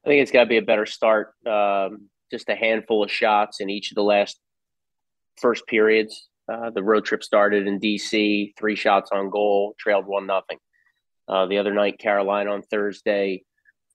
I 0.05 0.09
think 0.09 0.21
it's 0.21 0.31
got 0.31 0.43
to 0.43 0.49
be 0.49 0.57
a 0.57 0.61
better 0.61 0.85
start. 0.85 1.33
Um, 1.45 2.09
just 2.31 2.49
a 2.49 2.55
handful 2.55 3.03
of 3.03 3.11
shots 3.11 3.59
in 3.59 3.69
each 3.69 3.91
of 3.91 3.95
the 3.95 4.03
last 4.03 4.39
first 5.37 5.65
periods. 5.67 6.27
Uh, 6.51 6.69
the 6.69 6.83
road 6.83 7.05
trip 7.05 7.23
started 7.23 7.67
in 7.67 7.79
DC, 7.79 8.53
three 8.57 8.75
shots 8.75 9.09
on 9.11 9.29
goal, 9.29 9.75
trailed 9.79 10.05
one 10.05 10.27
nothing. 10.27 10.57
Uh, 11.27 11.47
the 11.47 11.57
other 11.57 11.73
night, 11.73 11.97
Carolina 11.97 12.51
on 12.51 12.61
Thursday, 12.61 13.43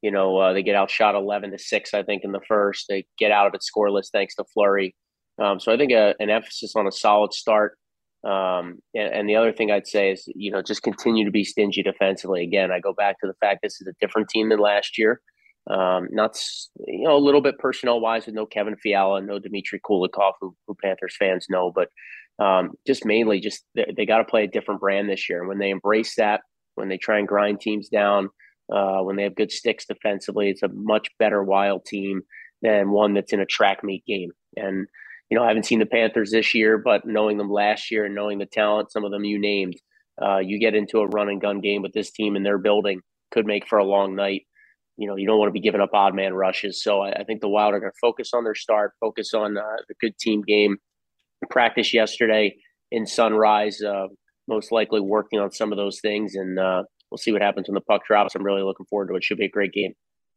you 0.02 0.10
know, 0.10 0.36
uh, 0.36 0.52
they 0.52 0.62
get 0.62 0.74
outshot 0.74 1.14
eleven 1.14 1.52
to 1.52 1.58
six, 1.58 1.94
I 1.94 2.02
think, 2.02 2.24
in 2.24 2.32
the 2.32 2.40
first. 2.48 2.86
They 2.88 3.06
get 3.18 3.30
out 3.30 3.46
of 3.46 3.54
it 3.54 3.60
scoreless 3.60 4.08
thanks 4.12 4.34
to 4.36 4.44
Fleury. 4.52 4.96
Um, 5.40 5.58
so 5.58 5.72
I 5.72 5.76
think 5.76 5.92
a, 5.92 6.14
an 6.20 6.30
emphasis 6.30 6.74
on 6.76 6.86
a 6.86 6.92
solid 6.92 7.32
start. 7.32 7.78
Um, 8.22 8.80
and, 8.94 9.14
and, 9.14 9.28
the 9.28 9.36
other 9.36 9.50
thing 9.50 9.70
I'd 9.70 9.86
say 9.86 10.12
is, 10.12 10.28
you 10.34 10.50
know, 10.50 10.60
just 10.60 10.82
continue 10.82 11.24
to 11.24 11.30
be 11.30 11.42
stingy 11.42 11.82
defensively. 11.82 12.42
Again, 12.42 12.70
I 12.70 12.78
go 12.78 12.92
back 12.92 13.18
to 13.20 13.26
the 13.26 13.32
fact 13.40 13.60
this 13.62 13.80
is 13.80 13.86
a 13.86 13.94
different 13.98 14.28
team 14.28 14.50
than 14.50 14.58
last 14.58 14.98
year. 14.98 15.22
Um, 15.70 16.06
not, 16.10 16.38
you 16.86 17.04
know, 17.04 17.16
a 17.16 17.18
little 17.18 17.40
bit 17.40 17.58
personnel 17.58 17.98
wise 17.98 18.26
with 18.26 18.34
no 18.34 18.44
Kevin 18.44 18.76
Fiala, 18.76 19.22
no 19.22 19.38
Dmitry 19.38 19.80
Kulikov, 19.80 20.32
who, 20.38 20.54
who 20.66 20.76
Panthers 20.82 21.16
fans 21.18 21.46
know, 21.48 21.72
but 21.74 21.88
um, 22.44 22.72
just 22.86 23.06
mainly 23.06 23.40
just 23.40 23.64
they, 23.74 23.86
they 23.96 24.04
got 24.04 24.18
to 24.18 24.24
play 24.24 24.44
a 24.44 24.48
different 24.48 24.80
brand 24.80 25.08
this 25.08 25.28
year. 25.28 25.38
And 25.38 25.48
when 25.48 25.58
they 25.58 25.70
embrace 25.70 26.14
that, 26.16 26.42
when 26.74 26.88
they 26.88 26.98
try 26.98 27.18
and 27.18 27.28
grind 27.28 27.60
teams 27.60 27.88
down, 27.88 28.28
uh, 28.70 29.00
when 29.00 29.16
they 29.16 29.22
have 29.22 29.34
good 29.34 29.50
sticks 29.52 29.86
defensively, 29.86 30.50
it's 30.50 30.62
a 30.62 30.68
much 30.68 31.08
better 31.18 31.42
wild 31.42 31.84
team 31.84 32.22
than 32.62 32.90
one 32.90 33.14
that's 33.14 33.32
in 33.32 33.40
a 33.40 33.46
track 33.46 33.82
meet 33.82 34.04
game. 34.06 34.30
And 34.56 34.86
you 35.30 35.38
know, 35.38 35.44
I 35.44 35.48
haven't 35.48 35.66
seen 35.66 35.78
the 35.78 35.86
Panthers 35.86 36.32
this 36.32 36.54
year, 36.54 36.76
but 36.76 37.06
knowing 37.06 37.38
them 37.38 37.50
last 37.50 37.90
year 37.90 38.04
and 38.04 38.14
knowing 38.14 38.38
the 38.38 38.46
talent, 38.46 38.90
some 38.90 39.04
of 39.04 39.12
them 39.12 39.24
you 39.24 39.38
named, 39.38 39.76
uh, 40.20 40.38
you 40.38 40.58
get 40.58 40.74
into 40.74 40.98
a 40.98 41.06
run 41.06 41.28
and 41.28 41.40
gun 41.40 41.60
game 41.60 41.82
with 41.82 41.92
this 41.92 42.10
team 42.10 42.34
and 42.34 42.44
their 42.44 42.58
building 42.58 43.00
could 43.30 43.46
make 43.46 43.66
for 43.66 43.78
a 43.78 43.84
long 43.84 44.16
night. 44.16 44.42
You 44.96 45.08
know, 45.08 45.16
you 45.16 45.26
don't 45.26 45.38
want 45.38 45.48
to 45.48 45.52
be 45.52 45.60
giving 45.60 45.80
up 45.80 45.90
odd 45.94 46.14
man 46.14 46.34
rushes. 46.34 46.82
So 46.82 47.00
I, 47.00 47.12
I 47.12 47.24
think 47.24 47.40
the 47.40 47.48
Wild 47.48 47.74
are 47.74 47.80
going 47.80 47.92
to 47.92 47.98
focus 48.00 48.30
on 48.34 48.44
their 48.44 48.56
start, 48.56 48.92
focus 49.00 49.32
on 49.32 49.56
uh, 49.56 49.62
the 49.88 49.94
good 50.00 50.18
team 50.18 50.42
game. 50.42 50.76
Practice 51.48 51.94
yesterday 51.94 52.54
in 52.90 53.06
Sunrise, 53.06 53.80
uh, 53.80 54.08
most 54.48 54.72
likely 54.72 55.00
working 55.00 55.38
on 55.38 55.52
some 55.52 55.72
of 55.72 55.78
those 55.78 56.00
things, 56.00 56.34
and 56.34 56.58
uh, 56.58 56.82
we'll 57.10 57.16
see 57.18 57.32
what 57.32 57.40
happens 57.40 57.68
when 57.68 57.76
the 57.76 57.80
puck 57.80 58.02
drops. 58.06 58.34
I'm 58.34 58.42
really 58.42 58.62
looking 58.62 58.84
forward 58.90 59.08
to 59.08 59.14
it 59.14 59.24
should 59.24 59.38
be 59.38 59.46
a 59.46 59.50
great 59.50 59.72
game. 59.72 59.94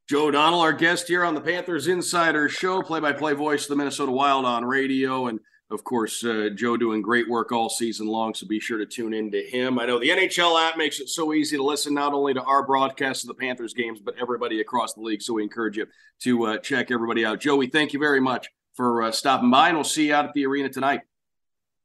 Joe 0.10 0.28
O'Donnell, 0.28 0.60
our 0.60 0.74
guest 0.74 1.08
here 1.08 1.24
on 1.24 1.34
the 1.34 1.40
Panthers 1.40 1.88
Insider 1.88 2.50
Show, 2.50 2.82
play 2.82 3.00
by 3.00 3.14
play 3.14 3.32
voice 3.32 3.64
of 3.64 3.70
the 3.70 3.78
Minnesota 3.78 4.12
Wild 4.12 4.44
on 4.44 4.66
radio. 4.66 5.28
And 5.28 5.40
of 5.72 5.86
course, 5.86 6.26
uh, 6.26 6.50
Joe 6.54 6.76
doing 6.76 7.02
great 7.02 7.30
work 7.30 7.54
all 7.54 7.70
season 7.70 8.08
long, 8.08 8.34
so 8.34 8.46
be 8.46 8.60
sure 8.60 8.78
to 8.78 8.86
tune 8.86 9.14
in 9.14 9.32
to 9.32 9.42
him. 9.42 9.80
I 9.80 9.86
know 9.86 10.00
the 10.00 10.10
NHL 10.10 10.62
app 10.62 10.78
makes 10.78 11.00
it 11.00 11.08
so 11.08 11.34
easy 11.34 11.56
to 11.56 11.64
listen 11.64 11.94
not 11.94 12.12
only 12.12 12.34
to 12.34 12.44
our 12.44 12.66
broadcast 12.66 13.24
of 13.24 13.30
the 13.30 13.34
Panthers 13.34 13.74
games, 13.74 14.02
but 14.04 14.16
everybody 14.20 14.60
across 14.60 14.94
the 14.94 15.00
league. 15.00 15.22
So 15.22 15.36
we 15.36 15.44
encourage 15.44 15.78
you 15.78 15.88
to 16.24 16.48
uh, 16.48 16.58
check 16.58 16.92
everybody 16.92 17.26
out. 17.26 17.40
Joey, 17.40 17.68
thank 17.68 17.94
you 17.94 18.00
very 18.00 18.20
much 18.20 18.50
for 18.74 19.04
uh, 19.04 19.12
stopping 19.12 19.50
by, 19.52 19.70
and 19.70 19.78
we'll 19.78 19.86
see 19.86 20.08
you 20.08 20.16
out 20.16 20.26
at 20.26 20.34
the 20.34 20.46
arena 20.46 20.68
tonight. 20.68 21.00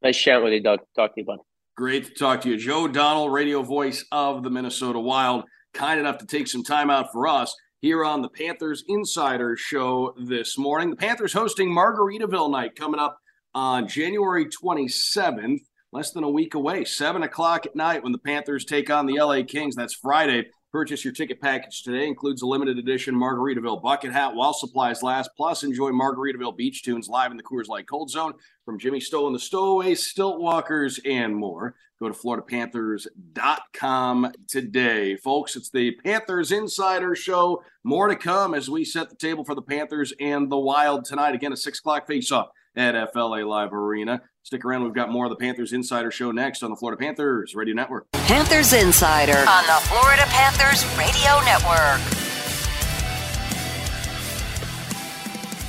Nice 0.03 0.19
chatting 0.19 0.43
with 0.43 0.55
you, 0.55 0.61
Doug. 0.61 0.81
Talk 0.97 1.15
to 1.15 1.21
you, 1.21 1.25
bud. 1.25 1.39
Great 1.77 2.07
to 2.07 2.15
talk 2.15 2.41
to 2.41 2.51
you. 2.51 2.57
Joe 2.57 2.87
O'Donnell, 2.87 3.31
radio 3.31 3.63
voice 3.63 4.05
of 4.11 4.43
the 4.43 4.51
Minnesota 4.51 4.99
Wild, 4.99 5.45
kind 5.73 6.01
enough 6.01 6.19
to 6.19 6.27
take 6.27 6.49
some 6.49 6.65
time 6.65 6.91
out 6.91 7.13
for 7.13 7.29
us 7.29 7.55
here 7.81 8.05
on 8.05 8.23
the 8.23 8.29
Panthers 8.29 8.83
Insider 8.89 9.57
Show 9.57 10.15
this 10.19 10.59
morning. 10.59 10.91
The 10.91 10.97
Panthers 10.97 11.33
hosting 11.33 11.71
Margaritaville 11.71 12.51
night 12.51 12.75
coming 12.75 12.99
up 12.99 13.19
on 13.55 13.87
January 13.87 14.47
27th, 14.47 15.61
less 15.93 16.11
than 16.11 16.25
a 16.25 16.31
week 16.31 16.55
away, 16.55 16.85
7 16.85 17.23
o'clock 17.23 17.67
at 17.67 17.77
night 17.77 18.03
when 18.03 18.13
the 18.13 18.19
Panthers 18.19 18.65
take 18.65 18.91
on 18.91 19.07
the 19.07 19.21
LA 19.21 19.43
Kings. 19.47 19.77
That's 19.77 19.95
Friday. 19.95 20.47
Purchase 20.73 21.05
your 21.05 21.15
ticket 21.15 21.41
package 21.41 21.83
today. 21.83 22.07
Includes 22.07 22.43
a 22.43 22.47
limited 22.47 22.79
edition 22.79 23.15
Margaritaville 23.15 23.81
bucket 23.81 24.13
hat 24.13 24.35
while 24.35 24.53
supplies 24.53 25.03
last. 25.03 25.31
Plus, 25.37 25.63
enjoy 25.63 25.91
Margaritaville 25.91 26.57
beach 26.57 26.83
tunes 26.83 27.09
live 27.09 27.31
in 27.31 27.37
the 27.37 27.43
Coors 27.43 27.69
Light 27.69 27.89
Cold 27.89 28.11
Zone 28.11 28.35
from 28.65 28.79
Jimmy 28.79 29.01
Stowe 29.01 29.27
and 29.27 29.35
the 29.35 29.41
Stowaways, 29.41 30.07
Stilt 30.07 30.41
Walkers, 30.41 31.01
and 31.07 31.35
more. 31.35 31.75
Go 32.01 32.09
to 32.09 32.15
FloridaPanthers.com 32.15 34.33
today. 34.47 35.17
Folks, 35.17 35.57
it's 35.57 35.71
the 35.71 35.97
Panthers 36.05 36.53
Insider 36.53 37.17
Show. 37.17 37.65
More 37.83 38.07
to 38.07 38.15
come 38.15 38.55
as 38.55 38.71
we 38.71 38.85
set 38.85 39.11
the 39.11 39.17
table 39.17 39.45
for 39.45 39.57
the 39.57 39.63
Panthers 39.63 40.13
and 40.21 40.49
the 40.51 40.59
Wild 40.59 41.05
tonight. 41.05 41.35
Again, 41.35 41.53
a 41.53 41.57
6 41.57 41.81
o'clock 41.81 42.07
face-off 42.07 42.51
at 42.77 42.95
FLA 43.13 43.45
Live 43.45 43.73
Arena. 43.73 44.23
Stick 44.45 44.65
around. 44.65 44.85
We've 44.85 44.95
got 44.95 45.11
more 45.11 45.25
of 45.27 45.31
the 45.31 45.37
Panthers 45.37 45.73
Insider 45.73 46.13
Show 46.13 46.31
next 46.31 46.63
on 46.63 46.71
the 46.71 46.77
Florida 46.77 47.01
Panthers 47.01 47.57
Radio 47.57 47.75
Network. 47.75 48.07
Panthers 48.13 48.73
Insider 48.73 49.39
on 49.39 49.67
the 49.67 49.81
Florida 49.89 50.23
Panthers 50.27 50.85
Radio 50.97 51.41
Network. 51.45 52.28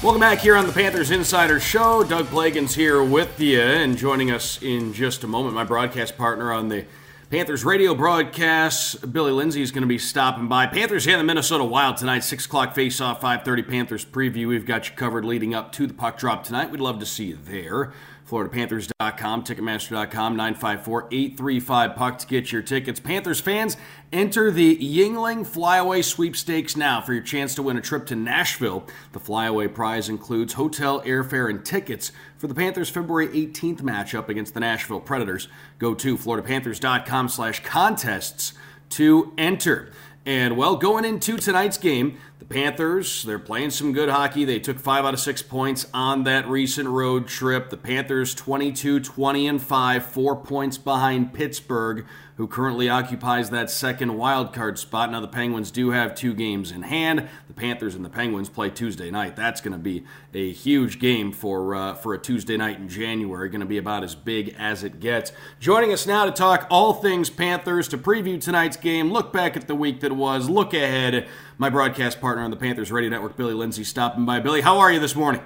Welcome 0.01 0.21
back 0.21 0.39
here 0.39 0.55
on 0.55 0.65
the 0.65 0.71
Panthers 0.71 1.11
Insider 1.11 1.59
Show. 1.59 2.05
Doug 2.05 2.27
Plagens 2.27 2.73
here 2.73 3.03
with 3.03 3.37
you, 3.37 3.59
and 3.59 3.97
joining 3.97 4.31
us 4.31 4.61
in 4.61 4.93
just 4.93 5.25
a 5.25 5.27
moment, 5.27 5.55
my 5.55 5.65
broadcast 5.65 6.17
partner 6.17 6.53
on 6.53 6.69
the 6.69 6.85
Panthers 7.29 7.65
radio 7.65 7.93
broadcast, 7.93 9.11
Billy 9.11 9.33
Lindsay 9.33 9.61
is 9.61 9.71
going 9.71 9.81
to 9.81 9.87
be 9.89 9.97
stopping 9.97 10.47
by. 10.47 10.67
Panthers 10.67 11.05
and 11.05 11.19
the 11.19 11.25
Minnesota 11.25 11.65
Wild 11.65 11.97
tonight, 11.97 12.23
6 12.23 12.45
o'clock 12.45 12.73
face-off, 12.75 13.19
5.30 13.19 13.67
Panthers 13.67 14.05
preview. 14.05 14.47
We've 14.47 14.65
got 14.65 14.89
you 14.89 14.95
covered 14.95 15.25
leading 15.25 15.53
up 15.53 15.73
to 15.73 15.85
the 15.85 15.93
puck 15.93 16.17
drop 16.17 16.45
tonight. 16.45 16.71
We'd 16.71 16.79
love 16.79 16.99
to 16.99 17.05
see 17.05 17.25
you 17.25 17.37
there. 17.43 17.91
FloridaPanthers.com, 18.29 19.43
Ticketmaster.com, 19.43 20.37
954-835-PUCK 20.37 22.19
to 22.19 22.27
get 22.27 22.51
your 22.51 22.61
tickets. 22.61 22.99
Panthers 22.99 23.41
fans, 23.41 23.75
enter 24.13 24.51
the 24.51 24.77
Yuengling 24.77 25.47
Flyaway 25.47 26.01
Sweepstakes 26.03 26.75
now 26.77 27.01
for 27.01 27.13
your 27.13 27.23
chance 27.23 27.55
to 27.55 27.63
win 27.63 27.77
a 27.77 27.81
trip 27.81 28.05
to 28.07 28.15
Nashville. 28.15 28.85
The 29.13 29.19
Flyaway 29.19 29.67
prize 29.67 30.09
includes 30.09 30.53
hotel, 30.53 31.01
airfare, 31.01 31.49
and 31.49 31.65
tickets 31.65 32.11
for 32.37 32.47
the 32.47 32.53
Panthers' 32.53 32.89
February 32.89 33.27
18th 33.29 33.81
matchup 33.81 34.29
against 34.29 34.53
the 34.53 34.59
Nashville 34.59 34.99
Predators. 34.99 35.47
Go 35.79 35.95
to 35.95 36.15
FloridaPanthers.com 36.15 37.29
slash 37.29 37.63
contests 37.63 38.53
to 38.91 39.33
enter. 39.37 39.91
And 40.25 40.57
well, 40.57 40.75
going 40.75 41.05
into 41.05 41.37
tonight's 41.37 41.77
game, 41.77 42.19
The 42.39 42.45
Panthers, 42.45 43.23
they're 43.23 43.37
playing 43.37 43.71
some 43.71 43.91
good 43.91 44.07
hockey. 44.07 44.45
They 44.45 44.59
took 44.59 44.79
five 44.79 45.03
out 45.03 45.13
of 45.13 45.19
six 45.19 45.41
points 45.41 45.85
on 45.93 46.23
that 46.23 46.47
recent 46.47 46.87
road 46.87 47.27
trip. 47.27 47.69
The 47.69 47.75
Panthers 47.75 48.33
22, 48.33 49.01
20, 49.01 49.47
and 49.47 49.61
5, 49.61 50.05
four 50.05 50.37
points 50.37 50.77
behind 50.77 51.33
Pittsburgh, 51.33 52.05
who 52.37 52.47
currently 52.47 52.87
occupies 52.87 53.49
that 53.49 53.69
second 53.69 54.17
wild 54.17 54.53
card 54.53 54.79
spot. 54.79 55.11
Now, 55.11 55.19
the 55.19 55.27
Penguins 55.27 55.69
do 55.69 55.89
have 55.91 56.15
two 56.15 56.33
games 56.33 56.71
in 56.71 56.83
hand. 56.83 57.27
The 57.49 57.53
Panthers 57.53 57.93
and 57.93 58.05
the 58.05 58.09
Penguins 58.09 58.47
play 58.47 58.69
Tuesday 58.69 59.11
night. 59.11 59.35
That's 59.35 59.59
going 59.59 59.73
to 59.73 59.77
be 59.77 60.05
a 60.33 60.49
huge 60.53 60.97
game 60.97 61.33
for, 61.33 61.75
uh, 61.75 61.95
for 61.95 62.13
a 62.13 62.17
Tuesday 62.17 62.55
night 62.55 62.77
in 62.77 62.87
January. 62.87 63.49
Going 63.49 63.59
to 63.59 63.65
be 63.65 63.77
about 63.77 64.05
as 64.05 64.15
big 64.15 64.55
as 64.57 64.85
it 64.85 65.01
gets. 65.01 65.33
Joining 65.59 65.91
us 65.91 66.07
now 66.07 66.23
to 66.23 66.31
talk 66.31 66.67
all 66.69 66.93
things 66.93 67.29
Panthers, 67.29 67.89
to 67.89 67.97
preview 67.97 68.39
tonight's 68.39 68.77
game, 68.77 69.11
look 69.11 69.33
back 69.33 69.57
at 69.57 69.67
the 69.67 69.75
week 69.75 69.99
that 69.99 70.13
was, 70.13 70.49
look 70.49 70.73
ahead. 70.73 71.27
My 71.61 71.69
broadcast 71.69 72.21
partner 72.21 72.41
on 72.41 72.51
the 72.51 72.55
Panthers 72.55 72.89
Radio 72.89 73.09
Network, 73.09 73.35
Billy 73.35 73.53
Lindsay, 73.53 73.83
stopping 73.83 74.25
by. 74.25 74.39
Billy, 74.39 74.61
how 74.61 74.79
are 74.79 74.93
you 74.93 74.97
this 75.01 75.13
morning? 75.13 75.41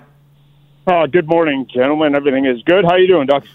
Oh, 0.85 1.07
good 1.07 1.27
morning, 1.27 1.65
gentlemen. 1.73 2.13
Everything 2.13 2.45
is 2.45 2.61
good. 2.67 2.85
How 2.85 2.91
are 2.91 2.99
you 2.99 3.07
doing, 3.07 3.25
Doc? 3.25 3.45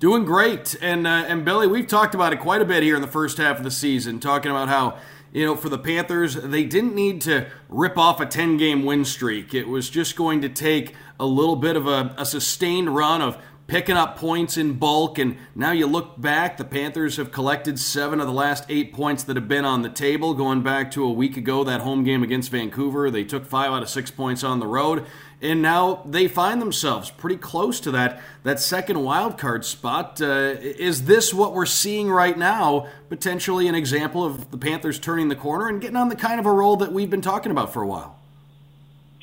Doing 0.00 0.24
great, 0.24 0.74
and 0.80 1.06
uh, 1.06 1.26
and 1.28 1.44
Billy, 1.44 1.66
we've 1.66 1.86
talked 1.86 2.14
about 2.14 2.32
it 2.32 2.40
quite 2.40 2.62
a 2.62 2.64
bit 2.64 2.82
here 2.82 2.96
in 2.96 3.02
the 3.02 3.06
first 3.06 3.36
half 3.36 3.58
of 3.58 3.64
the 3.64 3.70
season, 3.70 4.18
talking 4.18 4.50
about 4.50 4.70
how 4.70 4.96
you 5.30 5.44
know 5.44 5.56
for 5.56 5.68
the 5.68 5.76
Panthers 5.76 6.36
they 6.36 6.64
didn't 6.64 6.94
need 6.94 7.20
to 7.20 7.48
rip 7.68 7.98
off 7.98 8.18
a 8.18 8.24
ten 8.24 8.56
game 8.56 8.86
win 8.86 9.04
streak. 9.04 9.52
It 9.52 9.68
was 9.68 9.90
just 9.90 10.16
going 10.16 10.40
to 10.40 10.48
take 10.48 10.94
a 11.20 11.26
little 11.26 11.56
bit 11.56 11.76
of 11.76 11.86
a, 11.86 12.14
a 12.16 12.24
sustained 12.24 12.96
run 12.96 13.20
of 13.20 13.36
picking 13.66 13.96
up 13.96 14.18
points 14.18 14.56
in 14.56 14.74
bulk. 14.74 15.18
And 15.18 15.36
now 15.54 15.72
you 15.72 15.86
look 15.86 16.20
back, 16.20 16.56
the 16.56 16.64
Panthers 16.64 17.16
have 17.16 17.32
collected 17.32 17.78
seven 17.78 18.20
of 18.20 18.26
the 18.26 18.32
last 18.32 18.64
eight 18.68 18.92
points 18.92 19.22
that 19.24 19.36
have 19.36 19.48
been 19.48 19.64
on 19.64 19.82
the 19.82 19.88
table. 19.88 20.34
Going 20.34 20.62
back 20.62 20.90
to 20.92 21.04
a 21.04 21.12
week 21.12 21.36
ago, 21.36 21.64
that 21.64 21.80
home 21.80 22.04
game 22.04 22.22
against 22.22 22.50
Vancouver, 22.50 23.10
they 23.10 23.24
took 23.24 23.46
five 23.46 23.72
out 23.72 23.82
of 23.82 23.88
six 23.88 24.10
points 24.10 24.44
on 24.44 24.60
the 24.60 24.66
road. 24.66 25.06
And 25.40 25.60
now 25.60 26.02
they 26.06 26.28
find 26.28 26.60
themselves 26.60 27.10
pretty 27.10 27.36
close 27.36 27.80
to 27.80 27.90
that, 27.90 28.20
that 28.44 28.60
second 28.60 29.02
wild 29.02 29.36
card 29.36 29.64
spot. 29.64 30.20
Uh, 30.20 30.54
is 30.60 31.04
this 31.04 31.34
what 31.34 31.52
we're 31.52 31.66
seeing 31.66 32.10
right 32.10 32.36
now? 32.36 32.88
Potentially 33.08 33.68
an 33.68 33.74
example 33.74 34.24
of 34.24 34.50
the 34.50 34.58
Panthers 34.58 34.98
turning 34.98 35.28
the 35.28 35.36
corner 35.36 35.68
and 35.68 35.80
getting 35.80 35.96
on 35.96 36.08
the 36.08 36.16
kind 36.16 36.40
of 36.40 36.46
a 36.46 36.52
roll 36.52 36.76
that 36.76 36.92
we've 36.92 37.10
been 37.10 37.20
talking 37.20 37.50
about 37.52 37.72
for 37.72 37.82
a 37.82 37.86
while? 37.86 38.18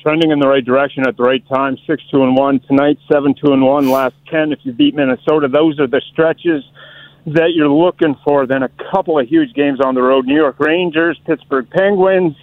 Trending 0.02 0.30
in 0.30 0.40
the 0.40 0.48
right 0.48 0.64
direction 0.64 1.06
at 1.06 1.16
the 1.16 1.22
right 1.22 1.46
time. 1.48 1.76
Six 1.86 2.02
two 2.10 2.22
and 2.22 2.36
one 2.36 2.60
tonight, 2.60 2.98
seven 3.10 3.34
two 3.34 3.52
and 3.52 3.62
one. 3.62 3.88
Last 3.88 4.14
ten. 4.30 4.52
If 4.52 4.58
you 4.62 4.72
beat 4.72 4.94
Minnesota, 4.94 5.48
those 5.48 5.78
are 5.78 5.86
the 5.86 6.02
stretches 6.12 6.64
that 7.26 7.50
you're 7.54 7.68
looking 7.68 8.16
for. 8.24 8.46
Then 8.46 8.62
a 8.62 8.70
couple 8.92 9.18
of 9.18 9.28
huge 9.28 9.54
games 9.54 9.80
on 9.80 9.94
the 9.94 10.02
road: 10.02 10.26
New 10.26 10.36
York 10.36 10.58
Rangers, 10.58 11.18
Pittsburgh 11.26 11.68
Penguins. 11.70 12.36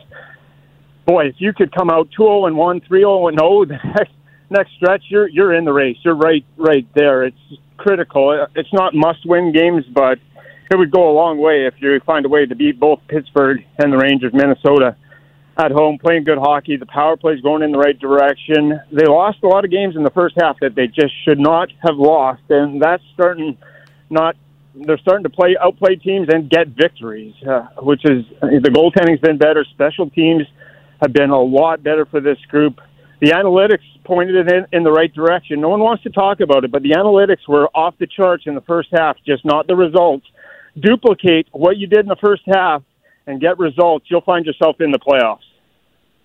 Boy, 1.05 1.27
if 1.27 1.35
you 1.39 1.53
could 1.53 1.73
come 1.73 1.89
out 1.89 2.09
two 2.15 2.23
zero 2.23 2.45
and 2.45 2.55
one, 2.55 2.81
three 2.81 3.01
zero 3.01 3.27
and 3.27 3.37
zero, 3.37 3.61
oh, 3.61 3.65
the 3.65 3.77
next 3.83 4.13
next 4.49 4.71
stretch, 4.77 5.03
you're 5.09 5.27
you're 5.27 5.53
in 5.53 5.65
the 5.65 5.73
race. 5.73 5.97
You're 6.03 6.15
right 6.15 6.45
right 6.57 6.87
there. 6.95 7.23
It's 7.23 7.37
critical. 7.77 8.47
It's 8.55 8.73
not 8.73 8.93
must 8.93 9.25
win 9.25 9.51
games, 9.51 9.85
but 9.93 10.19
it 10.71 10.77
would 10.77 10.91
go 10.91 11.09
a 11.09 11.13
long 11.13 11.39
way 11.39 11.65
if 11.65 11.73
you 11.79 11.99
find 12.05 12.25
a 12.25 12.29
way 12.29 12.45
to 12.45 12.55
beat 12.55 12.79
both 12.79 12.99
Pittsburgh 13.07 13.65
and 13.79 13.91
the 13.91 13.97
Rangers, 13.97 14.33
Minnesota 14.33 14.95
at 15.59 15.71
home, 15.71 15.97
playing 15.97 16.23
good 16.23 16.37
hockey. 16.37 16.77
The 16.77 16.85
power 16.85 17.17
play's 17.17 17.41
going 17.41 17.63
in 17.63 17.71
the 17.71 17.77
right 17.77 17.97
direction. 17.99 18.79
They 18.91 19.05
lost 19.05 19.39
a 19.43 19.47
lot 19.47 19.65
of 19.65 19.71
games 19.71 19.95
in 19.97 20.03
the 20.03 20.09
first 20.11 20.35
half 20.39 20.57
that 20.61 20.73
they 20.73 20.87
just 20.87 21.13
should 21.25 21.39
not 21.39 21.69
have 21.83 21.97
lost, 21.97 22.43
and 22.49 22.81
that's 22.81 23.03
starting 23.13 23.57
not. 24.09 24.35
They're 24.73 24.99
starting 24.99 25.23
to 25.23 25.29
play 25.29 25.57
outplay 25.59 25.95
teams 25.95 26.27
and 26.31 26.49
get 26.49 26.67
victories, 26.69 27.33
uh, 27.43 27.67
which 27.81 28.05
is 28.05 28.23
the 28.39 28.69
goaltending's 28.69 29.19
been 29.19 29.37
better. 29.37 29.65
Special 29.71 30.09
teams 30.09 30.43
have 31.01 31.11
been 31.11 31.31
a 31.31 31.41
lot 31.41 31.83
better 31.83 32.05
for 32.05 32.21
this 32.21 32.37
group. 32.47 32.79
The 33.19 33.31
analytics 33.31 33.83
pointed 34.05 34.35
it 34.35 34.53
in, 34.53 34.65
in 34.71 34.83
the 34.83 34.91
right 34.91 35.13
direction. 35.13 35.59
No 35.59 35.69
one 35.69 35.81
wants 35.81 36.03
to 36.03 36.09
talk 36.09 36.39
about 36.39 36.63
it, 36.63 36.71
but 36.71 36.83
the 36.83 36.91
analytics 36.91 37.47
were 37.47 37.67
off 37.75 37.95
the 37.99 38.07
charts 38.07 38.43
in 38.45 38.55
the 38.55 38.61
first 38.61 38.89
half, 38.93 39.17
just 39.25 39.43
not 39.43 39.67
the 39.67 39.75
results. 39.75 40.25
Duplicate 40.79 41.47
what 41.51 41.75
you 41.75 41.87
did 41.87 41.99
in 41.99 42.07
the 42.07 42.15
first 42.23 42.43
half 42.45 42.83
and 43.27 43.41
get 43.41 43.59
results, 43.59 44.05
you'll 44.09 44.21
find 44.21 44.45
yourself 44.45 44.77
in 44.79 44.91
the 44.91 44.99
playoffs. 44.99 45.48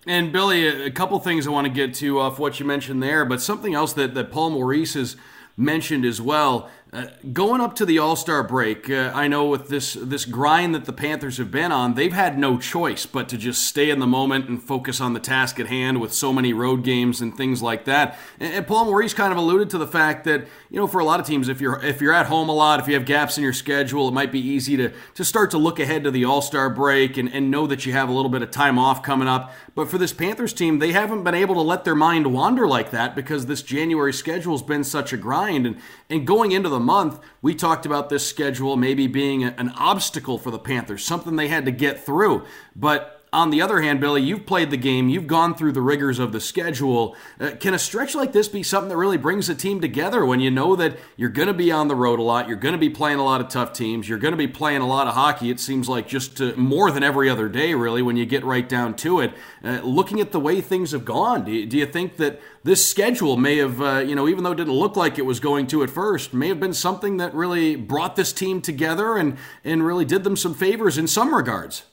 And 0.07 0.31
Billy, 0.31 0.67
a 0.67 0.91
couple 0.91 1.19
things 1.19 1.47
I 1.47 1.49
want 1.49 1.65
to 1.65 1.73
get 1.73 1.95
to 1.95 2.19
off 2.19 2.37
what 2.37 2.59
you 2.59 2.65
mentioned 2.65 3.01
there, 3.01 3.25
but 3.25 3.41
something 3.41 3.73
else 3.73 3.93
that, 3.93 4.13
that 4.13 4.31
Paul 4.31 4.51
Maurice 4.51 4.93
has 4.93 5.15
mentioned 5.57 6.05
as 6.05 6.21
well 6.21 6.69
uh, 6.95 7.07
going 7.33 7.59
up 7.59 7.75
to 7.75 7.85
the 7.85 7.99
All 7.99 8.15
Star 8.15 8.41
break, 8.41 8.89
uh, 8.89 9.11
I 9.13 9.27
know 9.27 9.47
with 9.47 9.67
this 9.67 9.95
this 9.95 10.23
grind 10.23 10.73
that 10.75 10.85
the 10.85 10.93
Panthers 10.93 11.37
have 11.39 11.51
been 11.51 11.73
on, 11.73 11.95
they've 11.95 12.13
had 12.13 12.39
no 12.39 12.57
choice 12.57 13.05
but 13.05 13.27
to 13.29 13.37
just 13.37 13.63
stay 13.63 13.89
in 13.89 13.99
the 13.99 14.07
moment 14.07 14.47
and 14.47 14.63
focus 14.63 15.01
on 15.01 15.13
the 15.13 15.19
task 15.19 15.59
at 15.59 15.67
hand 15.67 15.99
with 15.99 16.13
so 16.13 16.31
many 16.31 16.53
road 16.53 16.85
games 16.85 17.19
and 17.19 17.35
things 17.35 17.61
like 17.61 17.83
that. 17.83 18.17
And, 18.39 18.53
and, 18.53 18.67
Paul 18.67 18.85
Maurice 18.85 19.13
kind 19.13 19.33
of 19.33 19.37
alluded 19.37 19.69
to 19.71 19.77
the 19.77 19.87
fact 19.87 20.23
that 20.23 20.47
you 20.69 20.79
know 20.79 20.87
for 20.87 20.99
a 20.99 21.03
lot 21.03 21.19
of 21.19 21.25
teams, 21.25 21.49
if 21.49 21.59
you're 21.59 21.83
if 21.83 21.99
you're 21.99 22.13
at 22.13 22.27
home 22.27 22.47
a 22.47 22.55
lot, 22.55 22.79
if 22.79 22.87
you 22.87 22.93
have 22.93 23.05
gaps 23.05 23.37
in 23.37 23.43
your 23.43 23.51
schedule, 23.51 24.07
it 24.07 24.13
might 24.13 24.31
be 24.31 24.39
easy 24.39 24.77
to 24.77 24.93
to 25.15 25.25
start 25.25 25.51
to 25.51 25.57
look 25.57 25.79
ahead 25.79 26.05
to 26.05 26.11
the 26.11 26.23
All 26.23 26.41
Star 26.41 26.69
break 26.69 27.17
and, 27.17 27.27
and 27.33 27.51
know 27.51 27.67
that 27.67 27.85
you 27.85 27.91
have 27.91 28.07
a 28.07 28.13
little 28.13 28.31
bit 28.31 28.41
of 28.41 28.51
time 28.51 28.79
off 28.79 29.03
coming 29.03 29.27
up. 29.27 29.53
But 29.75 29.89
for 29.89 29.97
this 29.97 30.13
Panthers 30.13 30.53
team, 30.53 30.79
they 30.79 30.93
haven't 30.93 31.25
been 31.25 31.35
able 31.35 31.55
to 31.55 31.61
let 31.61 31.83
their 31.83 31.95
mind 31.95 32.33
wander 32.33 32.65
like 32.65 32.91
that 32.91 33.15
because 33.15 33.47
this 33.47 33.61
January 33.61 34.13
schedule's 34.13 34.63
been 34.63 34.85
such 34.85 35.11
a 35.11 35.17
grind 35.17 35.67
and 35.67 35.77
and 36.09 36.25
going 36.25 36.53
into 36.53 36.69
the 36.69 36.84
month, 36.85 37.19
we 37.41 37.55
talked 37.55 37.85
about 37.85 38.09
this 38.09 38.25
schedule 38.25 38.77
maybe 38.77 39.07
being 39.07 39.43
an 39.43 39.69
obstacle 39.69 40.37
for 40.37 40.51
the 40.51 40.59
Panthers, 40.59 41.03
something 41.03 41.35
they 41.35 41.47
had 41.47 41.65
to 41.65 41.71
get 41.71 42.05
through. 42.05 42.45
But 42.75 43.24
on 43.35 43.49
the 43.49 43.61
other 43.61 43.81
hand, 43.81 43.99
Billy, 43.99 44.21
you've 44.21 44.45
played 44.45 44.71
the 44.71 44.77
game, 44.77 45.09
you've 45.09 45.27
gone 45.27 45.55
through 45.55 45.73
the 45.73 45.81
rigors 45.81 46.19
of 46.19 46.31
the 46.31 46.39
schedule. 46.39 47.15
Uh, 47.39 47.51
can 47.59 47.73
a 47.73 47.79
stretch 47.79 48.15
like 48.15 48.31
this 48.31 48.47
be 48.47 48.63
something 48.63 48.87
that 48.87 48.95
really 48.95 49.17
brings 49.17 49.49
a 49.49 49.55
team 49.55 49.81
together 49.81 50.25
when 50.25 50.39
you 50.39 50.49
know 50.49 50.75
that 50.77 50.97
you're 51.17 51.29
going 51.29 51.49
to 51.49 51.53
be 51.53 51.69
on 51.69 51.89
the 51.89 51.95
road 51.95 52.17
a 52.17 52.23
lot, 52.23 52.47
you're 52.47 52.57
going 52.57 52.73
to 52.73 52.79
be 52.79 52.89
playing 52.89 53.19
a 53.19 53.23
lot 53.23 53.41
of 53.41 53.49
tough 53.49 53.73
teams, 53.73 54.07
you're 54.07 54.17
going 54.17 54.31
to 54.31 54.37
be 54.37 54.47
playing 54.47 54.81
a 54.81 54.87
lot 54.87 55.07
of 55.07 55.13
hockey? 55.13 55.49
It 55.49 55.59
seems 55.59 55.89
like 55.89 56.07
just 56.07 56.39
uh, 56.39 56.53
more 56.55 56.91
than 56.91 57.03
every 57.03 57.29
other 57.29 57.49
day, 57.49 57.73
really, 57.73 58.01
when 58.01 58.15
you 58.15 58.25
get 58.25 58.45
right 58.45 58.67
down 58.67 58.95
to 58.97 59.19
it. 59.19 59.33
Uh, 59.61 59.81
looking 59.83 60.21
at 60.21 60.31
the 60.31 60.39
way 60.39 60.61
things 60.61 60.93
have 60.93 61.03
gone, 61.03 61.43
do 61.43 61.51
you, 61.51 61.65
do 61.65 61.77
you 61.77 61.85
think 61.85 62.15
that 62.15 62.39
this 62.63 62.87
schedule 62.87 63.35
may 63.35 63.57
have, 63.57 63.81
uh, 63.81 63.97
you 63.97 64.15
know, 64.15 64.29
even 64.29 64.45
though 64.45 64.53
it 64.53 64.57
didn't 64.57 64.73
look 64.73 64.95
like 64.95 65.19
it 65.19 65.25
was 65.25 65.41
going 65.41 65.67
to 65.67 65.83
at 65.83 65.89
first, 65.89 66.33
may 66.33 66.47
have 66.47 66.59
been 66.61 66.73
something 66.73 67.17
that 67.17 67.33
really 67.33 67.75
brought 67.75 68.15
this 68.15 68.31
team 68.31 68.61
together 68.61 69.17
and, 69.17 69.37
and 69.65 69.85
really 69.85 70.05
did 70.05 70.23
them 70.23 70.37
some 70.37 70.53
favors 70.53 70.97
in 70.97 71.05
some 71.05 71.35
regards? 71.35 71.83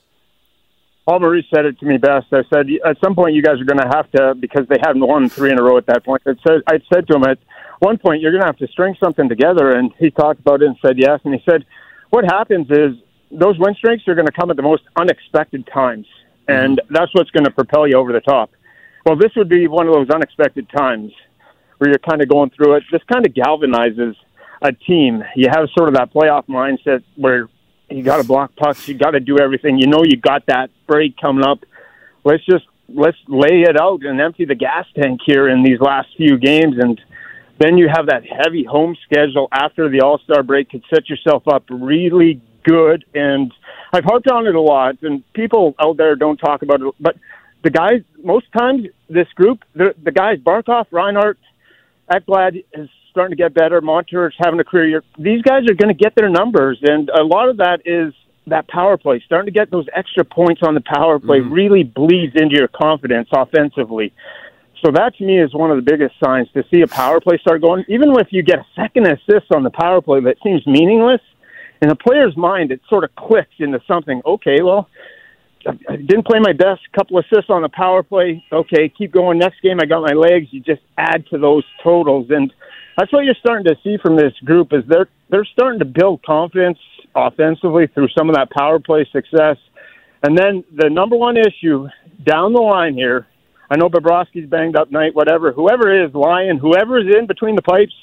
Paul 1.05 1.19
Maurice 1.19 1.45
said 1.53 1.65
it 1.65 1.77
to 1.79 1.85
me 1.85 1.97
best. 1.97 2.27
I 2.31 2.43
said, 2.53 2.67
at 2.85 2.97
some 3.03 3.13
point, 3.13 3.35
you 3.35 3.41
guys 3.41 3.59
are 3.59 3.65
going 3.65 3.79
to 3.79 3.93
have 3.93 4.09
to, 4.11 4.35
because 4.35 4.65
they 4.69 4.77
hadn't 4.81 5.05
won 5.05 5.27
three 5.27 5.51
in 5.51 5.59
a 5.59 5.63
row 5.63 5.77
at 5.77 5.85
that 5.87 6.05
point. 6.05 6.21
It 6.25 6.39
said, 6.47 6.61
I 6.65 6.79
said 6.93 7.07
to 7.07 7.15
him 7.15 7.23
at 7.23 7.39
one 7.79 7.97
point, 7.97 8.21
you're 8.21 8.31
going 8.31 8.41
to 8.41 8.47
have 8.47 8.57
to 8.57 8.67
string 8.67 8.95
something 9.03 9.27
together. 9.27 9.71
And 9.71 9.91
he 9.99 10.11
talked 10.11 10.39
about 10.39 10.61
it 10.61 10.67
and 10.67 10.77
said 10.85 10.97
yes. 10.97 11.19
And 11.25 11.33
he 11.33 11.41
said, 11.49 11.65
what 12.09 12.23
happens 12.23 12.67
is 12.69 12.95
those 13.31 13.59
win 13.59 13.75
streaks 13.75 14.07
are 14.07 14.15
going 14.15 14.27
to 14.27 14.31
come 14.31 14.49
at 14.49 14.55
the 14.55 14.63
most 14.63 14.83
unexpected 14.95 15.67
times. 15.67 16.07
And 16.47 16.77
mm-hmm. 16.77 16.93
that's 16.93 17.13
what's 17.13 17.31
going 17.31 17.45
to 17.45 17.51
propel 17.51 17.85
you 17.85 17.97
over 17.97 18.13
the 18.13 18.21
top. 18.21 18.51
Well, 19.05 19.17
this 19.17 19.31
would 19.35 19.49
be 19.49 19.67
one 19.67 19.87
of 19.87 19.93
those 19.93 20.09
unexpected 20.09 20.69
times 20.69 21.11
where 21.79 21.89
you're 21.89 21.99
kind 21.99 22.21
of 22.21 22.29
going 22.29 22.51
through 22.51 22.75
it. 22.75 22.83
This 22.91 23.01
kind 23.11 23.25
of 23.25 23.33
galvanizes 23.33 24.15
a 24.61 24.71
team. 24.71 25.21
You 25.35 25.49
have 25.49 25.67
sort 25.77 25.89
of 25.89 25.95
that 25.95 26.13
playoff 26.13 26.45
mindset 26.47 27.03
where 27.17 27.49
you 27.97 28.03
got 28.03 28.17
to 28.17 28.23
block 28.23 28.55
pucks. 28.55 28.87
You 28.87 28.95
got 28.95 29.11
to 29.11 29.19
do 29.19 29.39
everything. 29.39 29.77
You 29.77 29.87
know 29.87 30.03
you 30.03 30.17
got 30.17 30.45
that 30.47 30.69
break 30.87 31.17
coming 31.17 31.43
up. 31.43 31.59
Let's 32.23 32.45
just 32.45 32.65
let's 32.89 33.17
lay 33.27 33.61
it 33.61 33.79
out 33.79 34.03
and 34.03 34.19
empty 34.19 34.45
the 34.45 34.55
gas 34.55 34.85
tank 34.95 35.21
here 35.25 35.47
in 35.47 35.63
these 35.63 35.79
last 35.79 36.09
few 36.15 36.37
games, 36.37 36.75
and 36.79 36.99
then 37.59 37.77
you 37.77 37.87
have 37.87 38.07
that 38.07 38.23
heavy 38.25 38.63
home 38.63 38.95
schedule 39.05 39.47
after 39.51 39.89
the 39.89 40.01
All 40.01 40.19
Star 40.19 40.43
break. 40.43 40.69
Could 40.69 40.83
set 40.93 41.09
yourself 41.09 41.47
up 41.47 41.63
really 41.69 42.41
good. 42.63 43.05
And 43.13 43.53
I've 43.91 44.05
harped 44.05 44.29
on 44.29 44.47
it 44.47 44.55
a 44.55 44.61
lot, 44.61 45.01
and 45.01 45.23
people 45.33 45.75
out 45.79 45.97
there 45.97 46.15
don't 46.15 46.37
talk 46.37 46.61
about 46.61 46.81
it, 46.81 46.93
but 46.99 47.15
the 47.63 47.69
guys 47.69 48.01
most 48.21 48.51
times 48.51 48.87
this 49.09 49.27
group 49.35 49.63
the 49.73 49.95
the 50.03 50.11
guys 50.11 50.39
Barkov, 50.39 50.85
Reinhart, 50.91 51.37
Ekblad 52.11 52.63
is 52.73 52.89
starting 53.13 53.37
to 53.37 53.41
get 53.41 53.53
better. 53.53 53.79
Montour's 53.79 54.35
having 54.39 54.59
a 54.59 54.63
career 54.63 54.87
year. 54.87 55.03
These 55.17 55.43
guys 55.43 55.63
are 55.69 55.75
going 55.75 55.95
to 55.95 56.03
get 56.03 56.15
their 56.15 56.29
numbers, 56.29 56.79
and 56.81 57.09
a 57.09 57.23
lot 57.23 57.47
of 57.47 57.57
that 57.57 57.81
is 57.85 58.13
that 58.47 58.67
power 58.67 58.97
play. 58.97 59.21
Starting 59.25 59.45
to 59.45 59.57
get 59.57 59.71
those 59.71 59.85
extra 59.95 60.25
points 60.25 60.61
on 60.63 60.73
the 60.73 60.81
power 60.81 61.19
play 61.19 61.39
mm-hmm. 61.39 61.53
really 61.53 61.83
bleeds 61.83 62.33
into 62.35 62.55
your 62.55 62.67
confidence 62.67 63.29
offensively. 63.31 64.11
So 64.83 64.91
that 64.91 65.15
to 65.17 65.23
me 65.23 65.39
is 65.39 65.53
one 65.53 65.71
of 65.71 65.77
the 65.77 65.89
biggest 65.89 66.15
signs 66.21 66.49
to 66.55 66.63
see 66.73 66.81
a 66.81 66.87
power 66.87 67.21
play 67.21 67.37
start 67.37 67.61
going. 67.61 67.85
Even 67.87 68.09
if 68.19 68.27
you 68.31 68.43
get 68.43 68.59
a 68.59 68.65
second 68.75 69.07
assist 69.07 69.53
on 69.55 69.63
the 69.63 69.69
power 69.69 70.01
play 70.01 70.19
that 70.21 70.37
seems 70.43 70.65
meaningless, 70.67 71.21
in 71.81 71.89
a 71.89 71.95
player's 71.95 72.35
mind, 72.35 72.71
it 72.71 72.81
sort 72.89 73.03
of 73.03 73.15
clicks 73.15 73.53
into 73.59 73.79
something. 73.87 74.21
Okay, 74.25 74.61
well, 74.61 74.89
I 75.67 75.95
didn't 75.95 76.25
play 76.25 76.39
my 76.39 76.51
best. 76.51 76.81
Couple 76.93 77.17
assists 77.19 77.49
on 77.49 77.61
the 77.61 77.69
power 77.69 78.03
play. 78.03 78.43
Okay, 78.51 78.89
keep 78.89 79.11
going. 79.13 79.37
Next 79.37 79.61
game, 79.61 79.79
I 79.81 79.85
got 79.85 80.01
my 80.01 80.13
legs. 80.13 80.47
You 80.51 80.59
just 80.59 80.81
add 80.97 81.25
to 81.27 81.37
those 81.37 81.63
totals, 81.81 82.27
and 82.29 82.53
that's 82.97 83.11
what 83.11 83.25
you're 83.25 83.35
starting 83.39 83.65
to 83.65 83.75
see 83.83 83.97
from 84.01 84.15
this 84.15 84.33
group 84.45 84.73
is 84.73 84.83
they're 84.87 85.09
they're 85.29 85.45
starting 85.45 85.79
to 85.79 85.85
build 85.85 86.23
confidence 86.23 86.77
offensively 87.15 87.87
through 87.87 88.07
some 88.17 88.29
of 88.29 88.35
that 88.35 88.49
power 88.51 88.79
play 88.79 89.07
success. 89.11 89.57
And 90.21 90.37
then 90.37 90.63
the 90.75 90.89
number 90.89 91.15
one 91.15 91.37
issue 91.37 91.87
down 92.23 92.53
the 92.53 92.61
line 92.61 92.93
here, 92.93 93.27
I 93.69 93.77
know 93.77 93.89
Bobrovsky's 93.89 94.49
banged 94.49 94.75
up 94.75 94.91
night, 94.91 95.15
whatever, 95.15 95.51
whoever 95.51 96.05
is 96.05 96.13
lying, 96.13 96.59
whoever 96.59 96.99
is 96.99 97.13
in 97.15 97.27
between 97.27 97.55
the 97.55 97.61
pipes, 97.61 97.93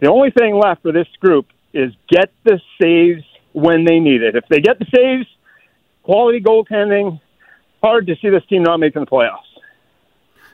the 0.00 0.10
only 0.10 0.30
thing 0.30 0.54
left 0.54 0.82
for 0.82 0.92
this 0.92 1.06
group 1.20 1.46
is 1.72 1.92
get 2.08 2.32
the 2.44 2.60
saves 2.80 3.22
when 3.52 3.84
they 3.84 4.00
need 4.00 4.22
it. 4.22 4.34
If 4.34 4.44
they 4.50 4.60
get 4.60 4.78
the 4.78 4.86
saves, 4.94 5.26
quality 6.02 6.40
goaltending, 6.40 7.20
hard 7.82 8.06
to 8.08 8.16
see 8.20 8.28
this 8.28 8.44
team 8.48 8.64
not 8.64 8.78
making 8.78 9.00
the 9.00 9.10
playoffs. 9.10 9.49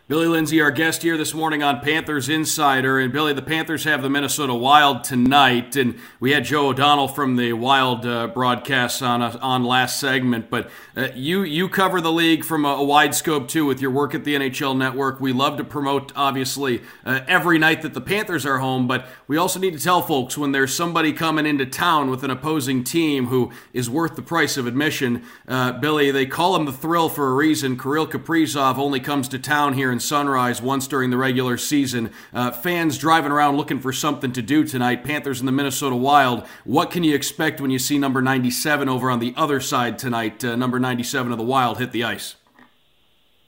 Billy 0.08 0.28
Lindsay, 0.28 0.60
our 0.60 0.70
guest 0.70 1.02
here 1.02 1.16
this 1.16 1.34
morning 1.34 1.64
on 1.64 1.80
Panthers 1.80 2.28
Insider. 2.28 3.00
And 3.00 3.12
Billy, 3.12 3.32
the 3.32 3.42
Panthers 3.42 3.82
have 3.82 4.02
the 4.02 4.08
Minnesota 4.08 4.54
Wild 4.54 5.02
tonight. 5.02 5.74
And 5.74 5.98
we 6.20 6.30
had 6.30 6.44
Joe 6.44 6.68
O'Donnell 6.68 7.08
from 7.08 7.34
the 7.34 7.54
Wild 7.54 8.06
uh, 8.06 8.28
broadcast 8.28 9.02
on 9.02 9.20
uh, 9.20 9.36
on 9.42 9.64
last 9.64 9.98
segment. 9.98 10.48
But 10.48 10.70
uh, 10.96 11.08
you 11.16 11.42
you 11.42 11.68
cover 11.68 12.00
the 12.00 12.12
league 12.12 12.44
from 12.44 12.64
a, 12.64 12.68
a, 12.68 12.84
wide 12.84 13.16
scope 13.16 13.48
too 13.48 13.66
with 13.66 13.80
your 13.80 13.90
work 13.90 14.14
at 14.14 14.22
the 14.22 14.36
NHL 14.36 14.78
Network. 14.78 15.18
We 15.20 15.32
love 15.32 15.56
to 15.56 15.64
promote, 15.64 16.12
obviously, 16.14 16.82
uh, 17.04 17.22
every 17.26 17.58
night 17.58 17.82
that 17.82 17.92
the 17.92 18.00
Panthers 18.00 18.46
are 18.46 18.58
home. 18.58 18.86
But 18.86 19.08
we 19.26 19.36
also 19.36 19.58
need 19.58 19.76
to 19.76 19.82
tell 19.82 20.02
folks 20.02 20.38
when 20.38 20.52
there's 20.52 20.72
somebody 20.72 21.12
coming 21.12 21.46
into 21.46 21.66
town 21.66 22.10
with 22.10 22.22
an 22.22 22.30
opposing 22.30 22.84
team 22.84 23.26
who 23.26 23.50
is 23.72 23.90
worth 23.90 24.14
the 24.14 24.22
price 24.22 24.56
of 24.56 24.68
admission. 24.68 25.24
Uh, 25.48 25.72
Billy, 25.72 26.12
they 26.12 26.26
call 26.26 26.54
him 26.54 26.64
the 26.64 26.72
thrill 26.72 27.08
for 27.08 27.28
a 27.32 27.34
reason. 27.34 27.76
Kirill 27.76 28.06
Kaprizov 28.06 28.78
only 28.78 29.00
comes 29.00 29.26
to 29.26 29.40
town 29.40 29.72
here 29.72 29.95
in 29.96 30.00
Sunrise 30.00 30.60
once 30.60 30.86
during 30.86 31.08
the 31.08 31.16
regular 31.16 31.56
season. 31.56 32.10
Uh, 32.34 32.50
fans 32.50 32.98
driving 32.98 33.32
around 33.32 33.56
looking 33.56 33.80
for 33.80 33.94
something 33.94 34.30
to 34.30 34.42
do 34.42 34.62
tonight. 34.62 35.02
Panthers 35.02 35.40
and 35.40 35.48
the 35.48 35.52
Minnesota 35.52 35.96
Wild. 35.96 36.46
What 36.64 36.90
can 36.90 37.02
you 37.02 37.14
expect 37.14 37.62
when 37.62 37.70
you 37.70 37.78
see 37.78 37.96
number 37.96 38.20
97 38.20 38.90
over 38.90 39.10
on 39.10 39.20
the 39.20 39.32
other 39.38 39.58
side 39.58 39.98
tonight? 39.98 40.44
Uh, 40.44 40.54
number 40.54 40.78
97 40.78 41.32
of 41.32 41.38
the 41.38 41.44
Wild 41.44 41.78
hit 41.78 41.92
the 41.92 42.04
ice. 42.04 42.34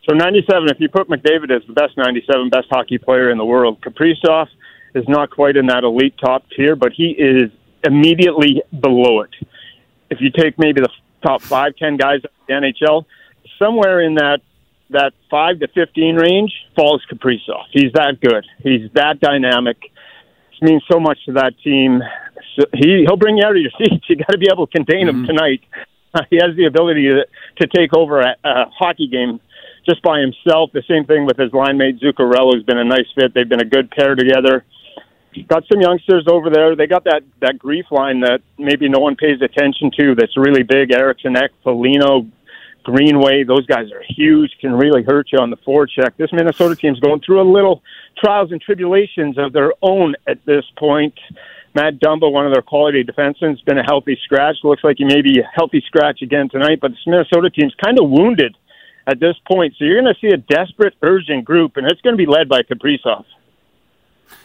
So 0.08 0.14
97, 0.14 0.70
if 0.70 0.80
you 0.80 0.88
put 0.88 1.10
McDavid 1.10 1.54
as 1.54 1.66
the 1.66 1.74
best 1.74 1.98
97, 1.98 2.48
best 2.48 2.68
hockey 2.70 2.96
player 2.96 3.30
in 3.30 3.36
the 3.36 3.44
world, 3.44 3.82
Kaprizov 3.82 4.48
is 4.94 5.06
not 5.06 5.30
quite 5.30 5.58
in 5.58 5.66
that 5.66 5.84
elite 5.84 6.14
top 6.16 6.48
tier, 6.56 6.76
but 6.76 6.92
he 6.92 7.10
is 7.10 7.50
immediately 7.84 8.62
below 8.80 9.20
it. 9.20 9.34
If 10.08 10.22
you 10.22 10.30
take 10.30 10.58
maybe 10.58 10.80
the 10.80 10.88
top 11.22 11.42
five, 11.42 11.76
ten 11.76 11.98
guys 11.98 12.20
in 12.24 12.62
the 12.62 12.72
NHL, 12.72 13.04
somewhere 13.58 14.00
in 14.00 14.14
that 14.14 14.40
that 14.90 15.12
five 15.30 15.60
to 15.60 15.68
fifteen 15.68 16.16
range 16.16 16.52
falls 16.74 17.02
Kaprizov. 17.10 17.64
He's 17.72 17.92
that 17.94 18.20
good. 18.20 18.46
He's 18.62 18.90
that 18.94 19.20
dynamic. 19.20 19.78
This 19.80 20.62
means 20.62 20.82
so 20.90 20.98
much 20.98 21.18
to 21.26 21.32
that 21.32 21.54
team. 21.62 22.00
So 22.56 22.66
he 22.74 23.04
he'll 23.06 23.16
bring 23.16 23.38
you 23.38 23.44
out 23.44 23.56
of 23.56 23.62
your 23.62 23.70
seats. 23.78 24.04
You 24.08 24.16
got 24.16 24.32
to 24.32 24.38
be 24.38 24.48
able 24.52 24.66
to 24.66 24.72
contain 24.72 25.06
mm-hmm. 25.06 25.20
him 25.20 25.26
tonight. 25.26 25.60
Uh, 26.14 26.22
he 26.30 26.36
has 26.36 26.56
the 26.56 26.66
ability 26.66 27.08
to 27.08 27.26
to 27.60 27.66
take 27.66 27.94
over 27.94 28.20
a, 28.20 28.36
a 28.44 28.64
hockey 28.70 29.08
game 29.08 29.40
just 29.88 30.02
by 30.02 30.20
himself. 30.20 30.70
The 30.72 30.82
same 30.88 31.04
thing 31.04 31.26
with 31.26 31.36
his 31.36 31.52
line 31.52 31.78
mate 31.78 32.00
Zuccarello, 32.00 32.52
who's 32.52 32.64
been 32.64 32.78
a 32.78 32.84
nice 32.84 33.06
fit. 33.14 33.34
They've 33.34 33.48
been 33.48 33.62
a 33.62 33.68
good 33.68 33.90
pair 33.90 34.14
together. 34.14 34.64
Got 35.46 35.64
some 35.70 35.80
youngsters 35.80 36.24
over 36.26 36.50
there. 36.50 36.74
They 36.74 36.86
got 36.86 37.04
that 37.04 37.22
that 37.40 37.58
grief 37.58 37.86
line 37.90 38.20
that 38.20 38.40
maybe 38.58 38.88
no 38.88 38.98
one 38.98 39.14
pays 39.16 39.40
attention 39.40 39.90
to. 39.98 40.14
That's 40.14 40.36
really 40.36 40.62
big. 40.62 40.92
Eriksson 40.92 41.36
Ek, 41.36 41.52
Foligno, 41.62 42.26
Greenway, 42.84 43.44
those 43.44 43.66
guys 43.66 43.92
are 43.92 44.02
huge, 44.08 44.50
can 44.60 44.72
really 44.72 45.02
hurt 45.02 45.28
you 45.32 45.38
on 45.38 45.50
the 45.50 45.56
forecheck. 45.58 46.16
This 46.16 46.32
Minnesota 46.32 46.74
team's 46.74 47.00
going 47.00 47.20
through 47.20 47.40
a 47.40 47.48
little 47.50 47.82
trials 48.16 48.50
and 48.52 48.60
tribulations 48.60 49.36
of 49.38 49.52
their 49.52 49.72
own 49.82 50.14
at 50.26 50.44
this 50.46 50.64
point. 50.78 51.14
Matt 51.74 52.00
Dumba, 52.00 52.30
one 52.30 52.46
of 52.46 52.52
their 52.52 52.62
quality 52.62 53.04
defensemen, 53.04 53.50
has 53.50 53.60
been 53.60 53.78
a 53.78 53.84
healthy 53.84 54.18
scratch. 54.24 54.56
Looks 54.64 54.82
like 54.82 54.96
he 54.98 55.04
may 55.04 55.22
be 55.22 55.38
a 55.38 55.50
healthy 55.54 55.82
scratch 55.86 56.22
again 56.22 56.48
tonight, 56.48 56.78
but 56.80 56.92
this 56.92 57.06
Minnesota 57.06 57.50
team's 57.50 57.74
kind 57.82 57.98
of 57.98 58.08
wounded 58.08 58.56
at 59.06 59.20
this 59.20 59.36
point. 59.46 59.74
So 59.78 59.84
you're 59.84 60.00
going 60.00 60.12
to 60.12 60.20
see 60.20 60.32
a 60.32 60.36
desperate, 60.36 60.94
urgent 61.02 61.44
group, 61.44 61.76
and 61.76 61.86
it's 61.86 62.00
going 62.00 62.14
to 62.14 62.18
be 62.18 62.26
led 62.26 62.48
by 62.48 62.62
Kaprizov. 62.62 63.24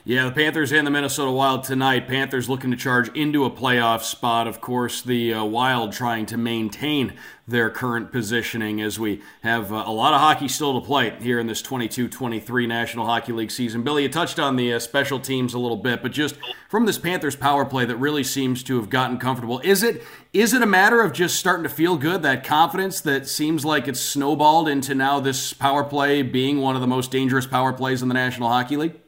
Yeah, 0.05 0.25
the 0.25 0.31
Panthers 0.31 0.73
and 0.73 0.85
the 0.85 0.91
Minnesota 0.91 1.31
Wild 1.31 1.63
tonight. 1.63 2.07
Panthers 2.07 2.49
looking 2.49 2.71
to 2.71 2.77
charge 2.77 3.07
into 3.15 3.45
a 3.45 3.51
playoff 3.51 4.01
spot. 4.01 4.47
Of 4.47 4.59
course, 4.59 5.01
the 5.01 5.33
uh, 5.33 5.43
Wild 5.45 5.93
trying 5.93 6.25
to 6.27 6.37
maintain 6.37 7.13
their 7.47 7.69
current 7.69 8.11
positioning 8.11 8.81
as 8.81 8.97
we 8.97 9.21
have 9.41 9.71
uh, 9.71 9.83
a 9.85 9.91
lot 9.91 10.13
of 10.13 10.21
hockey 10.21 10.47
still 10.47 10.79
to 10.79 10.85
play 10.85 11.13
here 11.21 11.39
in 11.39 11.47
this 11.47 11.61
22 11.61 12.07
23 12.07 12.67
National 12.67 13.05
Hockey 13.05 13.33
League 13.33 13.51
season. 13.51 13.83
Billy, 13.83 14.03
you 14.03 14.09
touched 14.09 14.39
on 14.39 14.55
the 14.55 14.73
uh, 14.73 14.79
special 14.79 15.19
teams 15.19 15.53
a 15.53 15.59
little 15.59 15.77
bit, 15.77 16.01
but 16.01 16.11
just 16.11 16.35
from 16.69 16.85
this 16.85 16.97
Panthers 16.97 17.35
power 17.35 17.65
play 17.65 17.85
that 17.85 17.97
really 17.97 18.23
seems 18.23 18.63
to 18.63 18.77
have 18.77 18.89
gotten 18.89 19.17
comfortable, 19.17 19.59
is 19.59 19.83
it 19.83 20.03
is 20.31 20.53
it 20.53 20.61
a 20.61 20.65
matter 20.65 21.01
of 21.01 21.13
just 21.13 21.37
starting 21.37 21.63
to 21.63 21.69
feel 21.69 21.97
good, 21.97 22.23
that 22.23 22.43
confidence 22.43 23.01
that 23.01 23.27
seems 23.27 23.63
like 23.63 23.87
it's 23.87 23.99
snowballed 23.99 24.67
into 24.67 24.95
now 24.95 25.19
this 25.19 25.53
power 25.53 25.83
play 25.83 26.21
being 26.21 26.59
one 26.59 26.75
of 26.75 26.81
the 26.81 26.87
most 26.87 27.11
dangerous 27.11 27.45
power 27.45 27.73
plays 27.73 28.01
in 28.01 28.07
the 28.07 28.13
National 28.13 28.49
Hockey 28.49 28.77
League? 28.77 29.02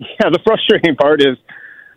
Yeah, 0.20 0.30
the 0.30 0.40
frustrating 0.44 0.96
part 0.96 1.20
is 1.20 1.36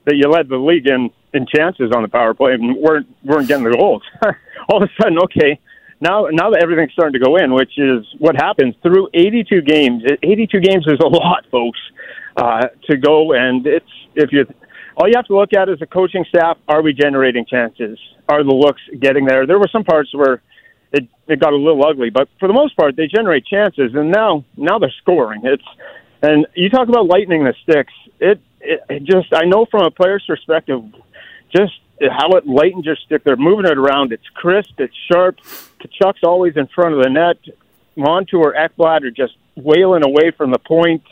that 0.05 0.15
you 0.15 0.29
led 0.29 0.49
the 0.49 0.57
league 0.57 0.87
in 0.87 1.09
in 1.33 1.45
chances 1.53 1.91
on 1.95 2.01
the 2.01 2.07
power 2.07 2.33
play 2.33 2.53
and 2.53 2.77
weren't 2.77 3.07
weren't 3.23 3.47
getting 3.47 3.65
the 3.65 3.77
goals. 3.77 4.03
All 4.69 4.83
of 4.83 4.89
a 4.89 5.01
sudden, 5.01 5.19
okay, 5.19 5.59
now 5.99 6.27
now 6.31 6.49
that 6.51 6.61
everything's 6.63 6.93
starting 6.93 7.19
to 7.19 7.25
go 7.25 7.35
in, 7.35 7.53
which 7.53 7.77
is 7.77 8.05
what 8.19 8.35
happens 8.35 8.75
through 8.81 9.09
82 9.13 9.61
games. 9.61 10.03
82 10.23 10.59
games 10.59 10.85
is 10.87 10.99
a 11.01 11.07
lot, 11.21 11.45
folks, 11.51 11.79
uh, 12.37 12.67
to 12.89 12.97
go. 12.97 13.33
And 13.33 13.65
it's 13.65 13.91
if 14.15 14.31
you 14.31 14.45
all 14.95 15.07
you 15.07 15.13
have 15.15 15.25
to 15.27 15.35
look 15.35 15.53
at 15.53 15.69
is 15.69 15.79
the 15.79 15.87
coaching 15.87 16.25
staff. 16.29 16.57
Are 16.67 16.81
we 16.81 16.93
generating 16.93 17.45
chances? 17.45 17.99
Are 18.29 18.43
the 18.43 18.53
looks 18.53 18.81
getting 18.99 19.25
there? 19.25 19.45
There 19.45 19.59
were 19.59 19.69
some 19.71 19.83
parts 19.83 20.13
where 20.13 20.41
it 20.93 21.07
it 21.27 21.39
got 21.39 21.53
a 21.53 21.57
little 21.57 21.85
ugly, 21.85 22.09
but 22.09 22.29
for 22.39 22.47
the 22.47 22.53
most 22.53 22.77
part, 22.77 22.95
they 22.95 23.07
generate 23.07 23.45
chances, 23.45 23.91
and 23.93 24.11
now 24.11 24.45
now 24.55 24.79
they're 24.79 24.93
scoring. 25.01 25.41
It's 25.43 25.63
and 26.21 26.47
you 26.55 26.69
talk 26.69 26.87
about 26.89 27.05
lightning 27.05 27.43
the 27.43 27.53
sticks. 27.63 27.93
It, 28.19 28.39
it, 28.61 28.81
it 28.89 29.03
just 29.03 29.33
I 29.33 29.45
know 29.45 29.65
from 29.69 29.83
a 29.83 29.91
player's 29.91 30.23
perspective, 30.25 30.83
just 31.55 31.73
how 32.01 32.31
it 32.37 32.45
lightens 32.45 32.85
your 32.85 32.95
stick. 32.95 33.23
They're 33.23 33.35
moving 33.35 33.65
it 33.65 33.77
around. 33.77 34.11
It's 34.13 34.27
crisp. 34.33 34.79
It's 34.79 34.95
sharp. 35.11 35.37
Tkachuk's 35.81 36.23
always 36.23 36.55
in 36.55 36.67
front 36.67 36.95
of 36.95 37.03
the 37.03 37.09
net. 37.09 37.37
Montour, 37.95 38.53
Ekblad 38.53 39.03
are 39.03 39.11
just 39.11 39.33
wailing 39.55 40.03
away 40.05 40.31
from 40.31 40.51
the 40.51 40.59
point. 40.59 41.03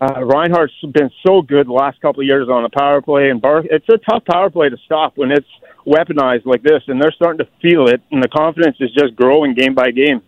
Uh, 0.00 0.24
Reinhart's 0.24 0.72
been 0.92 1.10
so 1.26 1.42
good 1.42 1.66
the 1.66 1.72
last 1.72 2.00
couple 2.00 2.20
of 2.20 2.26
years 2.26 2.48
on 2.48 2.62
the 2.62 2.70
power 2.70 3.02
play, 3.02 3.30
and 3.30 3.40
Bar- 3.40 3.64
it's 3.70 3.88
a 3.88 3.98
tough 3.98 4.24
power 4.24 4.48
play 4.48 4.68
to 4.68 4.76
stop 4.84 5.16
when 5.16 5.30
it's 5.30 5.48
weaponized 5.86 6.46
like 6.46 6.62
this, 6.62 6.82
and 6.86 7.00
they're 7.00 7.12
starting 7.12 7.44
to 7.44 7.50
feel 7.60 7.86
it, 7.86 8.00
and 8.10 8.22
the 8.22 8.28
confidence 8.28 8.76
is 8.80 8.90
just 8.92 9.14
growing 9.14 9.54
game 9.54 9.74
by 9.74 9.90
game. 9.90 10.22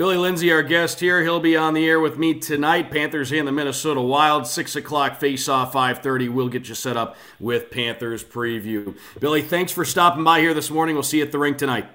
Billy 0.00 0.16
Lindsay, 0.16 0.50
our 0.50 0.62
guest 0.62 1.00
here, 1.00 1.22
he'll 1.22 1.40
be 1.40 1.54
on 1.54 1.74
the 1.74 1.86
air 1.86 2.00
with 2.00 2.16
me 2.16 2.32
tonight. 2.32 2.90
Panthers 2.90 3.30
and 3.32 3.46
the 3.46 3.52
Minnesota 3.52 4.00
Wild, 4.00 4.46
six 4.46 4.74
o'clock 4.74 5.20
face-off, 5.20 5.74
five 5.74 5.98
thirty. 5.98 6.26
We'll 6.26 6.48
get 6.48 6.70
you 6.70 6.74
set 6.74 6.96
up 6.96 7.18
with 7.38 7.70
Panthers 7.70 8.24
preview. 8.24 8.96
Billy, 9.20 9.42
thanks 9.42 9.72
for 9.72 9.84
stopping 9.84 10.24
by 10.24 10.40
here 10.40 10.54
this 10.54 10.70
morning. 10.70 10.94
We'll 10.94 11.02
see 11.02 11.18
you 11.18 11.24
at 11.24 11.32
the 11.32 11.38
rink 11.38 11.58
tonight. 11.58 11.86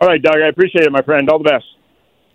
All 0.00 0.08
right, 0.08 0.20
Doug. 0.20 0.38
I 0.44 0.48
appreciate 0.48 0.86
it, 0.86 0.90
my 0.90 1.02
friend. 1.02 1.30
All 1.30 1.38
the 1.38 1.44
best. 1.44 1.64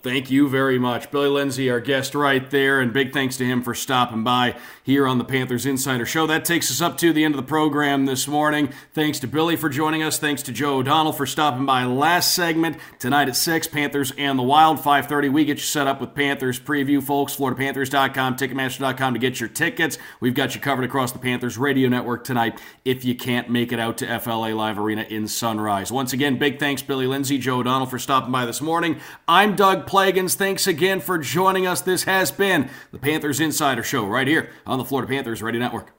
Thank 0.02 0.32
you 0.32 0.47
very 0.47 0.80
much. 0.80 1.12
Billy 1.12 1.28
Lindsay, 1.28 1.70
our 1.70 1.82
guest 1.82 2.16
right 2.16 2.50
there, 2.50 2.80
and 2.80 2.93
big 2.93 3.12
thanks 3.12 3.36
to 3.36 3.45
him 3.45 3.62
for 3.62 3.76
stopping 3.76 4.24
by 4.24 4.56
here 4.82 5.06
on 5.06 5.18
the 5.18 5.26
Panthers 5.26 5.66
Insider 5.66 6.06
Show. 6.06 6.26
That 6.26 6.45
takes 6.45 6.72
us 6.72 6.80
up 6.80 6.97
to 7.00 7.12
the 7.12 7.26
end 7.26 7.36
of 7.36 7.38
the 7.38 7.47
program 7.47 8.06
this 8.06 8.26
morning. 8.26 8.72
Thanks 8.93 9.20
to 9.20 9.28
Billy 9.28 9.58
for 9.58 9.68
joining 9.68 10.02
us. 10.02 10.18
Thanks 10.18 10.41
to 10.43 10.54
Joe 10.54 10.78
O'Donnell 10.78 11.12
for 11.12 11.26
stopping 11.26 11.66
by 11.66 11.84
last 11.84 12.34
segment. 12.34 12.78
Tonight 12.97 13.28
at 13.28 13.36
6, 13.36 13.68
Panthers 13.68 14.14
and 14.18 14.39
the 14.39 14.43
Wild, 14.43 14.80
5.30. 14.80 15.34
We 15.34 15.43
get 15.43 15.58
you 15.58 15.64
set 15.64 15.86
up 15.86 16.00
with 16.00 16.16
Panthers 16.16 16.62
preview, 16.62 17.04
folks. 17.04 17.36
FloridaPanthers.com, 17.36 18.38
Ticketmaster.com 18.38 19.14
to 19.14 19.20
get 19.20 19.41
your 19.41 19.50
tickets. 19.50 19.97
We've 20.22 20.34
got 20.34 20.56
you 20.56 20.62
covered 20.62 20.86
across 20.86 21.12
the 21.12 21.20
Panthers 21.20 21.58
radio 21.58 21.89
network 21.89 22.24
tonight 22.24 22.58
if 22.86 23.04
you 23.04 23.16
can't 23.16 23.50
make 23.50 23.74
it 23.74 23.80
out 23.80 23.97
to 23.97 24.20
FLA 24.20 24.56
Live 24.56 24.80
Arena 24.80 25.02
in 25.02 25.28
Sunrise. 25.28 25.91
Once 25.91 26.14
again, 26.14 26.38
big 26.38 26.58
thanks, 26.58 26.82
Billy 26.82 27.06
Lindsay, 27.06 27.38
Joe 27.38 27.60
O'Donnell 27.60 27.86
for 27.86 28.00
stopping 28.00 28.32
by 28.32 28.45
this 28.45 28.62
morning. 28.62 29.02
I'm 29.28 29.58
Doug 29.58 29.89
Plagens. 29.90 30.36
Thanks 30.36 30.68
again 30.68 31.00
for 31.00 31.18
joining 31.18 31.66
us. 31.66 31.82
This 31.82 32.04
has 32.04 32.30
been 32.32 32.70
the 32.92 33.00
Panthers 33.00 33.40
Insider 33.40 33.82
Show 33.82 34.06
right 34.06 34.28
here 34.28 34.52
on 34.68 34.78
the 34.78 34.86
Florida 34.86 35.12
Panthers 35.12 35.42
Radio 35.42 35.60
Network. 35.60 35.92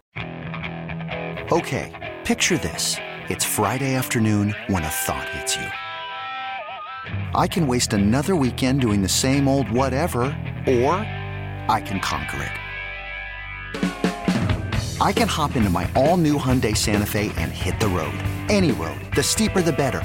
Okay, 1.51 2.17
picture 2.25 2.57
this. 2.57 2.97
It's 3.29 3.45
Friday 3.45 3.97
afternoon 3.97 4.55
when 4.69 4.85
a 4.85 4.89
thought 4.89 5.29
hits 5.31 5.57
you. 5.57 5.67
I 7.35 7.49
can 7.49 7.67
waste 7.67 7.93
another 7.93 8.37
weekend 8.37 8.81
doing 8.81 9.03
the 9.03 9.09
same 9.09 9.49
old 9.49 9.69
whatever, 9.69 10.21
or 10.69 10.95
I 11.67 11.83
can 11.85 11.99
conquer 11.99 12.45
it. 12.45 12.53
I 15.01 15.13
can 15.13 15.27
hop 15.27 15.57
into 15.57 15.71
my 15.71 15.91
all 15.97 16.17
new 16.17 16.39
Hyundai 16.39 16.77
Santa 16.77 17.07
Fe 17.07 17.33
and 17.37 17.51
hit 17.51 17.81
the 17.81 17.89
road. 17.89 18.15
Any 18.49 18.71
road. 18.71 19.01
The 19.17 19.23
steeper, 19.25 19.63
the 19.63 19.73
better 19.73 20.05